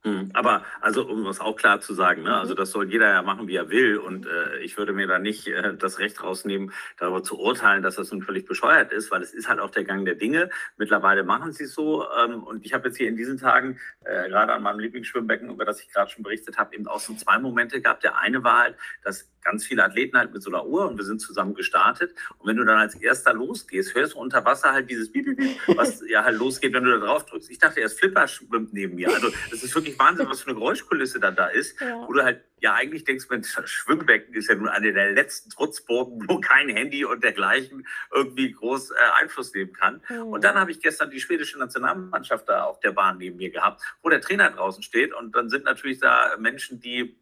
Mhm. 0.06 0.30
Aber 0.34 0.64
also 0.80 1.04
um 1.06 1.26
es 1.26 1.40
auch 1.40 1.56
klar 1.56 1.80
zu 1.80 1.92
sagen, 1.92 2.22
ne, 2.22 2.38
also 2.38 2.54
mhm. 2.54 2.58
das 2.58 2.70
soll 2.70 2.88
jeder 2.88 3.08
ja 3.08 3.22
machen, 3.22 3.48
wie 3.48 3.56
er 3.56 3.70
will. 3.70 3.98
Und 3.98 4.26
äh, 4.26 4.58
ich 4.60 4.78
würde 4.78 4.92
mir 4.92 5.08
da 5.08 5.18
nicht 5.18 5.48
äh, 5.48 5.76
das 5.76 5.98
Recht 5.98 6.22
rausnehmen, 6.22 6.72
darüber 6.96 7.24
zu 7.24 7.38
urteilen, 7.38 7.82
dass 7.82 7.96
das 7.96 8.12
nun 8.12 8.22
völlig 8.22 8.46
bescheuert 8.46 8.92
ist, 8.92 9.10
weil 9.10 9.20
es 9.22 9.34
ist 9.34 9.48
halt 9.48 9.58
auch 9.58 9.70
der 9.70 9.84
Gang 9.84 10.04
der 10.04 10.14
Dinge. 10.14 10.48
Mittlerweile 10.76 11.24
machen 11.24 11.52
sie 11.52 11.64
es 11.64 11.74
so. 11.74 12.06
Ähm, 12.24 12.44
und 12.44 12.64
ich 12.64 12.72
habe 12.72 12.88
jetzt 12.88 12.98
hier 12.98 13.08
in 13.08 13.16
diesen 13.16 13.38
Tagen, 13.38 13.80
äh, 14.04 14.28
gerade 14.28 14.52
an 14.52 14.62
meinem 14.62 14.78
Lieblingsschwimmbecken, 14.78 15.50
über 15.50 15.64
das 15.64 15.80
ich 15.82 15.92
gerade 15.92 16.10
schon 16.10 16.22
berichtet 16.22 16.56
habe, 16.56 16.74
eben 16.76 16.86
auch 16.86 17.00
so 17.00 17.14
zwei 17.14 17.38
Momente 17.38 17.80
gehabt. 17.80 18.04
Der 18.04 18.16
eine 18.18 18.44
war 18.44 18.60
halt, 18.60 18.76
dass 19.02 19.28
ganz 19.46 19.64
viele 19.64 19.84
Athleten 19.84 20.18
halt 20.18 20.32
mit 20.32 20.42
so 20.42 20.50
einer 20.50 20.66
Uhr 20.66 20.88
und 20.88 20.98
wir 20.98 21.04
sind 21.04 21.20
zusammen 21.20 21.54
gestartet. 21.54 22.14
Und 22.38 22.48
wenn 22.48 22.56
du 22.56 22.64
dann 22.64 22.78
als 22.78 22.96
erster 22.96 23.32
losgehst, 23.32 23.94
hörst 23.94 24.14
du 24.14 24.18
unter 24.18 24.44
Wasser 24.44 24.72
halt 24.72 24.90
dieses 24.90 25.10
Bip, 25.10 25.24
Bip, 25.24 25.36
Bip, 25.36 25.76
was 25.76 26.02
ja 26.08 26.24
halt 26.24 26.36
losgeht, 26.36 26.72
wenn 26.74 26.84
du 26.84 26.98
da 26.98 27.06
drauf 27.06 27.24
drückst. 27.26 27.50
Ich 27.50 27.58
dachte 27.58 27.80
erst, 27.80 27.98
Flipper 27.98 28.26
schwimmt 28.26 28.72
neben 28.72 28.96
mir. 28.96 29.08
Also 29.08 29.30
das 29.50 29.62
ist 29.62 29.74
wirklich 29.74 29.98
Wahnsinn, 29.98 30.28
was 30.28 30.40
für 30.40 30.50
eine 30.50 30.58
Geräuschkulisse 30.58 31.20
dann 31.20 31.36
da 31.36 31.46
ist, 31.46 31.80
ja. 31.80 32.04
wo 32.06 32.12
du 32.12 32.22
halt 32.22 32.42
ja 32.60 32.74
eigentlich 32.74 33.04
denkst, 33.04 33.26
Mensch, 33.30 33.54
das 33.54 33.70
Schwimmbecken 33.70 34.34
ist 34.34 34.48
ja 34.48 34.56
nun 34.56 34.68
eine 34.68 34.92
der 34.92 35.12
letzten 35.12 35.50
Trutzburgen, 35.50 36.24
wo 36.26 36.40
kein 36.40 36.68
Handy 36.68 37.04
und 37.04 37.22
dergleichen 37.22 37.86
irgendwie 38.12 38.50
groß 38.50 38.90
äh, 38.90 38.94
Einfluss 39.20 39.54
nehmen 39.54 39.72
kann. 39.72 40.02
Mhm. 40.08 40.22
Und 40.28 40.42
dann 40.42 40.56
habe 40.56 40.70
ich 40.70 40.80
gestern 40.80 41.10
die 41.10 41.20
schwedische 41.20 41.58
Nationalmannschaft 41.58 42.48
da 42.48 42.64
auf 42.64 42.80
der 42.80 42.92
Bahn 42.92 43.18
neben 43.18 43.36
mir 43.36 43.50
gehabt, 43.50 43.82
wo 44.02 44.08
der 44.08 44.20
Trainer 44.20 44.50
draußen 44.50 44.82
steht 44.82 45.14
und 45.14 45.36
dann 45.36 45.50
sind 45.50 45.64
natürlich 45.64 46.00
da 46.00 46.36
Menschen, 46.38 46.80
die 46.80 47.16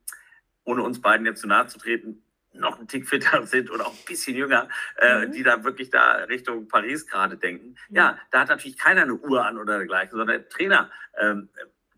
ohne 0.65 0.83
uns 0.83 1.01
beiden 1.01 1.27
jetzt 1.27 1.41
zu 1.41 1.47
nahe 1.47 1.67
zu 1.67 1.79
treten, 1.79 2.23
noch 2.53 2.79
ein 2.79 2.89
Tick 2.89 3.09
fitter 3.09 3.43
sind 3.47 3.71
oder 3.71 3.87
auch 3.87 3.93
ein 3.93 4.05
bisschen 4.07 4.37
jünger, 4.37 4.69
äh, 4.99 5.27
mhm. 5.27 5.33
die 5.33 5.43
da 5.43 5.65
wirklich 5.65 5.91
da 5.91 6.25
Richtung 6.25 6.69
Paris 6.69 7.07
gerade 7.07 7.37
denken. 7.37 7.77
Mhm. 7.89 7.97
Ja, 7.97 8.19
da 8.31 8.41
hat 8.41 8.49
natürlich 8.49 8.79
keiner 8.79 9.03
eine 9.03 9.15
Uhr 9.15 9.45
an 9.45 9.59
oder 9.59 9.79
dergleichen, 9.79 10.11
sondern 10.17 10.39
der 10.39 10.49
Trainer 10.49 10.91
ähm, 11.21 11.49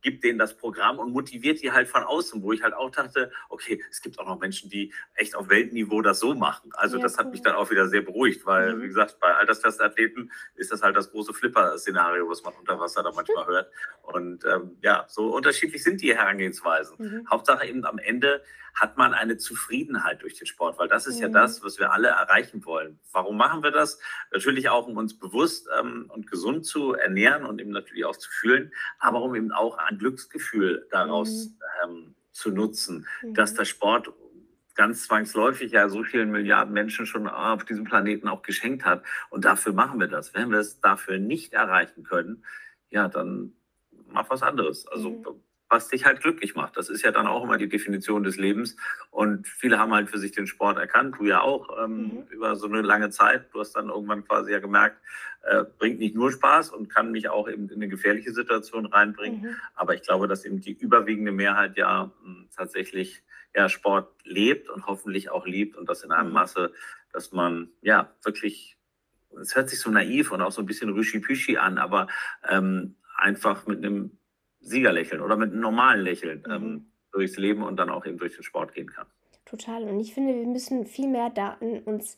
gibt 0.03 0.25
denen 0.25 0.39
das 0.39 0.57
Programm 0.57 0.99
und 0.99 1.13
motiviert 1.13 1.63
die 1.63 1.73
halt 1.73 1.89
von 1.89 2.03
außen, 2.03 2.43
wo 2.43 2.53
ich 2.53 2.63
halt 2.63 2.75
auch 2.75 2.91
dachte, 2.91 3.33
okay, 3.49 3.83
es 3.91 4.01
gibt 4.01 4.19
auch 4.19 4.27
noch 4.27 4.39
Menschen, 4.39 4.71
die 4.71 4.93
echt 5.15 5.35
auf 5.35 5.49
Weltniveau 5.49 6.03
das 6.03 6.21
so 6.21 6.35
machen. 6.35 6.71
Also 6.75 6.97
ja, 6.97 7.03
das 7.03 7.19
hat 7.19 7.31
mich 7.31 7.43
dann 7.43 7.57
auch 7.57 7.71
wieder 7.71 7.89
sehr 7.89 8.03
beruhigt, 8.03 8.47
weil, 8.47 8.77
mhm. 8.77 8.83
wie 8.83 8.87
gesagt, 8.89 9.19
bei 9.21 9.35
Altersklassenathleten 9.35 10.31
ist 10.55 10.73
das 10.73 10.83
halt 10.83 10.97
das 10.97 11.11
große 11.11 11.35
Flipper-Szenario, 11.35 12.29
was 12.29 12.43
man 12.43 12.55
unter 12.55 12.79
Wasser 12.79 13.03
da 13.03 13.13
manchmal 13.13 13.47
hört. 13.47 13.71
Und 14.03 14.45
ähm, 14.45 14.77
ja, 14.83 15.07
so 15.09 15.35
unterschiedlich 15.35 15.83
sind 15.83 16.01
die 16.03 16.15
Herangehensweisen. 16.15 16.97
Mhm. 16.99 17.31
Hauptsache 17.31 17.67
eben 17.67 17.85
am 17.85 17.99
Ende 17.99 18.43
hat 18.77 18.99
man 18.99 19.15
eine 19.15 19.39
Zufriedenheit 19.39 20.23
durch 20.23 20.35
den 20.35 20.47
Sport, 20.47 20.79
weil 20.79 20.89
das 20.89 21.07
ist 21.07 21.17
mhm. 21.17 21.23
ja 21.23 21.29
das, 21.31 21.65
was 21.65 21.79
wir 21.79 21.93
alle 21.93 22.09
erreichen 22.09 22.65
wollen. 22.67 23.01
Warum 23.11 23.39
machen 23.39 23.63
wir 23.63 23.71
das? 23.71 23.99
Natürlich 24.31 24.69
auch, 24.69 24.87
um 24.87 24.99
uns 24.99 25.19
bewusst 25.19 25.67
ähm, 25.81 26.11
und 26.11 26.31
gesund 26.31 26.67
zu 26.67 26.93
ernähren 26.93 27.45
und 27.47 27.59
eben 27.59 27.71
natürlich 27.71 28.05
auch 28.05 28.17
zu 28.17 28.31
fühlen, 28.31 28.73
aber 28.99 29.23
um 29.23 29.35
eben 29.35 29.51
auch 29.51 29.79
ein 29.79 29.99
Glücksgefühl 29.99 30.87
daraus 30.91 31.49
mhm. 31.49 31.55
ähm, 31.85 32.15
zu 32.33 32.51
nutzen, 32.51 33.07
mhm. 33.23 33.35
dass 33.35 33.55
der 33.55 33.65
Sport 33.65 34.13
ganz 34.75 35.05
zwangsläufig 35.05 35.73
ja 35.73 35.89
so 35.89 36.05
vielen 36.05 36.31
Milliarden 36.31 36.75
Menschen 36.75 37.07
schon 37.07 37.27
auf 37.29 37.65
diesem 37.65 37.85
Planeten 37.85 38.29
auch 38.29 38.43
geschenkt 38.43 38.85
hat. 38.85 39.03
Und 39.31 39.47
dafür 39.47 39.73
machen 39.73 39.99
wir 39.99 40.09
das. 40.09 40.35
Wenn 40.35 40.51
wir 40.51 40.59
es 40.59 40.81
dafür 40.81 41.19
nicht 41.19 41.55
erreichen 41.55 42.05
können, 42.05 42.45
ja, 42.91 43.09
dann 43.09 43.55
mach 44.09 44.29
was 44.29 44.43
anderes. 44.43 44.87
Also 44.87 45.11
mhm 45.13 45.46
was 45.69 45.89
dich 45.89 46.05
halt 46.05 46.21
glücklich 46.21 46.55
macht. 46.55 46.77
Das 46.77 46.89
ist 46.89 47.03
ja 47.03 47.11
dann 47.11 47.27
auch 47.27 47.43
immer 47.43 47.59
die 47.59 47.69
Definition 47.69 48.23
des 48.23 48.37
Lebens. 48.37 48.77
Und 49.11 49.49
viele 49.49 49.79
haben 49.79 49.93
halt 49.93 50.09
für 50.09 50.19
sich 50.19 50.33
den 50.33 50.47
Sport 50.47 50.79
erkannt, 50.79 51.17
du 51.19 51.25
ja 51.25 51.41
auch, 51.41 51.83
ähm, 51.83 52.03
mhm. 52.03 52.27
über 52.31 52.57
so 52.57 52.67
eine 52.67 52.83
lange 52.83 53.11
Zeit. 53.11 53.53
Du 53.53 53.61
hast 53.61 53.73
dann 53.73 53.89
irgendwann 53.89 54.25
quasi 54.25 54.53
ja 54.53 54.61
gemerkt, 54.61 55.01
äh, 55.43 55.65
bringt 55.79 55.99
nicht 55.99 56.15
nur 56.15 56.31
Spaß 56.31 56.71
und 56.71 56.89
kann 56.89 57.11
mich 57.11 57.29
auch 57.29 57.49
eben 57.49 57.69
in 57.69 57.77
eine 57.77 57.89
gefährliche 57.89 58.33
Situation 58.33 58.87
reinbringen. 58.87 59.43
Mhm. 59.43 59.57
Aber 59.75 59.95
ich 59.95 60.03
glaube, 60.03 60.29
dass 60.29 60.45
eben 60.45 60.61
die 60.61 60.73
überwiegende 60.73 61.33
Mehrheit 61.33 61.77
ja 61.77 62.05
mh, 62.05 62.13
hm, 62.25 62.49
tatsächlich 62.57 63.23
ja, 63.55 63.69
Sport 63.69 64.13
lebt 64.25 64.69
und 64.69 64.87
hoffentlich 64.87 65.31
auch 65.31 65.47
liebt 65.47 65.77
und 65.77 65.89
das 65.89 66.03
in 66.03 66.13
einem 66.13 66.29
mhm. 66.29 66.35
Masse, 66.35 66.73
dass 67.13 67.33
man 67.33 67.71
ja 67.81 68.15
wirklich, 68.23 68.77
es 69.41 69.57
hört 69.57 69.71
sich 69.71 69.81
so 69.81 69.91
naiv 69.91 70.31
und 70.31 70.43
auch 70.43 70.53
so 70.53 70.63
ein 70.63 70.67
bisschen 70.67 70.91
rüschi-püschi 70.91 71.57
an, 71.57 71.79
aber 71.79 72.07
ähm, 72.49 72.97
einfach 73.17 73.67
mit 73.67 73.79
einem 73.79 74.19
Siegerlächeln 74.67 75.21
oder 75.23 75.37
mit 75.37 75.53
einem 75.53 75.61
normalen 75.61 76.03
Lächeln 76.03 76.43
mhm. 76.47 76.53
ähm, 76.53 76.87
durchs 77.13 77.37
Leben 77.37 77.63
und 77.63 77.77
dann 77.77 77.91
auch 77.91 78.05
eben 78.05 78.19
durch 78.19 78.35
den 78.35 78.43
Sport 78.43 78.75
gehen 78.75 78.89
kann. 78.89 79.07
Total. 79.45 79.85
Und 79.85 80.01
ich 80.01 80.13
finde, 80.13 80.35
wir 80.35 80.47
müssen 80.47 80.87
viel 80.87 81.09
mehr 81.09 81.31
da 81.31 81.57
uns 81.85 82.17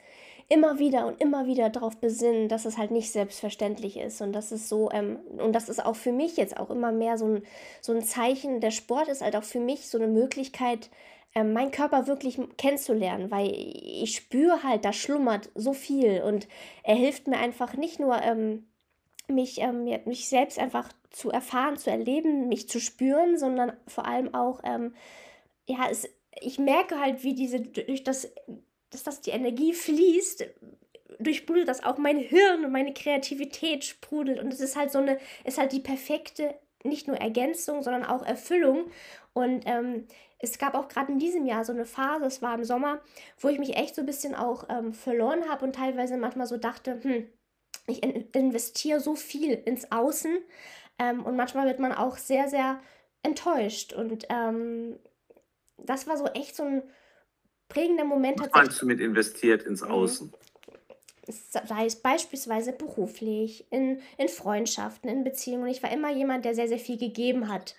immer 0.49 0.79
wieder 0.79 1.07
und 1.07 1.21
immer 1.21 1.47
wieder 1.47 1.69
darauf 1.69 1.99
besinnen, 2.01 2.49
dass 2.49 2.65
es 2.65 2.79
halt 2.79 2.91
nicht 2.91 3.13
selbstverständlich 3.13 3.99
ist. 3.99 4.23
Und 4.23 4.33
das 4.33 4.51
ist 4.51 4.69
so, 4.69 4.91
ähm, 4.93 5.19
und 5.37 5.53
das 5.53 5.69
ist 5.69 5.85
auch 5.85 5.97
für 5.97 6.13
mich 6.13 6.39
jetzt 6.39 6.57
auch 6.57 6.71
immer 6.71 6.91
mehr 6.91 7.19
so 7.19 7.27
ein, 7.27 7.43
so 7.83 7.93
ein 7.93 8.03
Zeichen. 8.03 8.61
Der 8.61 8.71
Sport 8.71 9.09
ist 9.09 9.21
halt 9.21 9.37
auch 9.37 9.45
für 9.45 9.61
mich 9.61 9.89
so 9.89 9.99
eine 9.99 10.09
Möglichkeit, 10.09 10.89
ähm, 11.35 11.53
meinen 11.53 11.71
Körper 11.71 12.07
wirklich 12.07 12.41
kennenzulernen, 12.57 13.31
weil 13.31 13.53
ich 13.53 14.17
spüre 14.17 14.63
halt, 14.63 14.87
da 14.87 14.95
schlummert 14.95 15.51
so 15.55 15.75
viel 15.75 16.23
und 16.23 16.49
er 16.83 16.95
hilft 16.95 17.29
mir 17.29 17.39
einfach 17.39 17.75
nicht 17.77 18.01
nur, 18.01 18.23
ähm, 18.23 18.68
mich, 19.29 19.61
ähm, 19.61 19.85
mich 20.05 20.29
selbst 20.29 20.59
einfach 20.59 20.91
zu 21.11 21.31
erfahren, 21.31 21.77
zu 21.77 21.91
erleben, 21.91 22.49
mich 22.49 22.69
zu 22.69 22.81
spüren, 22.81 23.39
sondern 23.39 23.77
vor 23.87 24.07
allem 24.07 24.35
auch, 24.35 24.61
ähm, 24.65 24.95
ja, 25.67 25.87
es, 25.91 26.09
ich 26.41 26.59
merke 26.59 27.01
halt, 27.01 27.23
wie 27.23 27.35
diese, 27.35 27.61
durch 27.61 28.05
das, 28.05 28.33
dass 28.91 29.03
das 29.03 29.21
die 29.21 29.31
Energie 29.31 29.73
fließt, 29.73 30.47
durchsprudelt 31.19 31.69
das 31.69 31.85
auch 31.85 31.99
mein 31.99 32.19
Hirn 32.19 32.65
und 32.65 32.73
meine 32.73 32.95
Kreativität 32.95 33.85
sprudelt. 33.85 34.39
Und 34.39 34.53
es 34.53 34.61
ist 34.61 34.77
halt 34.77 34.91
so 34.91 34.99
eine, 34.99 35.19
ist 35.45 35.59
halt 35.59 35.73
die 35.73 35.81
perfekte, 35.81 36.55
nicht 36.85 37.09
nur 37.09 37.17
Ergänzung, 37.17 37.83
sondern 37.83 38.05
auch 38.05 38.25
Erfüllung. 38.25 38.91
Und 39.33 39.63
ähm, 39.67 40.07
es 40.39 40.59
gab 40.59 40.75
auch 40.75 40.89
gerade 40.89 41.13
in 41.13 41.19
diesem 41.19 41.47
Jahr 41.47 41.65
so 41.65 41.73
eine 41.73 41.85
Phase, 41.85 42.27
es 42.27 42.43
war 42.43 42.55
im 42.55 42.65
Sommer, 42.65 43.01
wo 43.41 43.49
ich 43.49 43.59
mich 43.59 43.77
echt 43.77 43.95
so 43.95 44.03
ein 44.03 44.07
bisschen 44.07 44.35
auch 44.35 44.69
ähm, 44.69 44.93
verloren 44.93 45.49
habe 45.49 45.65
und 45.65 45.75
teilweise 45.75 46.17
manchmal 46.17 46.47
so 46.47 46.57
dachte, 46.57 47.01
hm, 47.03 47.27
ich 47.89 48.03
investiere 48.03 49.01
so 49.01 49.15
viel 49.15 49.53
ins 49.53 49.91
Außen 49.91 50.39
ähm, 50.99 51.25
und 51.25 51.37
manchmal 51.37 51.67
wird 51.67 51.79
man 51.79 51.93
auch 51.93 52.17
sehr, 52.17 52.49
sehr 52.49 52.81
enttäuscht. 53.23 53.93
Und 53.93 54.27
ähm, 54.29 54.99
das 55.79 56.07
war 56.07 56.17
so 56.17 56.27
echt 56.27 56.57
so 56.57 56.65
ein 56.65 56.83
prägender 57.69 58.05
Moment. 58.05 58.41
Was 58.41 58.53
meinst 58.53 58.83
du 58.83 58.87
mit 58.87 59.01
investiert 59.01 59.63
ins 59.63 59.83
mhm. 59.83 59.91
Außen? 59.91 60.33
sei 61.31 61.85
es 61.85 61.97
beispielsweise 61.97 62.73
beruflich, 62.73 63.67
in, 63.71 64.01
in 64.17 64.29
Freundschaften, 64.29 65.11
in 65.11 65.25
Beziehungen. 65.25 65.69
Ich 65.69 65.83
war 65.83 65.93
immer 65.93 66.11
jemand, 66.11 66.45
der 66.45 66.55
sehr, 66.55 66.69
sehr 66.69 66.79
viel 66.79 66.97
gegeben 66.97 67.49
hat. 67.49 67.77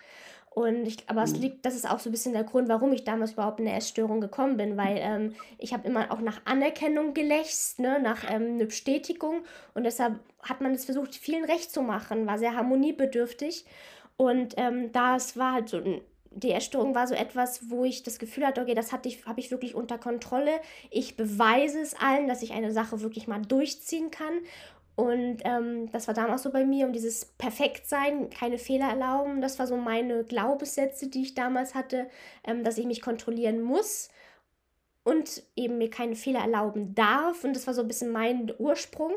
Und 0.52 0.88
ich, 0.88 0.98
aber 1.08 1.24
es 1.24 1.34
mhm. 1.34 1.42
liegt, 1.42 1.66
das 1.66 1.76
ist 1.76 1.90
auch 1.90 2.00
so 2.00 2.10
ein 2.10 2.12
bisschen 2.12 2.34
der 2.34 2.44
Grund, 2.44 2.68
warum 2.70 2.92
ich 2.92 3.04
damals 3.04 3.34
überhaupt 3.34 3.60
in 3.60 3.68
eine 3.68 3.78
Essstörung 3.78 4.20
gekommen 4.20 4.58
bin, 4.58 4.78
weil 4.78 4.98
ähm, 5.00 5.36
ich 5.58 5.74
habe 5.74 5.88
immer 5.88 6.12
auch 6.12 6.22
nach 6.22 6.42
Anerkennung 6.46 7.14
gelächzt, 7.14 7.80
ne, 7.80 8.00
nach 8.02 8.24
ähm, 8.30 8.56
einer 8.56 8.66
Bestätigung 8.66 9.44
und 9.76 9.84
deshalb 9.84 10.20
hat 10.42 10.62
man 10.62 10.74
es 10.74 10.86
versucht, 10.86 11.16
vielen 11.16 11.46
recht 11.46 11.72
zu 11.72 11.82
machen, 11.82 12.26
war 12.26 12.40
sehr 12.40 12.56
harmoniebedürftig 12.56 13.66
und 14.18 14.56
ähm, 14.58 14.92
das 14.92 15.38
war 15.38 15.54
halt 15.54 15.70
so 15.70 15.82
die 16.32 16.52
Essstörung 16.52 16.94
war 16.96 17.08
so 17.08 17.16
etwas, 17.16 17.70
wo 17.70 17.86
ich 17.86 18.04
das 18.04 18.20
Gefühl 18.20 18.46
hatte, 18.46 18.62
okay, 18.62 18.76
das 18.76 18.92
hatte 18.92 19.10
ich, 19.10 19.26
habe 19.26 19.40
ich 19.40 19.52
wirklich 19.52 19.76
unter 19.76 19.98
Kontrolle. 19.98 20.52
Ich 20.92 21.18
beweise 21.18 21.80
es 21.80 21.96
allen, 21.96 22.28
dass 22.28 22.44
ich 22.44 22.54
eine 22.54 22.72
Sache 22.72 23.02
wirklich 23.02 23.28
mal 23.28 23.42
durchziehen 23.42 24.12
kann. 24.12 24.34
Und 25.00 25.38
ähm, 25.46 25.90
das 25.94 26.10
war 26.10 26.14
damals 26.14 26.44
so 26.44 26.52
bei 26.52 26.66
mir, 26.66 26.86
um 26.86 26.92
dieses 26.92 27.24
Perfektsein, 27.24 28.30
keine 28.30 28.58
Fehler 28.58 28.90
erlauben. 28.90 29.40
Das 29.40 29.58
war 29.58 29.66
so 29.66 29.78
meine 29.78 30.26
Glaubenssätze, 30.26 31.08
die 31.08 31.22
ich 31.22 31.36
damals 31.36 31.74
hatte, 31.74 32.10
ähm, 32.44 32.66
dass 32.66 32.78
ich 32.78 32.86
mich 32.86 33.02
kontrollieren 33.02 33.62
muss 33.62 34.10
und 35.06 35.42
eben 35.56 35.78
mir 35.78 35.90
keine 35.90 36.18
Fehler 36.18 36.42
erlauben 36.42 36.96
darf. 36.96 37.46
Und 37.46 37.56
das 37.56 37.66
war 37.66 37.74
so 37.74 37.82
ein 37.82 37.88
bisschen 37.88 38.12
mein 38.12 38.52
Ursprung. 38.60 39.14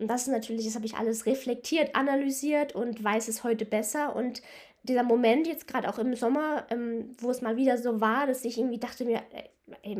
Und 0.00 0.08
das 0.08 0.22
ist 0.22 0.32
natürlich, 0.32 0.64
das 0.64 0.74
habe 0.74 0.86
ich 0.86 0.96
alles 0.96 1.26
reflektiert, 1.26 1.94
analysiert 1.94 2.74
und 2.74 3.04
weiß 3.04 3.28
es 3.28 3.44
heute 3.44 3.64
besser. 3.64 4.16
Und 4.16 4.42
dieser 4.82 5.04
Moment 5.04 5.46
jetzt 5.46 5.68
gerade 5.68 5.88
auch 5.88 6.00
im 6.00 6.16
Sommer, 6.16 6.66
ähm, 6.70 7.12
wo 7.20 7.30
es 7.30 7.40
mal 7.40 7.56
wieder 7.56 7.78
so 7.78 8.00
war, 8.00 8.26
dass 8.26 8.44
ich 8.44 8.58
irgendwie 8.58 8.80
dachte 8.80 9.04
mir, 9.04 9.22
ey, 9.32 9.48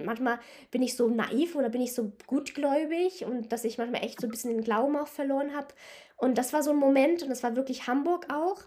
manchmal 0.04 0.38
bin 0.70 0.82
ich 0.82 0.96
so 0.96 1.08
naiv 1.08 1.56
oder 1.56 1.68
bin 1.68 1.80
ich 1.80 1.94
so 1.94 2.12
gutgläubig 2.26 3.24
und 3.24 3.52
dass 3.52 3.64
ich 3.64 3.78
manchmal 3.78 4.04
echt 4.04 4.20
so 4.20 4.26
ein 4.26 4.30
bisschen 4.30 4.50
den 4.50 4.64
Glauben 4.64 4.96
auch 4.96 5.08
verloren 5.08 5.54
habe. 5.54 5.68
Und 6.16 6.38
das 6.38 6.52
war 6.52 6.62
so 6.62 6.70
ein 6.70 6.76
Moment 6.76 7.22
und 7.22 7.28
das 7.28 7.42
war 7.42 7.56
wirklich 7.56 7.86
Hamburg 7.86 8.26
auch, 8.32 8.62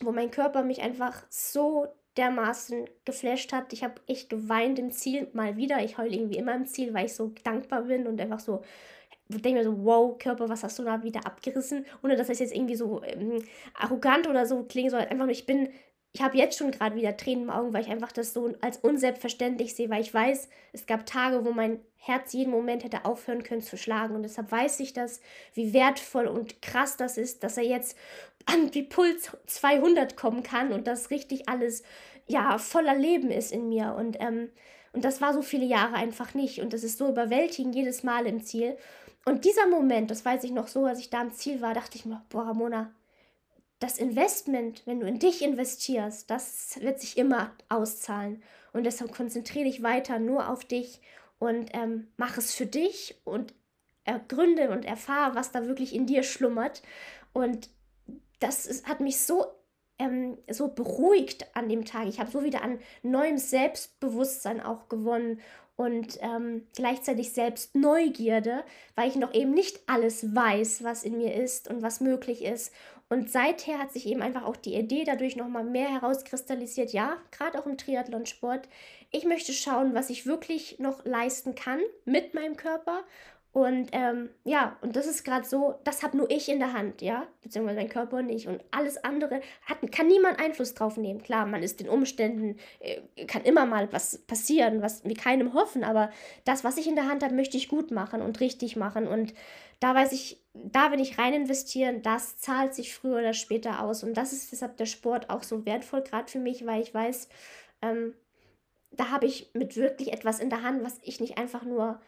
wo 0.00 0.12
mein 0.12 0.30
Körper 0.30 0.62
mich 0.62 0.82
einfach 0.82 1.24
so 1.28 1.86
dermaßen 2.16 2.88
geflasht 3.04 3.52
hat. 3.52 3.72
Ich 3.72 3.84
habe 3.84 4.00
echt 4.06 4.28
geweint 4.28 4.78
im 4.78 4.90
Ziel 4.90 5.28
mal 5.32 5.56
wieder. 5.56 5.82
Ich 5.84 5.98
heule 5.98 6.16
irgendwie 6.16 6.38
immer 6.38 6.54
im 6.54 6.66
Ziel, 6.66 6.94
weil 6.94 7.06
ich 7.06 7.14
so 7.14 7.32
dankbar 7.44 7.82
bin 7.82 8.06
und 8.06 8.20
einfach 8.20 8.40
so 8.40 8.62
denke 9.28 9.58
mir 9.58 9.64
so, 9.64 9.84
wow, 9.84 10.16
Körper, 10.18 10.48
was 10.48 10.64
hast 10.64 10.78
du 10.78 10.84
da 10.84 11.02
wieder 11.02 11.26
abgerissen? 11.26 11.84
Ohne 12.02 12.16
dass 12.16 12.28
das 12.28 12.38
jetzt 12.38 12.54
irgendwie 12.54 12.76
so 12.76 13.02
ähm, 13.04 13.42
arrogant 13.74 14.26
oder 14.26 14.46
so 14.46 14.62
klingen 14.64 14.90
soll. 14.90 15.00
Einfach 15.00 15.26
nur, 15.26 15.30
ich 15.30 15.46
bin, 15.46 15.68
ich 16.12 16.22
habe 16.22 16.36
jetzt 16.36 16.58
schon 16.58 16.70
gerade 16.70 16.96
wieder 16.96 17.16
Tränen 17.16 17.44
im 17.44 17.50
Augen, 17.50 17.72
weil 17.72 17.82
ich 17.82 17.90
einfach 17.90 18.12
das 18.12 18.32
so 18.32 18.52
als 18.60 18.78
unselbstverständlich 18.78 19.74
sehe, 19.74 19.90
weil 19.90 20.00
ich 20.00 20.12
weiß, 20.12 20.48
es 20.72 20.86
gab 20.86 21.06
Tage, 21.06 21.44
wo 21.44 21.52
mein 21.52 21.80
Herz 21.96 22.32
jeden 22.32 22.50
Moment 22.50 22.84
hätte 22.84 23.04
aufhören 23.04 23.42
können 23.42 23.60
zu 23.60 23.76
schlagen. 23.76 24.14
Und 24.14 24.22
deshalb 24.22 24.50
weiß 24.50 24.80
ich 24.80 24.92
das, 24.94 25.20
wie 25.52 25.72
wertvoll 25.72 26.26
und 26.26 26.62
krass 26.62 26.96
das 26.96 27.18
ist, 27.18 27.44
dass 27.44 27.56
er 27.58 27.64
jetzt 27.64 27.96
an 28.46 28.70
die 28.70 28.82
Puls 28.82 29.36
200 29.46 30.16
kommen 30.16 30.42
kann 30.42 30.72
und 30.72 30.86
das 30.86 31.10
richtig 31.10 31.48
alles, 31.48 31.82
ja, 32.26 32.56
voller 32.58 32.96
Leben 32.96 33.30
ist 33.30 33.52
in 33.52 33.68
mir. 33.68 33.94
Und, 33.94 34.16
ähm, 34.20 34.50
und 34.94 35.04
das 35.04 35.20
war 35.20 35.34
so 35.34 35.42
viele 35.42 35.66
Jahre 35.66 35.94
einfach 35.94 36.32
nicht. 36.34 36.60
Und 36.60 36.72
das 36.72 36.84
ist 36.84 36.98
so 36.98 37.08
überwältigend 37.08 37.74
jedes 37.74 38.02
Mal 38.02 38.26
im 38.26 38.42
Ziel. 38.42 38.78
Und 39.26 39.44
dieser 39.44 39.66
Moment, 39.66 40.10
das 40.10 40.24
weiß 40.24 40.44
ich 40.44 40.52
noch 40.52 40.68
so, 40.68 40.86
als 40.86 41.00
ich 41.00 41.10
da 41.10 41.20
am 41.20 41.32
Ziel 41.32 41.60
war, 41.60 41.74
dachte 41.74 41.98
ich 41.98 42.06
mir, 42.06 42.24
boah, 42.30 42.46
Ramona, 42.46 42.90
das 43.78 43.98
Investment, 43.98 44.82
wenn 44.86 45.00
du 45.00 45.06
in 45.06 45.18
dich 45.18 45.42
investierst, 45.42 46.30
das 46.30 46.80
wird 46.80 47.00
sich 47.00 47.16
immer 47.16 47.52
auszahlen. 47.68 48.42
Und 48.72 48.84
deshalb 48.84 49.12
konzentriere 49.12 49.64
dich 49.64 49.82
weiter 49.82 50.18
nur 50.18 50.48
auf 50.48 50.64
dich 50.64 51.00
und 51.38 51.70
ähm, 51.72 52.08
mach 52.16 52.36
es 52.36 52.54
für 52.54 52.66
dich 52.66 53.20
und 53.24 53.54
ergründe 54.04 54.70
und 54.70 54.84
erfahre, 54.84 55.34
was 55.34 55.52
da 55.52 55.66
wirklich 55.66 55.94
in 55.94 56.06
dir 56.06 56.22
schlummert. 56.22 56.82
Und 57.32 57.70
das 58.40 58.66
ist, 58.66 58.86
hat 58.88 59.00
mich 59.00 59.20
so, 59.20 59.46
ähm, 59.98 60.38
so 60.50 60.68
beruhigt 60.68 61.46
an 61.54 61.68
dem 61.68 61.84
Tag. 61.84 62.08
Ich 62.08 62.18
habe 62.18 62.30
so 62.30 62.42
wieder 62.42 62.62
an 62.62 62.80
neuem 63.02 63.38
Selbstbewusstsein 63.38 64.60
auch 64.60 64.88
gewonnen 64.88 65.40
und 65.76 66.18
ähm, 66.22 66.66
gleichzeitig 66.74 67.32
selbst 67.32 67.76
Neugierde, 67.76 68.64
weil 68.96 69.08
ich 69.08 69.16
noch 69.16 69.32
eben 69.32 69.52
nicht 69.52 69.80
alles 69.86 70.34
weiß, 70.34 70.82
was 70.82 71.04
in 71.04 71.18
mir 71.18 71.34
ist 71.34 71.68
und 71.68 71.82
was 71.82 72.00
möglich 72.00 72.44
ist. 72.44 72.72
Und 73.10 73.30
seither 73.30 73.78
hat 73.78 73.92
sich 73.92 74.06
eben 74.06 74.20
einfach 74.22 74.44
auch 74.44 74.56
die 74.56 74.74
Idee 74.74 75.04
dadurch 75.04 75.34
nochmal 75.36 75.64
mehr 75.64 75.88
herauskristallisiert, 75.90 76.92
ja, 76.92 77.16
gerade 77.30 77.58
auch 77.58 77.66
im 77.66 77.78
Triathlonsport. 77.78 78.68
Ich 79.10 79.24
möchte 79.24 79.52
schauen, 79.54 79.94
was 79.94 80.10
ich 80.10 80.26
wirklich 80.26 80.78
noch 80.78 81.04
leisten 81.06 81.54
kann 81.54 81.80
mit 82.04 82.34
meinem 82.34 82.56
Körper 82.56 83.04
Und 83.52 83.88
ähm, 83.92 84.28
ja, 84.44 84.76
und 84.82 84.94
das 84.94 85.06
ist 85.06 85.24
gerade 85.24 85.46
so, 85.46 85.76
das 85.82 86.02
habe 86.02 86.16
nur 86.18 86.30
ich 86.30 86.48
in 86.50 86.58
der 86.58 86.74
Hand, 86.74 87.00
ja, 87.02 87.26
beziehungsweise 87.42 87.78
mein 87.78 87.88
Körper 87.88 88.22
nicht. 88.22 88.46
Und 88.46 88.62
alles 88.70 89.02
andere 89.02 89.40
hat, 89.64 89.78
kann 89.90 90.06
niemand 90.06 90.38
Einfluss 90.38 90.74
drauf 90.74 90.96
nehmen. 90.98 91.22
Klar, 91.22 91.46
man 91.46 91.62
ist 91.62 91.80
den 91.80 91.88
Umständen, 91.88 92.58
äh, 92.80 93.24
kann 93.24 93.42
immer 93.42 93.64
mal 93.66 93.90
was 93.92 94.18
passieren, 94.18 94.82
was 94.82 95.02
wir 95.04 95.16
keinem 95.16 95.54
hoffen, 95.54 95.82
aber 95.82 96.10
das, 96.44 96.62
was 96.62 96.76
ich 96.76 96.86
in 96.86 96.94
der 96.94 97.08
Hand 97.08 97.24
habe, 97.24 97.34
möchte 97.34 97.56
ich 97.56 97.68
gut 97.68 97.90
machen 97.90 98.22
und 98.22 98.38
richtig 98.40 98.76
machen. 98.76 99.08
Und 99.08 99.32
da 99.80 99.94
weiß 99.94 100.12
ich, 100.12 100.42
da 100.54 100.90
wenn 100.90 100.98
ich 100.98 101.18
rein 101.18 101.34
investieren, 101.34 102.02
das 102.02 102.38
zahlt 102.38 102.74
sich 102.74 102.94
früher 102.94 103.18
oder 103.18 103.32
später 103.32 103.80
aus. 103.80 104.02
Und 104.02 104.14
das 104.14 104.32
ist 104.32 104.52
deshalb 104.52 104.76
der 104.76 104.86
Sport 104.86 105.30
auch 105.30 105.42
so 105.42 105.64
wertvoll, 105.64 106.02
gerade 106.02 106.30
für 106.30 106.38
mich, 106.38 106.66
weil 106.66 106.82
ich 106.82 106.92
weiß, 106.92 107.28
ähm, 107.82 108.14
da 108.90 109.10
habe 109.10 109.26
ich 109.26 109.50
mit 109.54 109.76
wirklich 109.76 110.12
etwas 110.12 110.40
in 110.40 110.50
der 110.50 110.62
Hand, 110.62 110.84
was 110.84 110.98
ich 111.02 111.20
nicht 111.20 111.38
einfach 111.38 111.62
nur 111.62 112.00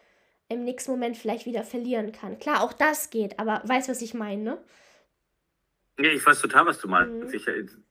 im 0.49 0.65
nächsten 0.65 0.91
Moment 0.91 1.15
vielleicht 1.15 1.45
wieder 1.45 1.63
verlieren 1.63 2.11
kann. 2.11 2.39
Klar, 2.39 2.61
auch 2.61 2.73
das 2.73 3.09
geht, 3.09 3.39
aber 3.39 3.61
weißt 3.65 3.87
du, 3.87 3.91
was 3.91 4.01
ich 4.01 4.13
meine, 4.13 4.43
ne? 4.43 4.57
Ja, 5.99 6.09
ich 6.09 6.25
weiß 6.25 6.41
total, 6.41 6.65
was 6.65 6.79
du 6.79 6.87
meinst. 6.87 7.29
Mhm. 7.29 7.33
Ich 7.33 7.45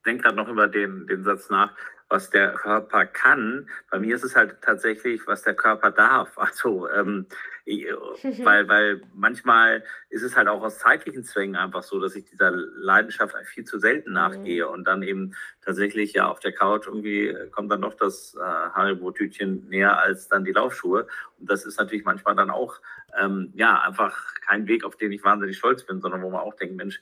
denke 0.04 0.24
gerade 0.24 0.36
noch 0.36 0.48
über 0.48 0.68
den, 0.68 1.06
den 1.06 1.22
Satz 1.22 1.48
nach, 1.48 1.72
was 2.08 2.28
der 2.28 2.52
Körper 2.54 3.06
kann. 3.06 3.68
Bei 3.90 3.98
mir 3.98 4.16
ist 4.16 4.24
es 4.24 4.34
halt 4.34 4.60
tatsächlich, 4.62 5.26
was 5.26 5.42
der 5.42 5.54
Körper 5.54 5.90
darf. 5.90 6.36
Also, 6.36 6.90
ähm, 6.90 7.26
weil, 8.44 8.68
weil 8.68 9.02
manchmal 9.14 9.84
ist 10.08 10.22
es 10.22 10.36
halt 10.36 10.48
auch 10.48 10.62
aus 10.62 10.78
zeitlichen 10.78 11.24
Zwängen 11.24 11.56
einfach 11.56 11.82
so, 11.82 12.00
dass 12.00 12.16
ich 12.16 12.24
dieser 12.24 12.50
Leidenschaft 12.50 13.34
viel 13.46 13.64
zu 13.64 13.78
selten 13.78 14.12
nachgehe 14.12 14.66
mhm. 14.66 14.72
und 14.72 14.84
dann 14.84 15.02
eben 15.02 15.34
tatsächlich 15.62 16.12
ja 16.12 16.28
auf 16.28 16.40
der 16.40 16.52
Couch 16.52 16.86
irgendwie 16.86 17.34
kommt 17.52 17.70
dann 17.70 17.80
noch 17.80 17.94
das 17.94 18.34
äh, 18.34 18.40
Haribo-Tütchen 18.40 19.68
näher 19.68 19.98
als 19.98 20.28
dann 20.28 20.44
die 20.44 20.52
Laufschuhe. 20.52 21.06
Und 21.38 21.50
das 21.50 21.64
ist 21.64 21.78
natürlich 21.78 22.04
manchmal 22.04 22.34
dann 22.34 22.50
auch 22.50 22.80
ähm, 23.18 23.52
ja 23.54 23.80
einfach 23.80 24.34
kein 24.40 24.66
Weg, 24.66 24.84
auf 24.84 24.96
den 24.96 25.12
ich 25.12 25.24
wahnsinnig 25.24 25.58
stolz 25.58 25.84
bin, 25.84 26.00
sondern 26.00 26.22
wo 26.22 26.30
man 26.30 26.40
auch 26.40 26.54
denkt, 26.54 26.76
Mensch, 26.76 27.00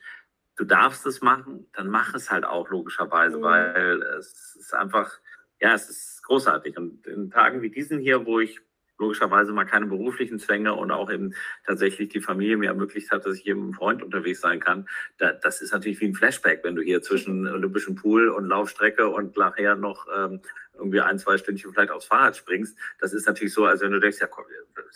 du 0.56 0.64
darfst 0.64 1.06
es 1.06 1.22
machen, 1.22 1.66
dann 1.72 1.88
mach 1.88 2.14
es 2.14 2.30
halt 2.30 2.44
auch 2.44 2.68
logischerweise, 2.68 3.38
mhm. 3.38 3.42
weil 3.42 4.02
es 4.18 4.56
ist 4.58 4.74
einfach, 4.74 5.18
ja, 5.60 5.72
es 5.72 5.88
ist 5.88 6.22
großartig. 6.24 6.76
Und 6.76 7.06
in 7.06 7.30
Tagen 7.30 7.62
wie 7.62 7.70
diesen 7.70 7.98
hier, 7.98 8.26
wo 8.26 8.40
ich 8.40 8.60
logischerweise 8.98 9.52
mal 9.52 9.64
keine 9.64 9.86
beruflichen 9.86 10.38
Zwänge 10.38 10.74
und 10.74 10.90
auch 10.90 11.10
eben 11.10 11.34
tatsächlich 11.64 12.08
die 12.08 12.20
Familie 12.20 12.56
mir 12.56 12.68
ermöglicht 12.68 13.10
hat, 13.10 13.24
dass 13.24 13.36
ich 13.36 13.42
hier 13.42 13.54
mit 13.54 13.64
einem 13.64 13.74
Freund 13.74 14.02
unterwegs 14.02 14.40
sein 14.40 14.60
kann. 14.60 14.88
Da, 15.18 15.32
das 15.32 15.60
ist 15.60 15.72
natürlich 15.72 16.00
wie 16.00 16.08
ein 16.08 16.14
Flashback, 16.14 16.60
wenn 16.64 16.74
du 16.74 16.82
hier 16.82 17.02
zwischen 17.02 17.46
Olympischen 17.46 17.94
Pool 17.94 18.28
und 18.28 18.46
Laufstrecke 18.46 19.08
und 19.08 19.36
nachher 19.36 19.76
noch 19.76 20.06
ähm, 20.16 20.40
irgendwie 20.78 21.00
ein, 21.00 21.18
zwei 21.18 21.36
Stündchen 21.36 21.72
vielleicht 21.72 21.90
aufs 21.90 22.06
Fahrrad 22.06 22.36
springst, 22.36 22.78
das 23.00 23.12
ist 23.12 23.26
natürlich 23.26 23.52
so, 23.52 23.66
als 23.66 23.80
wenn 23.80 23.92
du 23.92 24.00
denkst, 24.00 24.18
ja 24.20 24.26
komm, 24.26 24.44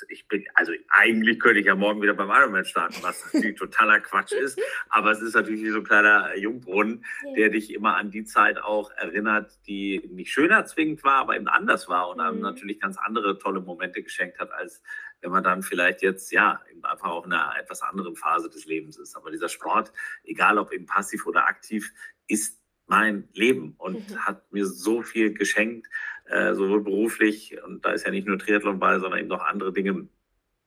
ich 0.08 0.26
bin, 0.28 0.44
also 0.54 0.72
eigentlich 0.88 1.40
könnte 1.40 1.60
ich 1.60 1.66
ja 1.66 1.74
morgen 1.74 2.00
wieder 2.00 2.14
beim 2.14 2.30
Ironman 2.30 2.64
starten, 2.64 2.96
was 3.02 3.24
natürlich 3.32 3.58
totaler 3.58 4.00
Quatsch 4.00 4.32
ist, 4.32 4.60
aber 4.88 5.10
es 5.10 5.20
ist 5.20 5.34
natürlich 5.34 5.62
wie 5.62 5.70
so 5.70 5.78
ein 5.78 5.84
kleiner 5.84 6.36
Jungbrunnen, 6.36 7.04
der 7.36 7.50
dich 7.50 7.72
immer 7.72 7.96
an 7.96 8.10
die 8.10 8.24
Zeit 8.24 8.58
auch 8.62 8.90
erinnert, 8.92 9.58
die 9.66 10.08
nicht 10.10 10.32
schöner 10.32 10.64
zwingend 10.64 11.04
war, 11.04 11.16
aber 11.16 11.36
eben 11.36 11.48
anders 11.48 11.88
war 11.88 12.08
und 12.08 12.20
einem 12.20 12.36
mhm. 12.36 12.42
natürlich 12.42 12.80
ganz 12.80 12.96
andere 12.98 13.38
tolle 13.38 13.60
Momente 13.60 14.02
geschenkt 14.02 14.38
hat, 14.38 14.52
als 14.52 14.82
wenn 15.20 15.30
man 15.30 15.44
dann 15.44 15.62
vielleicht 15.62 16.02
jetzt, 16.02 16.32
ja, 16.32 16.60
einfach 16.82 17.10
auch 17.10 17.24
in 17.24 17.32
einer 17.32 17.58
etwas 17.58 17.82
anderen 17.82 18.16
Phase 18.16 18.50
des 18.50 18.66
Lebens 18.66 18.98
ist. 18.98 19.16
Aber 19.16 19.30
dieser 19.30 19.48
Sport, 19.48 19.92
egal 20.24 20.58
ob 20.58 20.72
eben 20.72 20.86
passiv 20.86 21.26
oder 21.26 21.46
aktiv, 21.46 21.92
ist 22.26 22.61
mein 22.92 23.26
Leben 23.32 23.74
und 23.78 24.10
mhm. 24.10 24.26
hat 24.26 24.52
mir 24.52 24.66
so 24.66 25.00
viel 25.00 25.32
geschenkt, 25.32 25.88
äh, 26.26 26.52
sowohl 26.52 26.82
beruflich, 26.82 27.56
und 27.64 27.82
da 27.86 27.92
ist 27.92 28.04
ja 28.04 28.10
nicht 28.10 28.26
nur 28.26 28.38
Triathlon 28.38 28.78
bei, 28.78 28.98
sondern 28.98 29.18
eben 29.18 29.28
noch 29.28 29.42
andere 29.42 29.72
Dinge, 29.72 30.08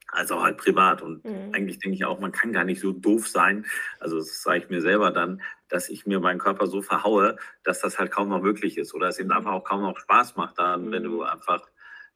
als 0.08 0.32
auch 0.32 0.42
halt 0.42 0.58
privat. 0.58 1.04
Und 1.04 1.24
mhm. 1.24 1.52
eigentlich 1.54 1.78
denke 1.78 1.96
ich 1.96 2.06
auch, 2.06 2.20
man 2.20 2.32
kann 2.32 2.52
gar 2.52 2.64
nicht 2.64 2.82
so 2.82 2.92
doof 2.94 3.28
sein, 3.28 3.68
also 4.00 4.18
das 4.18 4.42
sage 4.42 4.58
ich 4.58 4.70
mir 4.70 4.82
selber 4.82 5.12
dann, 5.12 5.40
dass 5.70 5.88
ich 5.88 6.08
mir 6.08 6.20
meinen 6.20 6.40
Körper 6.40 6.66
so 6.66 6.82
verhaue, 6.82 7.38
dass 7.64 7.80
das 7.80 8.00
halt 8.00 8.10
kaum 8.10 8.30
noch 8.30 8.42
möglich 8.42 8.80
ist 8.80 8.96
oder 8.96 9.08
es 9.08 9.20
eben 9.20 9.32
einfach 9.32 9.52
auch 9.52 9.64
kaum 9.64 9.84
noch 9.84 10.00
Spaß 10.00 10.36
macht 10.36 10.58
dann, 10.58 10.88
mhm. 10.88 10.92
wenn 10.92 11.04
du 11.04 11.18
mhm. 11.18 11.22
einfach 11.22 11.62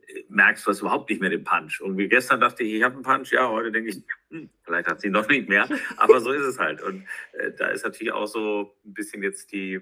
äh, 0.07 0.23
merkst, 0.27 0.65
du 0.65 0.71
hast 0.71 0.81
überhaupt 0.81 1.11
nicht 1.11 1.21
mehr 1.21 1.29
den 1.29 1.43
Punch. 1.43 1.81
Und 1.81 1.99
wie 1.99 2.07
gestern 2.07 2.39
dachte 2.39 2.63
ich, 2.63 2.73
ich 2.73 2.83
habe 2.83 2.95
einen 2.95 3.03
Punch, 3.03 3.31
ja, 3.31 3.47
heute 3.47 3.71
denke 3.71 3.91
ich, 3.91 4.01
hm, 4.31 4.49
vielleicht 4.63 4.87
hat 4.87 5.01
sie 5.01 5.07
ihn 5.07 5.13
noch 5.13 5.27
nicht 5.27 5.47
mehr, 5.49 5.69
aber 5.97 6.19
so 6.19 6.31
ist 6.31 6.45
es 6.45 6.57
halt. 6.57 6.81
Und 6.81 7.05
äh, 7.33 7.51
da 7.55 7.67
ist 7.67 7.83
natürlich 7.83 8.11
auch 8.11 8.25
so 8.25 8.75
ein 8.83 8.93
bisschen 8.95 9.21
jetzt 9.21 9.51
die, 9.51 9.81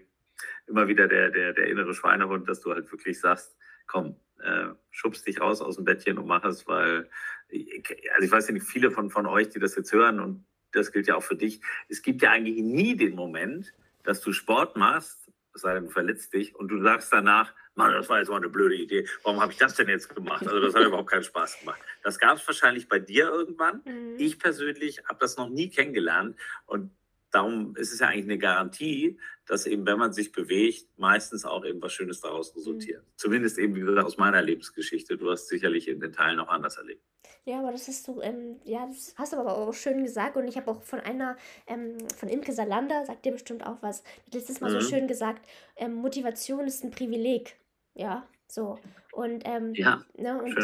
immer 0.67 0.87
wieder 0.87 1.07
der, 1.07 1.29
der, 1.31 1.53
der 1.53 1.67
innere 1.67 1.93
Schweinehund, 1.93 2.47
dass 2.47 2.61
du 2.61 2.71
halt 2.73 2.91
wirklich 2.91 3.19
sagst, 3.19 3.57
komm, 3.87 4.19
äh, 4.39 4.67
schubst 4.91 5.27
dich 5.27 5.41
raus 5.41 5.61
aus 5.61 5.75
dem 5.75 5.85
Bettchen 5.85 6.17
und 6.17 6.27
mach 6.27 6.43
es, 6.43 6.67
weil, 6.67 7.09
also 7.49 8.25
ich 8.25 8.31
weiß 8.31 8.47
ja 8.47 8.53
nicht, 8.53 8.65
viele 8.65 8.91
von, 8.91 9.09
von 9.09 9.25
euch, 9.25 9.49
die 9.49 9.59
das 9.59 9.75
jetzt 9.75 9.91
hören, 9.91 10.19
und 10.19 10.45
das 10.71 10.91
gilt 10.91 11.07
ja 11.07 11.15
auch 11.15 11.23
für 11.23 11.35
dich, 11.35 11.61
es 11.89 12.01
gibt 12.01 12.21
ja 12.21 12.31
eigentlich 12.31 12.61
nie 12.61 12.95
den 12.95 13.15
Moment, 13.15 13.73
dass 14.03 14.21
du 14.21 14.31
Sport 14.33 14.75
machst, 14.77 15.31
es 15.53 15.61
sei 15.61 15.73
denn, 15.73 15.85
du 15.85 15.89
verletzt 15.89 16.33
dich, 16.33 16.55
und 16.55 16.67
du 16.67 16.81
sagst 16.81 17.11
danach, 17.11 17.53
Mann, 17.77 17.91
das 17.93 18.09
war 18.09 18.17
jetzt 18.17 18.29
mal 18.29 18.37
eine 18.37 18.49
blöde 18.49 18.75
Idee. 18.75 19.07
Warum 19.23 19.39
habe 19.39 19.51
ich 19.51 19.59
das 19.59 19.75
denn 19.75 19.87
jetzt 19.87 20.13
gemacht? 20.13 20.45
Also 20.45 20.59
das 20.59 20.73
hat 20.73 20.83
überhaupt 20.83 21.11
keinen 21.11 21.23
Spaß 21.23 21.59
gemacht. 21.59 21.79
Das 22.01 22.17
gab 22.17 22.37
es 22.37 22.47
wahrscheinlich 22.47 22.89
bei 22.89 22.97
dir 22.97 23.25
irgendwann. 23.25 23.81
Mhm. 23.85 24.15
Ich 24.17 24.39
persönlich 24.39 25.03
habe 25.07 25.19
das 25.19 25.37
noch 25.37 25.47
nie 25.49 25.69
kennengelernt. 25.69 26.35
Und 26.65 26.91
darum 27.31 27.75
ist 27.75 27.93
es 27.93 27.99
ja 27.99 28.07
eigentlich 28.07 28.25
eine 28.25 28.37
Garantie, 28.37 29.19
dass 29.45 29.65
eben, 29.65 29.85
wenn 29.85 29.97
man 29.97 30.13
sich 30.13 30.31
bewegt, 30.31 30.87
meistens 30.97 31.45
auch 31.45 31.65
eben 31.65 31.81
was 31.81 31.93
Schönes 31.93 32.21
daraus 32.21 32.55
resultiert. 32.55 33.03
Mhm. 33.03 33.11
Zumindest 33.15 33.57
eben, 33.57 33.75
wie 33.75 33.81
gesagt, 33.81 34.05
aus 34.05 34.17
meiner 34.17 34.41
Lebensgeschichte. 34.41 35.17
Du 35.17 35.29
hast 35.29 35.47
sicherlich 35.47 35.87
in 35.87 35.99
den 35.99 36.11
Teilen 36.11 36.39
auch 36.39 36.49
anders 36.49 36.77
erlebt. 36.77 37.03
Ja, 37.45 37.59
aber 37.59 37.71
das 37.71 37.87
hast 37.87 38.07
du, 38.07 38.21
ähm, 38.21 38.59
ja, 38.65 38.85
das 38.87 39.13
hast 39.17 39.31
du 39.31 39.37
aber 39.37 39.57
auch 39.57 39.73
schön 39.73 40.03
gesagt. 40.03 40.35
Und 40.35 40.47
ich 40.47 40.57
habe 40.57 40.69
auch 40.69 40.83
von 40.83 40.99
einer, 40.99 41.37
ähm, 41.65 41.97
von 42.17 42.27
Imke 42.27 42.51
Salander, 42.51 43.05
sagt 43.05 43.25
dir 43.25 43.31
bestimmt 43.31 43.65
auch 43.65 43.81
was, 43.81 44.03
letztes 44.33 44.59
Mal 44.59 44.73
mhm. 44.73 44.81
so 44.81 44.89
schön 44.89 45.07
gesagt, 45.07 45.47
ähm, 45.77 45.93
Motivation 45.93 46.67
ist 46.67 46.83
ein 46.83 46.91
Privileg. 46.91 47.55
Ja, 47.93 48.27
so. 48.47 48.79
Und, 49.11 49.43
ähm, 49.45 49.73
ja, 49.73 50.03
ne, 50.15 50.41
und, 50.41 50.55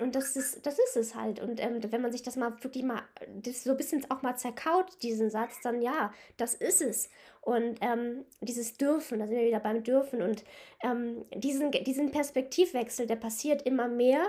und 0.00 0.14
das 0.14 0.34
ist, 0.34 0.64
das 0.64 0.78
ist 0.78 0.96
es 0.96 1.14
halt. 1.14 1.38
Und 1.38 1.60
ähm, 1.60 1.80
wenn 1.90 2.00
man 2.00 2.12
sich 2.12 2.22
das 2.22 2.36
mal 2.36 2.52
wirklich 2.62 2.82
mal, 2.82 3.02
das 3.42 3.64
so 3.64 3.72
ein 3.72 3.76
bisschen 3.76 4.04
auch 4.10 4.22
mal 4.22 4.36
zerkaut, 4.36 5.02
diesen 5.02 5.30
Satz, 5.30 5.60
dann 5.62 5.82
ja, 5.82 6.12
das 6.36 6.54
ist 6.54 6.80
es. 6.80 7.10
Und 7.42 7.78
ähm, 7.82 8.24
dieses 8.40 8.74
Dürfen, 8.74 9.18
da 9.18 9.26
sind 9.26 9.36
wir 9.36 9.46
wieder 9.46 9.60
beim 9.60 9.82
Dürfen. 9.82 10.22
Und 10.22 10.44
ähm, 10.82 11.24
diesen, 11.34 11.70
diesen 11.70 12.10
Perspektivwechsel, 12.10 13.06
der 13.06 13.16
passiert 13.16 13.62
immer 13.62 13.86
mehr. 13.86 14.24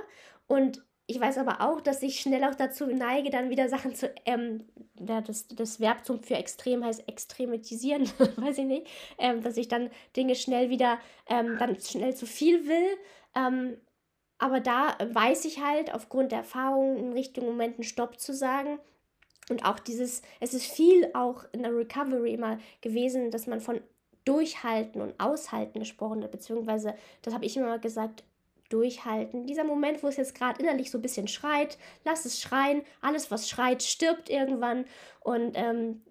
Und 0.48 0.84
ich 1.12 1.20
weiß 1.20 1.38
aber 1.40 1.60
auch, 1.60 1.82
dass 1.82 2.02
ich 2.04 2.22
schnell 2.22 2.44
auch 2.46 2.56
dazu 2.56 2.86
neige, 2.86 3.30
dann 3.30 3.50
wieder 3.50 3.68
Sachen 3.68 3.94
zu, 3.94 4.10
ähm, 4.26 4.64
ja, 4.98 5.20
das, 5.20 5.46
das 5.50 5.82
Verb 5.82 6.06
zum 6.06 6.24
für 6.24 6.36
extrem 6.36 6.86
heißt 6.86 7.06
extremitisieren, 7.10 8.04
weiß 8.38 8.60
ich 8.60 8.66
nicht, 8.66 8.88
ähm, 9.18 9.44
dass 9.44 9.58
ich 9.58 9.68
dann 9.68 9.90
Dinge 10.16 10.36
schnell 10.36 10.70
wieder, 10.70 11.00
ähm, 11.28 11.58
dann 11.60 11.78
schnell 11.82 12.16
zu 12.16 12.26
viel 12.26 12.66
will. 12.66 12.98
Ähm, 13.36 13.76
aber 14.38 14.62
da 14.62 14.98
weiß 15.04 15.44
ich 15.44 15.62
halt 15.62 15.94
aufgrund 15.94 16.32
der 16.32 16.40
Erfahrung 16.40 16.96
in 16.98 17.12
Richtung 17.12 17.46
Momenten 17.46 17.84
Stopp 17.84 18.18
zu 18.18 18.34
sagen. 18.34 18.80
Und 19.50 19.66
auch 19.66 19.80
dieses, 19.80 20.22
es 20.40 20.54
ist 20.54 20.66
viel 20.66 21.12
auch 21.14 21.44
in 21.52 21.64
der 21.64 21.76
Recovery 21.76 22.34
immer 22.34 22.58
gewesen, 22.80 23.32
dass 23.32 23.48
man 23.48 23.60
von 23.60 23.82
Durchhalten 24.24 25.02
und 25.02 25.20
Aushalten 25.20 25.80
gesprochen 25.80 26.24
hat, 26.24 26.32
beziehungsweise, 26.32 26.96
das 27.22 27.34
habe 27.34 27.46
ich 27.46 27.58
immer 27.58 27.80
gesagt, 27.80 28.24
durchhalten. 28.72 29.46
Dieser 29.46 29.64
Moment, 29.64 30.04
wo 30.04 30.08
es 30.08 30.18
jetzt 30.18 30.36
gerade 30.36 30.62
innerlich 30.62 30.92
so 30.92 30.98
ein 30.98 31.02
bisschen 31.02 31.28
schreit, 31.28 31.78
lass 32.06 32.26
es 32.26 32.42
schreien. 32.42 32.82
Alles, 33.02 33.32
was 33.32 33.50
schreit, 33.50 33.84
stirbt 33.84 34.30
irgendwann. 34.30 34.86
Und 35.20 35.54
ähm, 35.56 36.02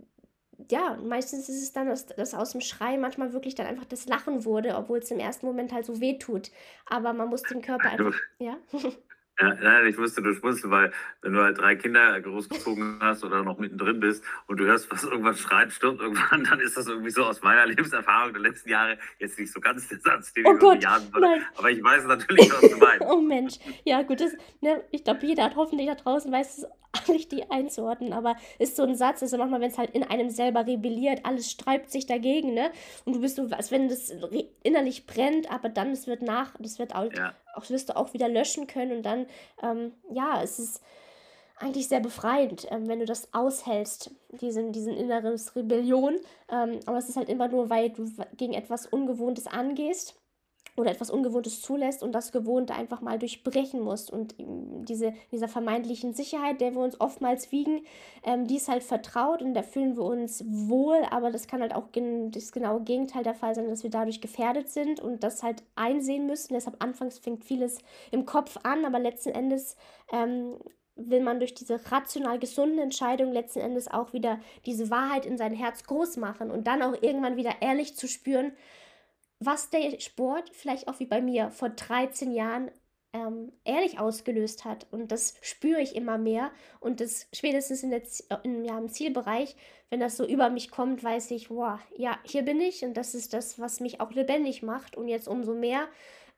ja, 0.70 0.96
meistens 1.02 1.48
ist 1.48 1.62
es 1.62 1.72
dann, 1.72 1.88
dass, 1.88 2.06
dass 2.06 2.34
aus 2.34 2.52
dem 2.52 2.60
Schrei 2.60 2.98
manchmal 2.98 3.32
wirklich 3.32 3.54
dann 3.54 3.66
einfach 3.66 3.86
das 3.86 4.06
Lachen 4.06 4.44
wurde, 4.44 4.76
obwohl 4.76 4.98
es 4.98 5.10
im 5.10 5.18
ersten 5.18 5.46
Moment 5.46 5.72
halt 5.72 5.86
so 5.86 6.00
weh 6.00 6.18
tut. 6.18 6.50
Aber 6.86 7.12
man 7.12 7.28
muss 7.28 7.42
den 7.42 7.62
Körper 7.62 7.90
einfach. 7.90 8.14
Ja. 8.38 8.58
Ja, 9.40 9.54
nein, 9.54 9.86
ich 9.86 9.96
wusste, 9.96 10.20
du 10.20 10.34
schmunzelst, 10.34 10.70
weil 10.70 10.92
wenn 11.22 11.32
du 11.32 11.42
halt 11.42 11.58
drei 11.58 11.74
Kinder 11.74 12.20
großgezogen 12.20 12.98
hast 13.00 13.24
oder 13.24 13.42
noch 13.42 13.58
mittendrin 13.58 13.98
bist 13.98 14.22
und 14.46 14.58
du 14.58 14.66
hörst, 14.66 14.90
was 14.90 15.04
irgendwas 15.04 15.40
schreit, 15.40 15.72
stirbt 15.72 16.00
irgendwann, 16.00 16.44
dann 16.50 16.60
ist 16.60 16.76
das 16.76 16.88
irgendwie 16.88 17.10
so 17.10 17.24
aus 17.24 17.40
meiner 17.42 17.66
Lebenserfahrung 17.66 18.32
der 18.34 18.42
letzten 18.42 18.68
Jahre 18.68 18.98
jetzt 19.18 19.38
nicht 19.38 19.52
so 19.52 19.60
ganz 19.60 19.88
der 19.88 19.98
Satz, 20.00 20.34
den 20.34 20.46
oh 20.46 20.52
ich 20.52 20.58
Gott, 20.58 20.82
Jahren 20.82 21.10
nein. 21.18 21.42
Aber 21.56 21.70
ich 21.70 21.82
weiß 21.82 22.04
natürlich, 22.04 22.52
was 22.52 22.60
du 22.60 22.76
meinst. 22.76 23.06
oh 23.08 23.20
Mensch, 23.20 23.54
ja 23.84 24.02
gut, 24.02 24.20
das, 24.20 24.32
ne, 24.60 24.84
ich 24.90 25.04
glaube, 25.04 25.24
jeder 25.24 25.44
hat 25.44 25.56
hoffentlich 25.56 25.88
da 25.88 25.94
draußen 25.94 26.30
weiß 26.30 26.58
es 26.58 26.66
richtig 27.08 27.50
einzuordnen, 27.50 28.12
aber 28.12 28.36
ist 28.58 28.76
so 28.76 28.82
ein 28.82 28.94
Satz, 28.94 29.22
also 29.22 29.36
manchmal, 29.38 29.60
wenn 29.60 29.70
es 29.70 29.78
halt 29.78 29.90
in 29.90 30.02
einem 30.02 30.30
selber 30.30 30.66
rebelliert, 30.66 31.20
alles 31.24 31.50
sträubt 31.50 31.90
sich 31.90 32.06
dagegen, 32.06 32.54
ne? 32.54 32.70
Und 33.04 33.14
du 33.14 33.20
bist 33.20 33.36
so, 33.36 33.48
als 33.50 33.70
wenn 33.70 33.88
das 33.88 34.12
innerlich 34.62 35.06
brennt, 35.06 35.50
aber 35.50 35.68
dann, 35.68 35.92
es 35.92 36.06
wird 36.06 36.22
nach, 36.22 36.54
das 36.58 36.78
wird 36.78 36.94
auch, 36.94 37.12
ja. 37.12 37.34
auch 37.54 37.68
wirst 37.70 37.90
du 37.90 37.96
auch 37.96 38.12
wieder 38.12 38.28
löschen 38.28 38.66
können 38.66 38.92
und 38.92 39.02
dann, 39.04 39.26
ähm, 39.62 39.92
ja, 40.10 40.42
es 40.42 40.58
ist 40.58 40.82
eigentlich 41.60 41.88
sehr 41.88 42.00
befreiend, 42.00 42.66
ähm, 42.70 42.88
wenn 42.88 43.00
du 43.00 43.04
das 43.06 43.32
aushältst, 43.32 44.10
diesen, 44.40 44.72
diesen 44.72 44.94
inneren 44.94 45.38
Rebellion. 45.54 46.16
Ähm, 46.50 46.80
aber 46.86 46.98
es 46.98 47.08
ist 47.08 47.16
halt 47.16 47.28
immer 47.28 47.48
nur, 47.48 47.70
weil 47.70 47.90
du 47.90 48.10
gegen 48.36 48.54
etwas 48.54 48.86
Ungewohntes 48.86 49.46
angehst. 49.46 50.19
Oder 50.76 50.90
etwas 50.90 51.10
Ungewohntes 51.10 51.62
zulässt 51.62 52.02
und 52.02 52.12
das 52.12 52.32
Gewohnte 52.32 52.74
einfach 52.74 53.00
mal 53.00 53.18
durchbrechen 53.18 53.80
muss. 53.80 54.10
Und 54.10 54.34
diese, 54.38 55.12
dieser 55.32 55.48
vermeintlichen 55.48 56.14
Sicherheit, 56.14 56.60
der 56.60 56.74
wir 56.74 56.80
uns 56.80 57.00
oftmals 57.00 57.52
wiegen, 57.52 57.84
ähm, 58.24 58.46
die 58.46 58.56
ist 58.56 58.68
halt 58.68 58.82
vertraut 58.82 59.42
und 59.42 59.54
da 59.54 59.62
fühlen 59.62 59.96
wir 59.96 60.04
uns 60.04 60.44
wohl, 60.46 61.02
aber 61.10 61.30
das 61.30 61.46
kann 61.46 61.60
halt 61.60 61.74
auch 61.74 61.88
das 61.92 62.52
genaue 62.52 62.82
Gegenteil 62.82 63.22
der 63.22 63.34
Fall 63.34 63.54
sein, 63.54 63.68
dass 63.68 63.82
wir 63.82 63.90
dadurch 63.90 64.20
gefährdet 64.20 64.68
sind 64.68 65.00
und 65.00 65.22
das 65.22 65.42
halt 65.42 65.62
einsehen 65.74 66.26
müssen. 66.26 66.54
Deshalb 66.54 66.82
anfangs 66.82 67.18
fängt 67.18 67.44
vieles 67.44 67.78
im 68.10 68.24
Kopf 68.24 68.58
an, 68.62 68.84
aber 68.84 68.98
letzten 68.98 69.30
Endes 69.30 69.76
ähm, 70.12 70.56
will 71.08 71.22
man 71.22 71.38
durch 71.38 71.54
diese 71.54 71.80
rational 71.90 72.38
gesunden 72.38 72.78
Entscheidungen 72.78 73.32
letzten 73.32 73.60
Endes 73.60 73.88
auch 73.88 74.12
wieder 74.12 74.40
diese 74.66 74.90
Wahrheit 74.90 75.26
in 75.26 75.38
sein 75.38 75.54
Herz 75.54 75.84
groß 75.84 76.16
machen 76.18 76.50
und 76.50 76.66
dann 76.66 76.82
auch 76.82 76.94
irgendwann 77.00 77.36
wieder 77.36 77.54
ehrlich 77.60 77.96
zu 77.96 78.06
spüren, 78.06 78.52
was 79.40 79.70
der 79.70 79.98
Sport, 79.98 80.50
vielleicht 80.52 80.86
auch 80.86 81.00
wie 81.00 81.06
bei 81.06 81.20
mir 81.20 81.50
vor 81.50 81.70
13 81.70 82.32
Jahren, 82.32 82.70
ähm, 83.12 83.52
ehrlich 83.64 83.98
ausgelöst 83.98 84.64
hat. 84.64 84.86
Und 84.92 85.10
das 85.10 85.34
spüre 85.42 85.80
ich 85.80 85.96
immer 85.96 86.18
mehr. 86.18 86.52
Und 86.78 87.00
das 87.00 87.26
spätestens 87.32 87.82
in 87.82 87.90
der, 87.90 88.02
in, 88.44 88.64
ja, 88.64 88.78
im 88.78 88.88
Zielbereich, 88.88 89.56
wenn 89.88 89.98
das 89.98 90.16
so 90.16 90.24
über 90.24 90.50
mich 90.50 90.70
kommt, 90.70 91.02
weiß 91.02 91.32
ich, 91.32 91.50
wow, 91.50 91.80
ja, 91.96 92.18
hier 92.24 92.42
bin 92.42 92.60
ich 92.60 92.84
und 92.84 92.94
das 92.94 93.14
ist 93.14 93.34
das, 93.34 93.58
was 93.58 93.80
mich 93.80 94.00
auch 94.00 94.12
lebendig 94.12 94.62
macht. 94.62 94.96
Und 94.96 95.08
jetzt 95.08 95.26
umso 95.26 95.54
mehr, 95.54 95.88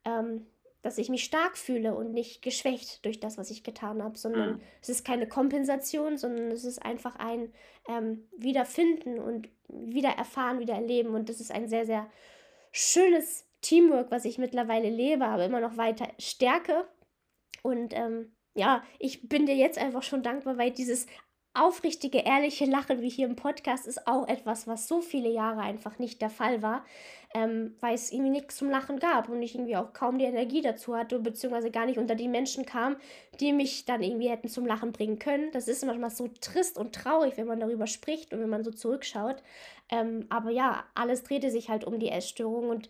ähm, 0.05 0.47
dass 0.81 0.99
ich 0.99 1.11
mich 1.11 1.25
stark 1.25 1.59
fühle 1.59 1.95
und 1.95 2.13
nicht 2.13 2.43
geschwächt 2.43 3.05
durch 3.05 3.21
das, 3.21 3.37
was 3.37 3.51
ich 3.51 3.63
getan 3.63 4.03
habe, 4.03 4.17
sondern 4.19 4.55
mhm. 4.55 4.61
es 4.81 4.89
ist 4.89 5.05
keine 5.05 5.29
Kompensation, 5.29 6.17
sondern 6.17 6.51
es 6.51 6.65
ist 6.65 6.83
einfach 6.83 7.17
ein 7.17 7.53
ähm, 7.89 8.27
Wiederfinden 8.37 9.19
und 9.19 9.49
wieder 9.69 10.11
erfahren, 10.11 10.59
wieder 10.59 10.75
erleben. 10.75 11.15
Und 11.15 11.29
das 11.29 11.41
ist 11.41 11.53
ein 11.53 11.69
sehr, 11.69 11.87
sehr 11.87 12.09
schönes 12.73 13.47
Teamwork, 13.61 14.11
was 14.11 14.25
ich 14.25 14.39
mittlerweile 14.39 14.91
lebe, 14.91 15.25
aber 15.25 15.45
immer 15.45 15.61
noch 15.61 15.77
weiter 15.77 16.09
stärke. 16.19 16.89
Und 17.63 17.95
ähm, 17.95 18.35
ja, 18.55 18.83
ich 18.99 19.29
bin 19.29 19.47
dir 19.47 19.55
jetzt 19.55 19.79
einfach 19.79 20.03
schon 20.03 20.23
dankbar, 20.23 20.59
weil 20.59 20.73
dieses 20.73 21.07
aufrichtige, 21.55 22.19
ehrliche 22.19 22.65
Lachen 22.65 23.03
wie 23.03 23.11
hier 23.11 23.27
im 23.27 23.37
Podcast 23.37 23.87
ist 23.87 24.07
auch 24.07 24.27
etwas, 24.27 24.67
was 24.67 24.89
so 24.89 25.03
viele 25.03 25.29
Jahre 25.29 25.61
einfach 25.61 25.99
nicht 25.99 26.23
der 26.23 26.31
Fall 26.31 26.63
war, 26.63 26.85
ähm, 27.35 27.77
weil 27.81 27.95
es 27.95 28.11
irgendwie 28.11 28.31
nichts 28.31 28.57
zum 28.57 28.71
Lachen 28.71 28.99
gab 28.99 29.29
und 29.29 29.43
ich 29.43 29.55
irgendwie 29.55 29.77
auch 29.77 29.93
kaum 29.93 30.19
die 30.19 30.25
Energie 30.25 30.63
dazu 30.63 30.97
hatte, 30.97 31.19
beziehungsweise 31.19 31.71
gar 31.71 31.85
nicht 31.85 31.99
unter 31.99 32.15
die 32.15 32.29
Menschen 32.29 32.65
kam, 32.65 32.97
die 33.39 33.53
mich 33.53 33.85
dann 33.85 34.03
irgendwie 34.03 34.31
hätten 34.31 34.49
zum 34.49 34.65
Lachen 34.65 34.93
bringen 34.93 35.19
können. 35.19 35.51
Das 35.53 35.69
ist 35.69 35.85
manchmal 35.85 36.11
so 36.11 36.29
trist 36.41 36.79
und 36.79 36.95
traurig, 36.95 37.37
wenn 37.37 37.47
man 37.47 37.61
darüber 37.61 37.87
spricht 37.87 38.33
und 38.33 38.41
wenn 38.41 38.51
man 38.51 38.65
so 38.65 38.71
zurückschaut. 38.71 39.43
Ähm, 39.93 40.25
aber 40.31 40.51
ja, 40.51 40.85
alles 40.95 41.23
drehte 41.23 41.51
sich 41.51 41.69
halt 41.69 41.85
um 41.85 42.01
die 42.01 42.09
Essstörung 42.09 42.71
und 42.71 42.89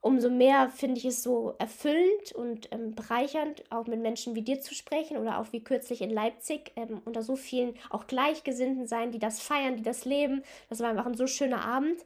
umso 0.00 0.30
mehr 0.30 0.68
finde 0.68 0.98
ich 0.98 1.04
es 1.04 1.22
so 1.22 1.54
erfüllend 1.58 2.32
und 2.34 2.68
ähm, 2.72 2.94
bereichernd, 2.94 3.62
auch 3.70 3.86
mit 3.86 4.00
Menschen 4.00 4.34
wie 4.34 4.42
dir 4.42 4.60
zu 4.60 4.74
sprechen 4.74 5.16
oder 5.16 5.38
auch 5.38 5.52
wie 5.52 5.62
kürzlich 5.62 6.02
in 6.02 6.10
Leipzig 6.10 6.72
ähm, 6.74 7.00
unter 7.04 7.22
so 7.22 7.36
vielen 7.36 7.74
auch 7.88 8.08
Gleichgesinnten 8.08 8.86
sein, 8.88 9.12
die 9.12 9.20
das 9.20 9.40
feiern, 9.40 9.76
die 9.76 9.84
das 9.84 10.04
leben. 10.04 10.42
Das 10.68 10.80
war 10.80 10.90
einfach 10.90 11.06
ein 11.06 11.16
so 11.16 11.28
schöner 11.28 11.64
Abend, 11.64 12.00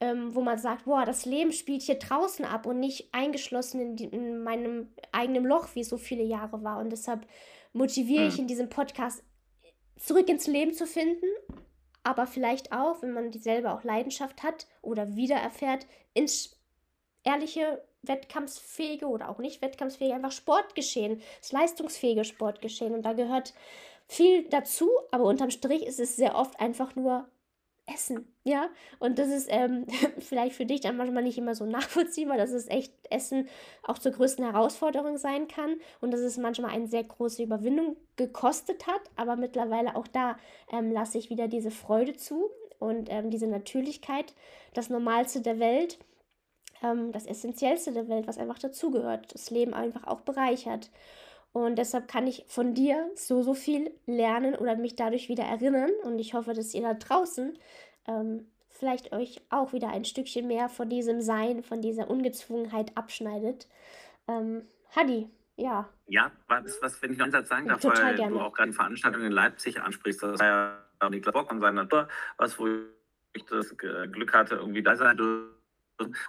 ähm, 0.00 0.32
wo 0.34 0.42
man 0.42 0.58
sagt, 0.58 0.84
boah, 0.84 1.04
das 1.04 1.24
Leben 1.24 1.50
spielt 1.50 1.82
hier 1.82 1.98
draußen 1.98 2.44
ab 2.44 2.66
und 2.66 2.78
nicht 2.78 3.08
eingeschlossen 3.12 3.80
in, 3.80 3.96
die, 3.96 4.04
in 4.04 4.44
meinem 4.44 4.90
eigenen 5.10 5.44
Loch, 5.44 5.68
wie 5.74 5.80
es 5.80 5.88
so 5.88 5.96
viele 5.96 6.22
Jahre 6.22 6.62
war. 6.62 6.78
Und 6.78 6.90
deshalb 6.90 7.26
motiviere 7.72 8.24
mhm. 8.24 8.28
ich 8.28 8.38
in 8.38 8.46
diesem 8.46 8.68
Podcast 8.68 9.24
zurück 9.96 10.28
ins 10.28 10.46
Leben 10.46 10.72
zu 10.72 10.86
finden 10.86 11.26
aber 12.08 12.26
vielleicht 12.26 12.72
auch, 12.72 13.02
wenn 13.02 13.12
man 13.12 13.30
dieselbe 13.30 13.70
auch 13.70 13.84
Leidenschaft 13.84 14.42
hat 14.42 14.66
oder 14.80 15.14
wieder 15.14 15.36
erfährt, 15.36 15.86
ins 16.14 16.58
ehrliche, 17.22 17.84
wettkampfsfähige 18.00 19.06
oder 19.06 19.28
auch 19.28 19.36
nicht 19.36 19.60
wettkampfsfähige, 19.60 20.14
einfach 20.14 20.32
Sportgeschehen, 20.32 21.20
das 21.42 21.52
leistungsfähige 21.52 22.24
Sportgeschehen. 22.24 22.94
Und 22.94 23.02
da 23.02 23.12
gehört 23.12 23.52
viel 24.06 24.48
dazu, 24.48 24.88
aber 25.10 25.24
unterm 25.24 25.50
Strich 25.50 25.84
ist 25.84 26.00
es 26.00 26.16
sehr 26.16 26.34
oft 26.34 26.58
einfach 26.60 26.96
nur 26.96 27.28
Essen, 27.92 28.26
ja. 28.44 28.68
Und 28.98 29.18
das 29.18 29.28
ist 29.28 29.48
ähm, 29.50 29.86
vielleicht 30.18 30.54
für 30.54 30.66
dich 30.66 30.80
dann 30.80 30.96
manchmal 30.96 31.22
nicht 31.22 31.38
immer 31.38 31.54
so 31.54 31.64
nachvollziehbar, 31.64 32.36
dass 32.36 32.50
es 32.50 32.68
echt 32.68 32.92
Essen 33.10 33.48
auch 33.82 33.98
zur 33.98 34.12
größten 34.12 34.44
Herausforderung 34.44 35.16
sein 35.18 35.48
kann 35.48 35.76
und 36.00 36.12
dass 36.12 36.20
es 36.20 36.36
manchmal 36.36 36.70
eine 36.70 36.86
sehr 36.86 37.04
große 37.04 37.42
Überwindung 37.42 37.96
gekostet 38.16 38.86
hat. 38.86 39.00
Aber 39.16 39.36
mittlerweile 39.36 39.96
auch 39.96 40.06
da 40.06 40.36
ähm, 40.72 40.92
lasse 40.92 41.18
ich 41.18 41.30
wieder 41.30 41.48
diese 41.48 41.70
Freude 41.70 42.14
zu 42.14 42.50
und 42.78 43.08
ähm, 43.10 43.30
diese 43.30 43.46
Natürlichkeit, 43.46 44.34
das 44.74 44.90
Normalste 44.90 45.40
der 45.40 45.58
Welt 45.58 45.98
ähm, 46.82 47.12
das 47.12 47.26
Essentiellste 47.26 47.92
der 47.92 48.08
Welt, 48.08 48.26
was 48.26 48.38
einfach 48.38 48.58
dazugehört, 48.58 49.34
das 49.34 49.50
Leben 49.50 49.74
einfach 49.74 50.06
auch 50.06 50.20
bereichert. 50.20 50.90
Und 51.64 51.76
deshalb 51.76 52.06
kann 52.06 52.26
ich 52.26 52.44
von 52.46 52.72
dir 52.72 53.10
so, 53.16 53.42
so 53.42 53.52
viel 53.52 53.90
lernen 54.06 54.54
oder 54.54 54.76
mich 54.76 54.94
dadurch 54.94 55.28
wieder 55.28 55.42
erinnern. 55.42 55.90
Und 56.04 56.18
ich 56.18 56.34
hoffe, 56.34 56.54
dass 56.54 56.72
ihr 56.72 56.82
da 56.82 56.94
draußen 56.94 57.58
ähm, 58.06 58.46
vielleicht 58.70 59.12
euch 59.12 59.40
auch 59.50 59.72
wieder 59.72 59.88
ein 59.88 60.04
Stückchen 60.04 60.46
mehr 60.46 60.68
von 60.68 60.88
diesem 60.88 61.20
Sein, 61.20 61.64
von 61.64 61.80
dieser 61.80 62.08
Ungezwungenheit 62.08 62.96
abschneidet. 62.96 63.66
Ähm, 64.28 64.62
Hadi, 64.94 65.28
ja. 65.56 65.88
Ja, 66.06 66.30
was, 66.46 66.78
was 66.80 67.02
wenn 67.02 67.12
ich 67.12 67.18
noch 67.18 67.24
einen 67.24 67.32
Satz 67.32 67.48
sagen 67.48 67.66
darf, 67.66 67.80
Total 67.80 68.04
weil 68.04 68.16
gerne. 68.16 68.32
du 68.34 68.40
auch 68.40 68.52
gerade 68.54 68.72
Veranstaltungen 68.72 69.26
in 69.26 69.32
Leipzig 69.32 69.80
ansprichst, 69.80 70.22
das 70.22 70.38
war 70.38 70.46
ja 71.00 71.08
Niklas 71.10 71.32
Bock 71.32 71.50
und 71.50 71.60
seine 71.60 71.82
Natur, 71.82 72.08
was 72.36 72.58
wo 72.58 72.68
ich 73.32 73.44
das 73.46 73.76
Glück 73.76 74.32
hatte, 74.32 74.54
irgendwie 74.56 74.82
da 74.82 74.94
sein 74.94 75.16
durfte 75.16 75.57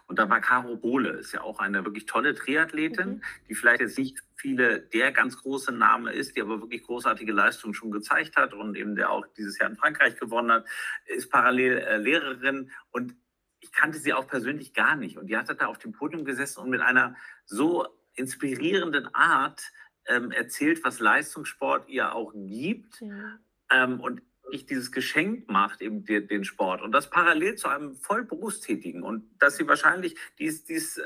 und 0.08 0.20
da 0.20 0.30
war 0.30 0.42
Caro 0.42 0.76
Bohle, 0.76 1.12
ist 1.12 1.32
ja 1.32 1.42
auch 1.42 1.60
eine 1.60 1.86
wirklich 1.86 2.06
tolle 2.06 2.34
Triathletin, 2.34 3.10
mhm. 3.10 3.22
die 3.48 3.56
vielleicht 3.56 3.82
jetzt 3.82 3.98
nicht 3.98 4.20
viele 4.36 4.82
der 4.82 5.12
ganz 5.12 5.38
große 5.38 5.72
Name 5.72 6.12
ist, 6.12 6.36
die 6.36 6.42
aber 6.42 6.62
wirklich 6.62 6.84
großartige 6.84 7.32
Leistungen 7.32 7.74
schon 7.74 7.92
gezeigt 7.92 8.36
hat 8.36 8.54
und 8.54 8.76
eben 8.76 8.96
der 8.96 9.12
auch 9.12 9.26
dieses 9.38 9.58
Jahr 9.60 9.70
in 9.70 9.76
Frankreich 9.76 10.18
gewonnen 10.18 10.52
hat, 10.52 10.66
ist 11.06 11.30
parallel 11.30 11.78
äh, 11.80 11.98
Lehrerin 11.98 12.72
und 12.92 13.16
ich 13.62 13.72
kannte 13.72 14.00
sie 14.00 14.14
auch 14.14 14.28
persönlich 14.28 14.74
gar 14.74 14.96
nicht. 14.96 15.18
Und 15.18 15.28
die 15.28 15.38
hat 15.38 15.50
da 15.50 15.68
auf 15.68 15.78
dem 15.78 15.92
Podium 15.92 16.24
gesessen 16.24 16.62
und 16.62 16.70
mit 16.70 16.82
einer 16.82 17.16
so 17.46 17.88
inspirierenden 18.14 19.14
Art 19.14 19.62
ähm, 20.06 20.32
erzählt, 20.32 20.84
was 20.84 21.00
Leistungssport 21.00 21.90
ihr 21.90 22.14
auch 22.16 22.32
gibt. 22.34 23.02
Ja. 23.02 23.40
Ähm, 23.72 24.00
und 24.00 24.22
ich 24.52 24.66
dieses 24.66 24.92
Geschenk 24.92 25.50
macht, 25.50 25.82
eben 25.82 26.06
den, 26.06 26.28
den, 26.28 26.44
Sport 26.44 26.82
und 26.82 26.92
das 26.92 27.10
parallel 27.10 27.56
zu 27.56 27.68
einem 27.68 27.96
voll 27.96 28.24
Berufstätigen 28.24 29.04
und 29.04 29.30
dass 29.40 29.58
sie 29.58 29.68
wahrscheinlich, 29.68 30.16
die 30.38 30.46
ist, 30.46 30.70
die 30.70 30.74
ist, 30.74 30.98
äh, 30.98 31.04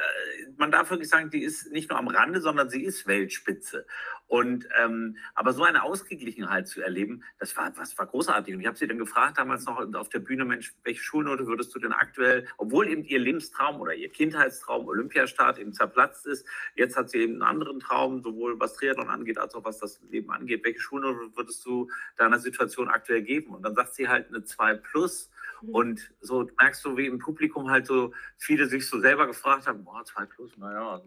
man 0.58 0.72
darf 0.72 0.90
wirklich 0.90 1.10
sagen, 1.10 1.30
die 1.30 1.44
ist 1.44 1.72
nicht 1.72 1.90
nur 1.90 2.00
am 2.00 2.08
Rande, 2.08 2.42
sondern 2.42 2.70
sie 2.70 2.84
ist 2.84 3.08
Weltspitze. 3.08 3.86
Und 4.28 4.68
ähm, 4.82 5.18
aber 5.36 5.54
so 5.54 5.64
eine 5.64 5.84
Ausgeglichenheit 5.84 6.68
zu 6.68 6.82
erleben, 6.82 7.24
das 7.40 7.56
war, 7.56 7.72
was 7.78 7.96
war 7.98 8.08
großartig. 8.08 8.56
Und 8.56 8.62
ich 8.62 8.68
habe 8.68 8.78
sie 8.78 8.88
dann 8.88 8.98
gefragt 8.98 9.38
damals 9.38 9.66
noch 9.66 9.94
auf 9.94 10.10
der 10.10 10.20
Bühne, 10.20 10.46
Mensch, 10.46 10.74
welche 10.84 11.04
Schulnote 11.04 11.46
würdest 11.46 11.76
du 11.76 11.80
denn 11.80 11.92
aktuell, 11.92 12.48
obwohl 12.58 12.88
eben 12.88 13.04
ihr 13.04 13.20
Lebenstraum 13.20 13.80
oder 13.80 13.94
ihr 13.94 14.10
Kindheitstraum 14.10 14.88
Olympiastart 14.88 15.60
eben 15.60 15.74
zerplatzt 15.74 16.26
ist, 16.26 16.48
jetzt 16.76 16.98
hat 16.98 17.12
sie 17.12 17.20
eben 17.20 17.34
einen 17.34 17.44
anderen 17.44 17.80
Traum, 17.80 18.24
sowohl 18.24 18.60
was 18.60 18.74
Triathlon 18.74 19.10
angeht, 19.10 19.38
als 19.38 19.54
auch 19.54 19.66
was 19.66 19.78
das 19.78 20.02
Leben 20.10 20.32
angeht. 20.32 20.64
Welche 20.64 20.80
Schulnote 20.80 21.36
würdest 21.36 21.64
du 21.66 21.90
deiner 22.18 22.40
Situation 22.40 22.88
aktuell 22.88 23.22
geben? 23.22 23.33
Und 23.42 23.64
dann 23.64 23.76
sagt 23.76 23.96
sie 23.96 24.08
halt 24.08 24.30
eine 24.30 24.44
2 24.44 24.76
plus. 24.76 25.30
Mhm. 25.62 25.70
Und 25.70 26.14
so 26.22 26.50
merkst 26.60 26.84
du, 26.86 26.98
wie 26.98 27.08
im 27.08 27.20
Publikum 27.20 27.70
halt 27.70 27.88
so 27.88 28.14
viele 28.38 28.68
sich 28.68 28.88
so 28.88 29.00
selber 29.00 29.28
gefragt 29.28 29.68
haben, 29.68 29.84
boah, 29.84 30.04
2 30.04 30.26
plus, 30.26 30.58
naja, 30.58 31.02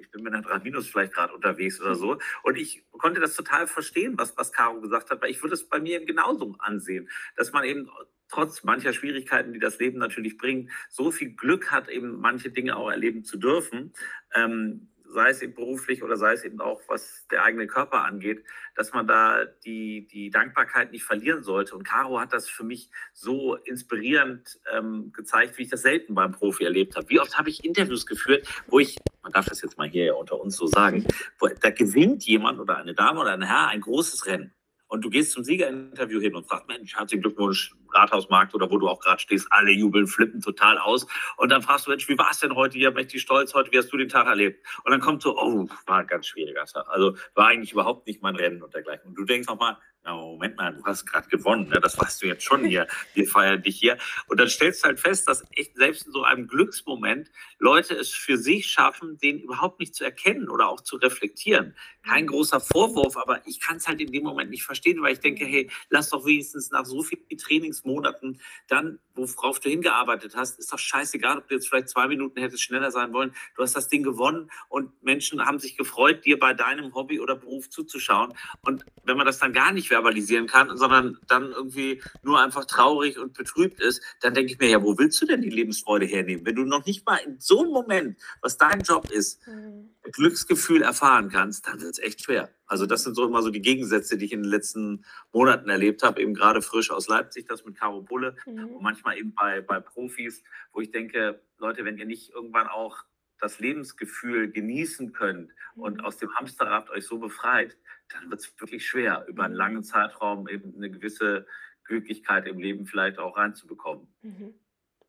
ich 0.00 0.10
bin 0.10 0.22
mit 0.22 0.32
einer 0.32 0.42
3 0.42 0.60
minus 0.60 0.88
vielleicht 0.88 1.14
gerade 1.14 1.34
unterwegs 1.34 1.80
oder 1.80 1.94
so. 1.94 2.18
Und 2.42 2.56
ich 2.56 2.84
konnte 2.92 3.20
das 3.20 3.34
total 3.34 3.66
verstehen, 3.66 4.14
was, 4.16 4.36
was 4.36 4.52
Caro 4.52 4.80
gesagt 4.80 5.10
hat, 5.10 5.22
weil 5.22 5.30
ich 5.30 5.42
würde 5.42 5.54
es 5.54 5.68
bei 5.68 5.80
mir 5.80 6.04
genauso 6.04 6.54
ansehen, 6.58 7.08
dass 7.36 7.52
man 7.52 7.64
eben 7.64 7.88
trotz 8.28 8.64
mancher 8.64 8.92
Schwierigkeiten, 8.92 9.52
die 9.52 9.60
das 9.60 9.78
Leben 9.78 9.98
natürlich 9.98 10.38
bringt, 10.38 10.70
so 10.88 11.10
viel 11.10 11.34
Glück 11.34 11.70
hat, 11.70 11.88
eben 11.88 12.20
manche 12.20 12.50
Dinge 12.50 12.76
auch 12.76 12.90
erleben 12.90 13.24
zu 13.24 13.36
dürfen. 13.36 13.92
Ähm, 14.34 14.88
sei 15.14 15.30
es 15.30 15.40
eben 15.40 15.54
beruflich 15.54 16.02
oder 16.02 16.16
sei 16.16 16.34
es 16.34 16.44
eben 16.44 16.60
auch, 16.60 16.82
was 16.88 17.26
der 17.30 17.44
eigene 17.44 17.66
Körper 17.66 18.04
angeht, 18.04 18.44
dass 18.74 18.92
man 18.92 19.06
da 19.06 19.44
die, 19.64 20.06
die 20.06 20.30
Dankbarkeit 20.30 20.92
nicht 20.92 21.04
verlieren 21.04 21.42
sollte. 21.42 21.74
Und 21.74 21.84
Caro 21.84 22.20
hat 22.20 22.32
das 22.32 22.48
für 22.48 22.64
mich 22.64 22.90
so 23.12 23.54
inspirierend 23.54 24.60
ähm, 24.72 25.12
gezeigt, 25.12 25.56
wie 25.56 25.62
ich 25.62 25.70
das 25.70 25.82
selten 25.82 26.14
beim 26.14 26.32
Profi 26.32 26.64
erlebt 26.64 26.96
habe. 26.96 27.08
Wie 27.08 27.20
oft 27.20 27.38
habe 27.38 27.48
ich 27.48 27.64
Interviews 27.64 28.04
geführt, 28.04 28.46
wo 28.66 28.80
ich, 28.80 28.96
man 29.22 29.32
darf 29.32 29.46
das 29.46 29.62
jetzt 29.62 29.78
mal 29.78 29.88
hier 29.88 30.16
unter 30.16 30.38
uns 30.38 30.56
so 30.56 30.66
sagen, 30.66 31.06
wo, 31.38 31.48
da 31.48 31.70
gewinnt 31.70 32.24
jemand 32.24 32.58
oder 32.58 32.76
eine 32.76 32.94
Dame 32.94 33.20
oder 33.20 33.32
ein 33.32 33.42
Herr 33.42 33.68
ein 33.68 33.80
großes 33.80 34.26
Rennen. 34.26 34.52
Und 34.94 35.04
du 35.04 35.10
gehst 35.10 35.32
zum 35.32 35.42
Siegerinterview 35.42 36.20
hin 36.20 36.36
und 36.36 36.46
fragst, 36.46 36.68
Mensch, 36.68 36.94
herzlichen 36.94 37.22
Glückwunsch, 37.22 37.74
Rathausmarkt 37.92 38.54
oder 38.54 38.70
wo 38.70 38.78
du 38.78 38.88
auch 38.88 39.00
gerade 39.00 39.20
stehst, 39.20 39.48
alle 39.50 39.72
jubeln, 39.72 40.06
flippen 40.06 40.40
total 40.40 40.78
aus. 40.78 41.04
Und 41.36 41.50
dann 41.50 41.62
fragst 41.62 41.86
du, 41.86 41.90
Mensch, 41.90 42.08
wie 42.08 42.16
war 42.16 42.28
es 42.30 42.38
denn 42.38 42.54
heute 42.54 42.78
hier? 42.78 42.92
Mächtig 42.92 43.20
stolz 43.20 43.54
heute, 43.54 43.72
wie 43.72 43.78
hast 43.78 43.92
du 43.92 43.96
den 43.96 44.08
Tag 44.08 44.28
erlebt? 44.28 44.64
Und 44.84 44.92
dann 44.92 45.00
kommt 45.00 45.20
so, 45.20 45.36
oh, 45.36 45.66
war 45.86 45.98
ein 45.98 46.06
ganz 46.06 46.28
schwieriger 46.28 46.64
Tag. 46.64 46.86
Also 46.88 47.16
war 47.34 47.48
eigentlich 47.48 47.72
überhaupt 47.72 48.06
nicht 48.06 48.22
mein 48.22 48.36
Rennen 48.36 48.62
und 48.62 48.72
dergleichen. 48.72 49.08
Und 49.08 49.16
du 49.16 49.24
denkst 49.24 49.48
nochmal, 49.48 49.78
na, 50.04 50.14
Moment 50.14 50.56
mal, 50.56 50.74
du 50.74 50.84
hast 50.84 51.06
gerade 51.06 51.28
gewonnen, 51.28 51.68
ne? 51.68 51.80
das 51.80 51.98
weißt 51.98 52.22
du 52.22 52.26
jetzt 52.26 52.44
schon 52.44 52.64
hier, 52.64 52.86
wir 53.14 53.26
feiern 53.26 53.62
dich 53.62 53.78
hier. 53.78 53.96
Und 54.26 54.38
dann 54.38 54.48
stellst 54.48 54.82
du 54.82 54.88
halt 54.88 55.00
fest, 55.00 55.28
dass 55.28 55.44
echt 55.52 55.76
selbst 55.76 56.06
in 56.06 56.12
so 56.12 56.22
einem 56.22 56.46
Glücksmoment 56.46 57.30
Leute 57.58 57.94
es 57.94 58.10
für 58.10 58.36
sich 58.36 58.66
schaffen, 58.66 59.16
den 59.18 59.40
überhaupt 59.40 59.80
nicht 59.80 59.94
zu 59.94 60.04
erkennen 60.04 60.50
oder 60.50 60.68
auch 60.68 60.82
zu 60.82 60.96
reflektieren. 60.96 61.74
Kein 62.06 62.26
großer 62.26 62.60
Vorwurf, 62.60 63.16
aber 63.16 63.46
ich 63.46 63.60
kann 63.60 63.76
es 63.76 63.88
halt 63.88 64.00
in 64.00 64.12
dem 64.12 64.24
Moment 64.24 64.50
nicht 64.50 64.64
verstehen, 64.64 65.00
weil 65.00 65.14
ich 65.14 65.20
denke, 65.20 65.46
hey, 65.46 65.70
lass 65.88 66.10
doch 66.10 66.26
wenigstens 66.26 66.70
nach 66.70 66.84
so 66.84 67.02
vielen 67.02 67.22
Trainingsmonaten 67.38 68.40
dann, 68.68 68.98
worauf 69.14 69.60
du 69.60 69.70
hingearbeitet 69.70 70.36
hast, 70.36 70.58
ist 70.58 70.72
doch 70.72 70.78
scheißegal, 70.78 71.38
ob 71.38 71.48
du 71.48 71.54
jetzt 71.54 71.68
vielleicht 71.68 71.88
zwei 71.88 72.08
Minuten 72.08 72.40
hättest 72.40 72.62
schneller 72.62 72.90
sein 72.90 73.12
wollen. 73.14 73.34
Du 73.56 73.62
hast 73.62 73.74
das 73.74 73.88
Ding 73.88 74.02
gewonnen 74.02 74.50
und 74.68 75.02
Menschen 75.02 75.44
haben 75.46 75.58
sich 75.58 75.78
gefreut, 75.78 76.26
dir 76.26 76.38
bei 76.38 76.52
deinem 76.52 76.94
Hobby 76.94 77.20
oder 77.20 77.36
Beruf 77.36 77.70
zuzuschauen. 77.70 78.34
Und 78.60 78.84
wenn 79.04 79.16
man 79.16 79.24
das 79.24 79.38
dann 79.38 79.52
gar 79.52 79.72
nicht 79.72 79.93
verbalisieren 79.94 80.48
kann, 80.48 80.76
sondern 80.76 81.18
dann 81.28 81.52
irgendwie 81.52 82.02
nur 82.22 82.42
einfach 82.42 82.64
traurig 82.64 83.18
und 83.18 83.34
betrübt 83.34 83.80
ist, 83.80 84.02
dann 84.20 84.34
denke 84.34 84.52
ich 84.52 84.58
mir, 84.58 84.68
ja, 84.68 84.82
wo 84.82 84.98
willst 84.98 85.22
du 85.22 85.26
denn 85.26 85.40
die 85.40 85.50
Lebensfreude 85.50 86.04
hernehmen? 86.04 86.44
Wenn 86.44 86.56
du 86.56 86.64
noch 86.64 86.84
nicht 86.84 87.06
mal 87.06 87.18
in 87.18 87.38
so 87.38 87.62
einem 87.62 87.70
Moment, 87.70 88.18
was 88.42 88.58
dein 88.58 88.80
Job 88.80 89.10
ist, 89.10 89.46
mhm. 89.46 89.90
Glücksgefühl 90.10 90.82
erfahren 90.82 91.30
kannst, 91.30 91.66
dann 91.68 91.80
wird 91.80 91.92
es 91.92 91.98
echt 92.00 92.22
schwer. 92.24 92.50
Also 92.66 92.86
das 92.86 93.04
sind 93.04 93.14
so 93.14 93.24
immer 93.24 93.42
so 93.42 93.50
die 93.50 93.62
Gegensätze, 93.62 94.18
die 94.18 94.24
ich 94.24 94.32
in 94.32 94.42
den 94.42 94.50
letzten 94.50 95.04
Monaten 95.32 95.68
erlebt 95.68 96.02
habe, 96.02 96.20
eben 96.20 96.34
gerade 96.34 96.60
frisch 96.60 96.90
aus 96.90 97.08
Leipzig, 97.08 97.46
das 97.46 97.64
mit 97.64 97.76
Caro 97.76 98.02
Bulle 98.02 98.36
mhm. 98.46 98.66
und 98.66 98.82
manchmal 98.82 99.16
eben 99.16 99.32
bei, 99.34 99.60
bei 99.60 99.78
Profis, 99.78 100.42
wo 100.72 100.80
ich 100.80 100.90
denke, 100.90 101.40
Leute, 101.58 101.84
wenn 101.84 101.98
ihr 101.98 102.06
nicht 102.06 102.30
irgendwann 102.30 102.66
auch 102.66 103.04
das 103.40 103.58
Lebensgefühl 103.58 104.50
genießen 104.50 105.12
könnt 105.12 105.52
und 105.76 105.98
mhm. 105.98 106.04
aus 106.04 106.16
dem 106.16 106.34
Hamsterrad 106.34 106.90
euch 106.90 107.06
so 107.06 107.18
befreit, 107.18 107.76
dann 108.08 108.30
wird 108.30 108.40
es 108.40 108.60
wirklich 108.60 108.86
schwer, 108.86 109.24
über 109.28 109.44
einen 109.44 109.54
langen 109.54 109.82
Zeitraum 109.82 110.48
eben 110.48 110.74
eine 110.76 110.90
gewisse 110.90 111.46
Glücklichkeit 111.84 112.46
im 112.46 112.58
Leben 112.58 112.86
vielleicht 112.86 113.18
auch 113.18 113.36
reinzubekommen. 113.36 114.08
Mhm. 114.22 114.54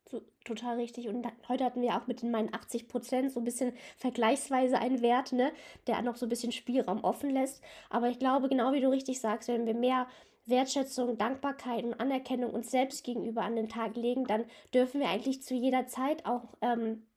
So, 0.07 0.21
total 0.43 0.77
richtig. 0.77 1.07
Und 1.07 1.25
heute 1.49 1.63
hatten 1.63 1.81
wir 1.81 1.95
auch 1.95 2.05
mit 2.05 2.21
den 2.21 2.29
meinen 2.29 2.53
80 2.53 2.87
Prozent 2.87 3.31
so 3.31 3.39
ein 3.39 3.43
bisschen 3.43 3.73
vergleichsweise 3.97 4.77
einen 4.77 5.01
Wert, 5.01 5.31
ne, 5.31 5.51
der 5.87 6.01
noch 6.03 6.15
so 6.15 6.27
ein 6.27 6.29
bisschen 6.29 6.51
Spielraum 6.51 7.03
offen 7.03 7.31
lässt. 7.31 7.63
Aber 7.89 8.09
ich 8.09 8.19
glaube, 8.19 8.47
genau 8.47 8.71
wie 8.73 8.81
du 8.81 8.89
richtig 8.89 9.19
sagst, 9.19 9.47
wenn 9.47 9.65
wir 9.65 9.73
mehr 9.73 10.07
Wertschätzung, 10.45 11.17
Dankbarkeit 11.17 11.83
und 11.83 11.99
Anerkennung 11.99 12.51
uns 12.51 12.69
selbst 12.69 13.03
gegenüber 13.03 13.41
an 13.41 13.55
den 13.55 13.67
Tag 13.67 13.95
legen, 13.95 14.25
dann 14.25 14.45
dürfen 14.75 15.01
wir 15.01 15.09
eigentlich 15.09 15.41
zu 15.41 15.55
jeder 15.55 15.87
Zeit 15.87 16.23
auch 16.27 16.55
ähm, 16.61 17.07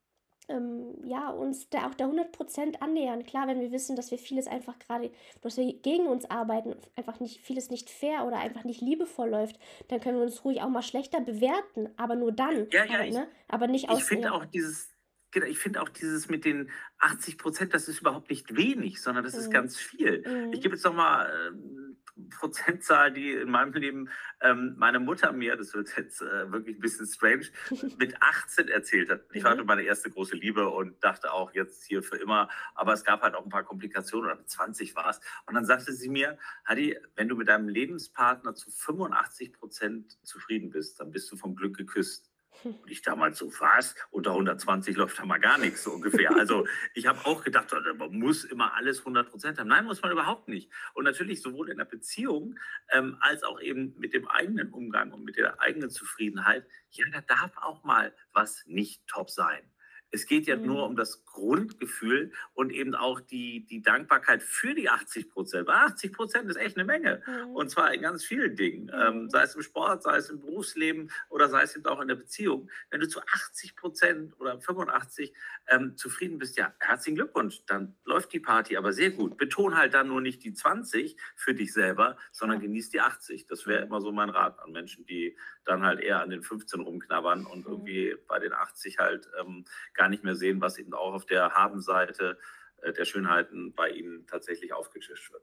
ähm, 0.49 0.95
ja, 1.05 1.31
uns 1.31 1.69
da 1.71 1.87
auch 1.87 1.95
der 1.95 2.09
100% 2.09 2.81
annähern. 2.81 3.25
Klar, 3.25 3.47
wenn 3.47 3.61
wir 3.61 3.73
wissen, 3.73 3.97
dass 3.97 4.11
wir 4.11 4.19
vieles 4.19 4.47
einfach 4.47 4.79
gerade, 4.79 5.11
dass 5.43 5.57
wir 5.57 5.73
gegen 5.73 6.07
uns 6.07 6.31
arbeiten, 6.31 6.75
einfach 6.97 7.21
nicht, 7.21 7.41
vieles 7.41 7.71
nicht 7.71 7.91
fair 7.91 8.27
oder 8.27 8.39
einfach 8.39 8.65
nicht 8.65 8.81
liebevoll 8.81 9.31
läuft, 9.31 9.59
dann 9.89 10.01
können 10.01 10.17
wir 10.17 10.25
uns 10.25 10.45
ruhig 10.45 10.63
auch 10.63 10.69
mal 10.69 10.83
schlechter 10.83 11.21
bewerten, 11.21 11.89
aber 11.97 12.17
nur 12.17 12.33
dann. 12.33 12.69
Ja, 12.71 12.85
ja, 12.85 12.99
halt, 12.99 13.09
ich, 13.09 13.15
ne? 13.15 13.29
aber 13.49 13.67
nicht 13.67 13.89
aus. 13.89 13.99
Ich 13.99 14.05
finde 14.05 14.33
auch 14.33 14.45
dieses, 14.45 14.91
ich 15.35 15.59
finde 15.59 15.83
auch 15.83 15.89
dieses 15.89 16.29
mit 16.29 16.45
den 16.45 16.71
80 16.99 17.39
Prozent, 17.39 17.75
das 17.75 17.89
ist 17.89 18.01
überhaupt 18.01 18.31
nicht 18.31 18.57
wenig, 18.57 19.01
sondern 19.01 19.25
das 19.25 19.35
mhm. 19.35 19.41
ist 19.41 19.51
ganz 19.51 19.77
viel. 19.77 20.25
Mhm. 20.27 20.53
Ich 20.53 20.61
gebe 20.61 20.75
jetzt 20.75 20.85
noch 20.85 20.95
mal 20.95 21.27
äh, 21.27 22.29
Prozentzahl, 22.31 23.13
die 23.13 23.33
in 23.33 23.51
meinem 23.51 23.73
Leben 23.73 24.09
ähm, 24.41 24.75
meine 24.77 24.99
Mutter 24.99 25.33
mir, 25.33 25.57
das 25.57 25.75
wird 25.75 25.97
jetzt 25.97 26.21
äh, 26.21 26.51
wirklich 26.51 26.77
ein 26.77 26.81
bisschen 26.81 27.07
strange, 27.07 27.47
mit 27.99 28.21
18 28.21 28.69
erzählt 28.69 29.11
hat. 29.11 29.23
Ich 29.33 29.45
hatte 29.45 29.63
mhm. 29.63 29.67
meine 29.67 29.83
erste 29.83 30.11
große 30.11 30.37
Liebe 30.37 30.69
und 30.69 31.03
dachte 31.03 31.33
auch 31.33 31.55
jetzt 31.55 31.85
hier 31.85 32.03
für 32.03 32.17
immer, 32.17 32.49
aber 32.75 32.93
es 32.93 33.05
gab 33.05 33.23
halt 33.23 33.35
auch 33.35 33.45
ein 33.45 33.51
paar 33.51 33.65
Komplikationen 33.65 34.31
oder 34.31 34.37
mit 34.37 34.51
20 34.51 34.97
war 34.97 35.11
es. 35.11 35.21
Und 35.47 35.55
dann 35.55 35.65
sagte 35.65 35.93
sie 35.93 36.09
mir, 36.09 36.39
Hadi, 36.65 36.99
wenn 37.17 37.29
du 37.29 37.37
mit 37.37 37.49
deinem 37.49 37.69
Lebenspartner 37.69 38.55
zu 38.55 38.71
85 38.71 39.53
Prozent 39.53 40.19
zufrieden 40.25 40.71
bist, 40.71 41.01
dann 41.01 41.11
bist 41.11 41.31
du 41.31 41.37
vom 41.37 41.55
Glück 41.55 41.77
geküsst. 41.77 42.28
Und 42.65 42.91
ich 42.91 43.03
damals 43.03 43.39
so, 43.39 43.53
was? 43.61 43.95
Unter 44.11 44.33
120 44.33 44.97
läuft 44.97 45.19
da 45.19 45.25
mal 45.25 45.39
gar 45.39 45.59
nichts, 45.59 45.85
so 45.85 45.93
ungefähr. 45.93 46.35
Also 46.37 46.67
ich 46.95 47.07
habe 47.07 47.25
auch 47.25 47.45
gedacht, 47.45 47.73
man 47.97 48.19
muss 48.19 48.45
immer 48.45 48.75
alles 48.75 49.01
100 49.01 49.31
Prozent 49.31 49.59
haben. 49.59 49.69
Nein, 49.69 49.85
muss 49.85 50.03
man 50.03 50.13
überhaupt 50.13 50.49
nicht. 50.49 50.71
Und 50.95 51.05
natürlich 51.05 51.43
sowohl 51.43 51.71
in 51.71 51.79
der 51.79 51.85
Beziehung 51.85 52.59
ähm, 52.91 53.17
als 53.21 53.43
auch 53.43 53.61
eben 53.61 53.95
mit 53.99 54.15
dem 54.15 54.29
eigenen 54.29 54.71
Umgang 54.73 55.13
und 55.13 55.25
mit 55.25 55.37
der 55.37 55.61
eigenen 55.61 55.91
Zufriedenheit, 55.91 56.67
ja, 56.91 57.07
da 57.13 57.21
darf 57.21 57.57
auch 57.57 57.85
mal 57.85 58.15
was 58.33 58.65
nicht 58.67 59.07
top 59.07 59.31
sein. 59.31 59.63
Es 60.11 60.27
geht 60.27 60.47
ja 60.47 60.57
mhm. 60.57 60.67
nur 60.67 60.87
um 60.87 60.97
das 60.97 61.25
Grundgefühl 61.27 62.33
und 62.55 62.71
eben 62.71 62.95
auch 62.95 63.21
die, 63.21 63.67
die 63.67 63.83
Dankbarkeit 63.83 64.43
für 64.43 64.75
die 64.75 64.89
80 64.89 65.31
Prozent. 65.31 65.69
80 65.69 66.13
Prozent 66.13 66.51
ist 66.51 66.57
echt 66.57 66.77
eine 66.77 66.85
Menge. 66.85 67.23
Mhm. 67.27 67.55
Und 67.55 67.71
zwar 67.71 67.93
in 67.93 68.03
ganz 68.03 68.25
vielen 68.25 68.57
Dingen. 68.57 68.87
Mhm. 68.87 68.93
Ähm, 68.95 69.31
sei 69.31 69.43
es 69.43 69.55
im 69.55 69.63
Sport, 69.63 70.03
sei 70.03 70.17
es 70.17 70.31
im 70.31 70.41
Berufsleben 70.41 71.11
oder 71.29 71.49
sei 71.49 71.63
es 71.63 71.77
eben 71.77 71.87
auch 71.87 72.01
in 72.01 72.09
der 72.09 72.15
Beziehung. 72.15 72.71
Wenn 72.91 73.01
du 73.01 73.09
zu 73.09 73.21
80 73.21 73.77
Prozent 73.77 74.41
oder 74.41 74.61
85 74.61 75.33
ähm, 75.69 75.97
zufrieden 75.97 76.39
bist, 76.39 76.57
ja, 76.57 76.73
herzlichen 76.81 77.17
Glückwunsch. 77.17 77.65
Dann 77.67 77.97
läuft 78.05 78.33
die 78.33 78.41
Party 78.41 78.77
aber 78.77 78.93
sehr 78.93 79.11
gut. 79.11 79.37
Beton 79.37 79.77
halt 79.77 79.95
dann 79.95 80.09
nur 80.09 80.21
nicht 80.21 80.43
die 80.45 80.55
20 80.55 81.17
für 81.37 81.55
dich 81.55 81.73
selber, 81.73 82.17
sondern 82.33 82.61
genieß 82.61 82.91
die 82.91 83.01
80. 83.01 83.47
Das 83.47 83.67
wäre 83.67 83.85
immer 83.85 84.01
so 84.01 84.13
mein 84.13 84.31
Rat 84.31 84.59
an 84.61 84.73
Menschen, 84.73 85.05
die 85.07 85.37
dann 85.65 85.85
halt 85.85 86.01
eher 86.01 86.23
an 86.23 86.31
den 86.31 86.43
15 86.43 86.81
rumknabbern 86.81 87.47
und 87.47 87.67
mhm. 87.67 87.73
irgendwie 87.73 88.17
bei 88.27 88.39
den 88.39 88.53
80 88.53 88.99
halt 88.99 89.29
ähm, 89.39 89.65
gar 89.99 90.09
nicht 90.09 90.25
mehr 90.25 90.37
sehen, 90.37 90.63
was 90.63 90.79
eben 90.79 90.95
auch 90.95 91.13
auf 91.13 91.27
der 91.27 91.51
Habenseite 91.51 92.39
äh, 92.83 92.93
der 92.93 93.05
Schönheiten 93.05 93.75
bei 93.75 93.91
ihnen 93.91 94.27
tatsächlich 94.27 94.73
aufgetischt 94.73 95.33
wird. 95.33 95.43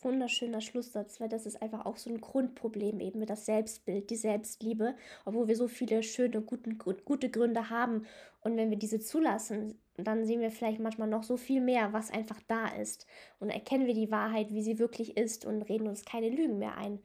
Wunderschöner 0.00 0.60
Schlusssatz, 0.60 1.20
weil 1.20 1.28
das 1.28 1.46
ist 1.46 1.62
einfach 1.62 1.86
auch 1.86 1.96
so 1.96 2.10
ein 2.10 2.20
Grundproblem 2.20 2.98
eben 2.98 3.20
mit 3.20 3.30
das 3.30 3.46
Selbstbild, 3.46 4.10
die 4.10 4.16
Selbstliebe, 4.16 4.96
obwohl 5.24 5.46
wir 5.46 5.54
so 5.54 5.68
viele 5.68 6.02
schöne, 6.02 6.40
guten, 6.40 6.76
gute 6.78 7.30
Gründe 7.30 7.70
haben. 7.70 8.06
Und 8.40 8.56
wenn 8.56 8.70
wir 8.70 8.78
diese 8.78 8.98
zulassen, 8.98 9.80
dann 9.96 10.24
sehen 10.24 10.40
wir 10.40 10.50
vielleicht 10.50 10.80
manchmal 10.80 11.08
noch 11.08 11.22
so 11.22 11.36
viel 11.36 11.60
mehr, 11.60 11.92
was 11.92 12.10
einfach 12.10 12.40
da 12.48 12.66
ist. 12.68 13.06
Und 13.38 13.50
erkennen 13.50 13.86
wir 13.86 13.94
die 13.94 14.10
Wahrheit, 14.10 14.50
wie 14.50 14.62
sie 14.62 14.80
wirklich 14.80 15.16
ist 15.16 15.44
und 15.44 15.62
reden 15.62 15.86
uns 15.86 16.04
keine 16.04 16.30
Lügen 16.30 16.58
mehr 16.58 16.76
ein, 16.76 16.98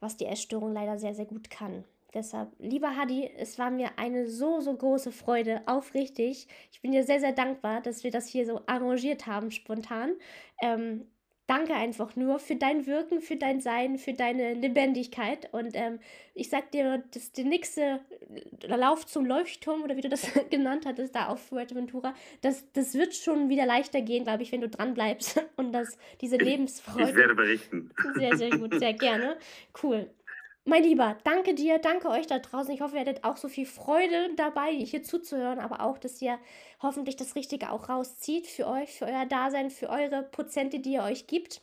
was 0.00 0.18
die 0.18 0.26
Essstörung 0.26 0.74
leider 0.74 0.98
sehr, 0.98 1.14
sehr 1.14 1.26
gut 1.26 1.48
kann. 1.48 1.84
Deshalb, 2.14 2.52
lieber 2.60 2.96
Hadi, 2.96 3.28
es 3.36 3.58
war 3.58 3.70
mir 3.70 3.90
eine 3.98 4.28
so, 4.28 4.60
so 4.60 4.72
große 4.72 5.10
Freude, 5.10 5.62
aufrichtig. 5.66 6.46
Ich 6.72 6.80
bin 6.80 6.92
dir 6.92 7.02
sehr, 7.02 7.18
sehr 7.18 7.32
dankbar, 7.32 7.80
dass 7.80 8.04
wir 8.04 8.12
das 8.12 8.28
hier 8.28 8.46
so 8.46 8.60
arrangiert 8.66 9.26
haben, 9.26 9.50
spontan. 9.50 10.12
Ähm, 10.62 11.06
danke 11.46 11.74
einfach 11.74 12.16
nur 12.16 12.38
für 12.38 12.56
dein 12.56 12.86
Wirken, 12.86 13.20
für 13.20 13.36
dein 13.36 13.60
Sein, 13.60 13.98
für 13.98 14.12
deine 14.12 14.54
Lebendigkeit. 14.54 15.52
Und 15.52 15.72
ähm, 15.74 15.98
ich 16.34 16.48
sag 16.48 16.70
dir, 16.70 17.02
dass 17.12 17.32
der 17.32 17.44
nächste 17.44 18.00
Lauf 18.66 19.06
zum 19.06 19.26
Leuchtturm 19.26 19.82
oder 19.82 19.96
wie 19.96 20.00
du 20.00 20.08
das 20.08 20.26
genannt 20.50 20.86
hattest, 20.86 21.14
da 21.14 21.26
auf 21.26 21.42
Fuerteventura, 21.46 22.14
das, 22.40 22.70
das 22.72 22.94
wird 22.94 23.14
schon 23.14 23.48
wieder 23.48 23.66
leichter 23.66 24.00
gehen, 24.00 24.24
glaube 24.24 24.42
ich, 24.42 24.52
wenn 24.52 24.60
du 24.60 24.68
dran 24.68 24.94
bleibst 24.94 25.44
und 25.56 25.72
das, 25.72 25.98
diese 26.20 26.36
Lebensfreude. 26.36 27.10
Ich 27.10 27.16
werde 27.16 27.34
berichten. 27.34 27.90
Sehr, 28.14 28.36
sehr 28.36 28.50
gut, 28.50 28.78
sehr 28.78 28.94
gerne. 28.94 29.36
Cool. 29.82 30.10
Mein 30.66 30.82
Lieber, 30.82 31.18
danke 31.24 31.54
dir, 31.54 31.78
danke 31.78 32.08
euch 32.08 32.26
da 32.26 32.38
draußen. 32.38 32.72
Ich 32.72 32.80
hoffe, 32.80 32.94
ihr 32.94 33.02
hattet 33.02 33.22
auch 33.22 33.36
so 33.36 33.48
viel 33.48 33.66
Freude 33.66 34.34
dabei, 34.34 34.72
hier 34.72 35.02
zuzuhören, 35.02 35.58
aber 35.58 35.80
auch, 35.82 35.98
dass 35.98 36.22
ihr 36.22 36.38
hoffentlich 36.80 37.16
das 37.16 37.34
Richtige 37.34 37.70
auch 37.70 37.90
rauszieht 37.90 38.46
für 38.46 38.66
euch, 38.66 38.90
für 38.96 39.04
euer 39.04 39.26
Dasein, 39.26 39.70
für 39.70 39.90
eure 39.90 40.22
Prozente, 40.22 40.80
die 40.80 40.94
ihr 40.94 41.02
euch 41.02 41.26
gibt. 41.26 41.60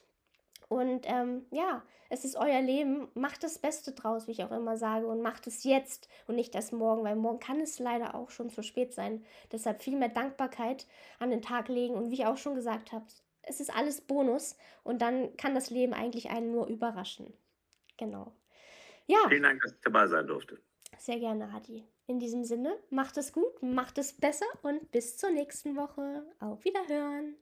Und 0.70 1.06
ähm, 1.06 1.48
ja, 1.50 1.84
es 2.10 2.26
ist 2.26 2.36
euer 2.36 2.62
Leben. 2.62 3.08
Macht 3.16 3.44
das 3.44 3.58
Beste 3.58 3.94
draus, 3.94 4.28
wie 4.28 4.32
ich 4.32 4.44
auch 4.44 4.52
immer 4.52 4.78
sage, 4.78 5.08
und 5.08 5.22
macht 5.22 5.48
es 5.48 5.64
jetzt 5.64 6.08
und 6.28 6.36
nicht 6.36 6.54
erst 6.54 6.72
morgen, 6.72 7.04
weil 7.04 7.16
morgen 7.16 7.40
kann 7.40 7.60
es 7.60 7.80
leider 7.80 8.14
auch 8.14 8.30
schon 8.30 8.52
zu 8.52 8.62
spät 8.62 8.94
sein. 8.94 9.26
Deshalb 9.52 9.82
viel 9.82 9.98
mehr 9.98 10.10
Dankbarkeit 10.10 10.86
an 11.18 11.32
den 11.32 11.42
Tag 11.42 11.70
legen 11.70 11.96
und 11.96 12.12
wie 12.12 12.16
ich 12.16 12.26
auch 12.28 12.38
schon 12.38 12.54
gesagt 12.54 12.92
habe, 12.92 13.06
es 13.42 13.60
ist 13.60 13.76
alles 13.76 14.02
Bonus 14.02 14.58
und 14.84 15.02
dann 15.02 15.36
kann 15.38 15.56
das 15.56 15.72
Leben 15.72 15.94
eigentlich 15.94 16.30
einen 16.30 16.52
nur 16.52 16.68
überraschen. 16.68 17.34
Genau. 17.98 18.32
Ja. 19.12 19.28
Vielen 19.28 19.44
Dank, 19.44 19.62
dass 19.62 19.74
ich 19.74 19.82
dabei 19.82 20.08
sein 20.08 20.26
durfte. 20.26 20.58
Sehr 20.98 21.20
gerne, 21.20 21.52
Hadi. 21.52 21.86
In 22.08 22.20
diesem 22.20 22.46
Sinne, 22.46 22.78
macht 22.90 23.18
es 23.18 23.34
gut, 23.34 23.62
macht 23.62 23.98
es 23.98 24.14
besser 24.14 24.46
und 24.62 24.90
bis 24.92 25.18
zur 25.18 25.32
nächsten 25.32 25.76
Woche. 25.76 26.26
Auf 26.40 26.64
Wiederhören. 26.64 27.36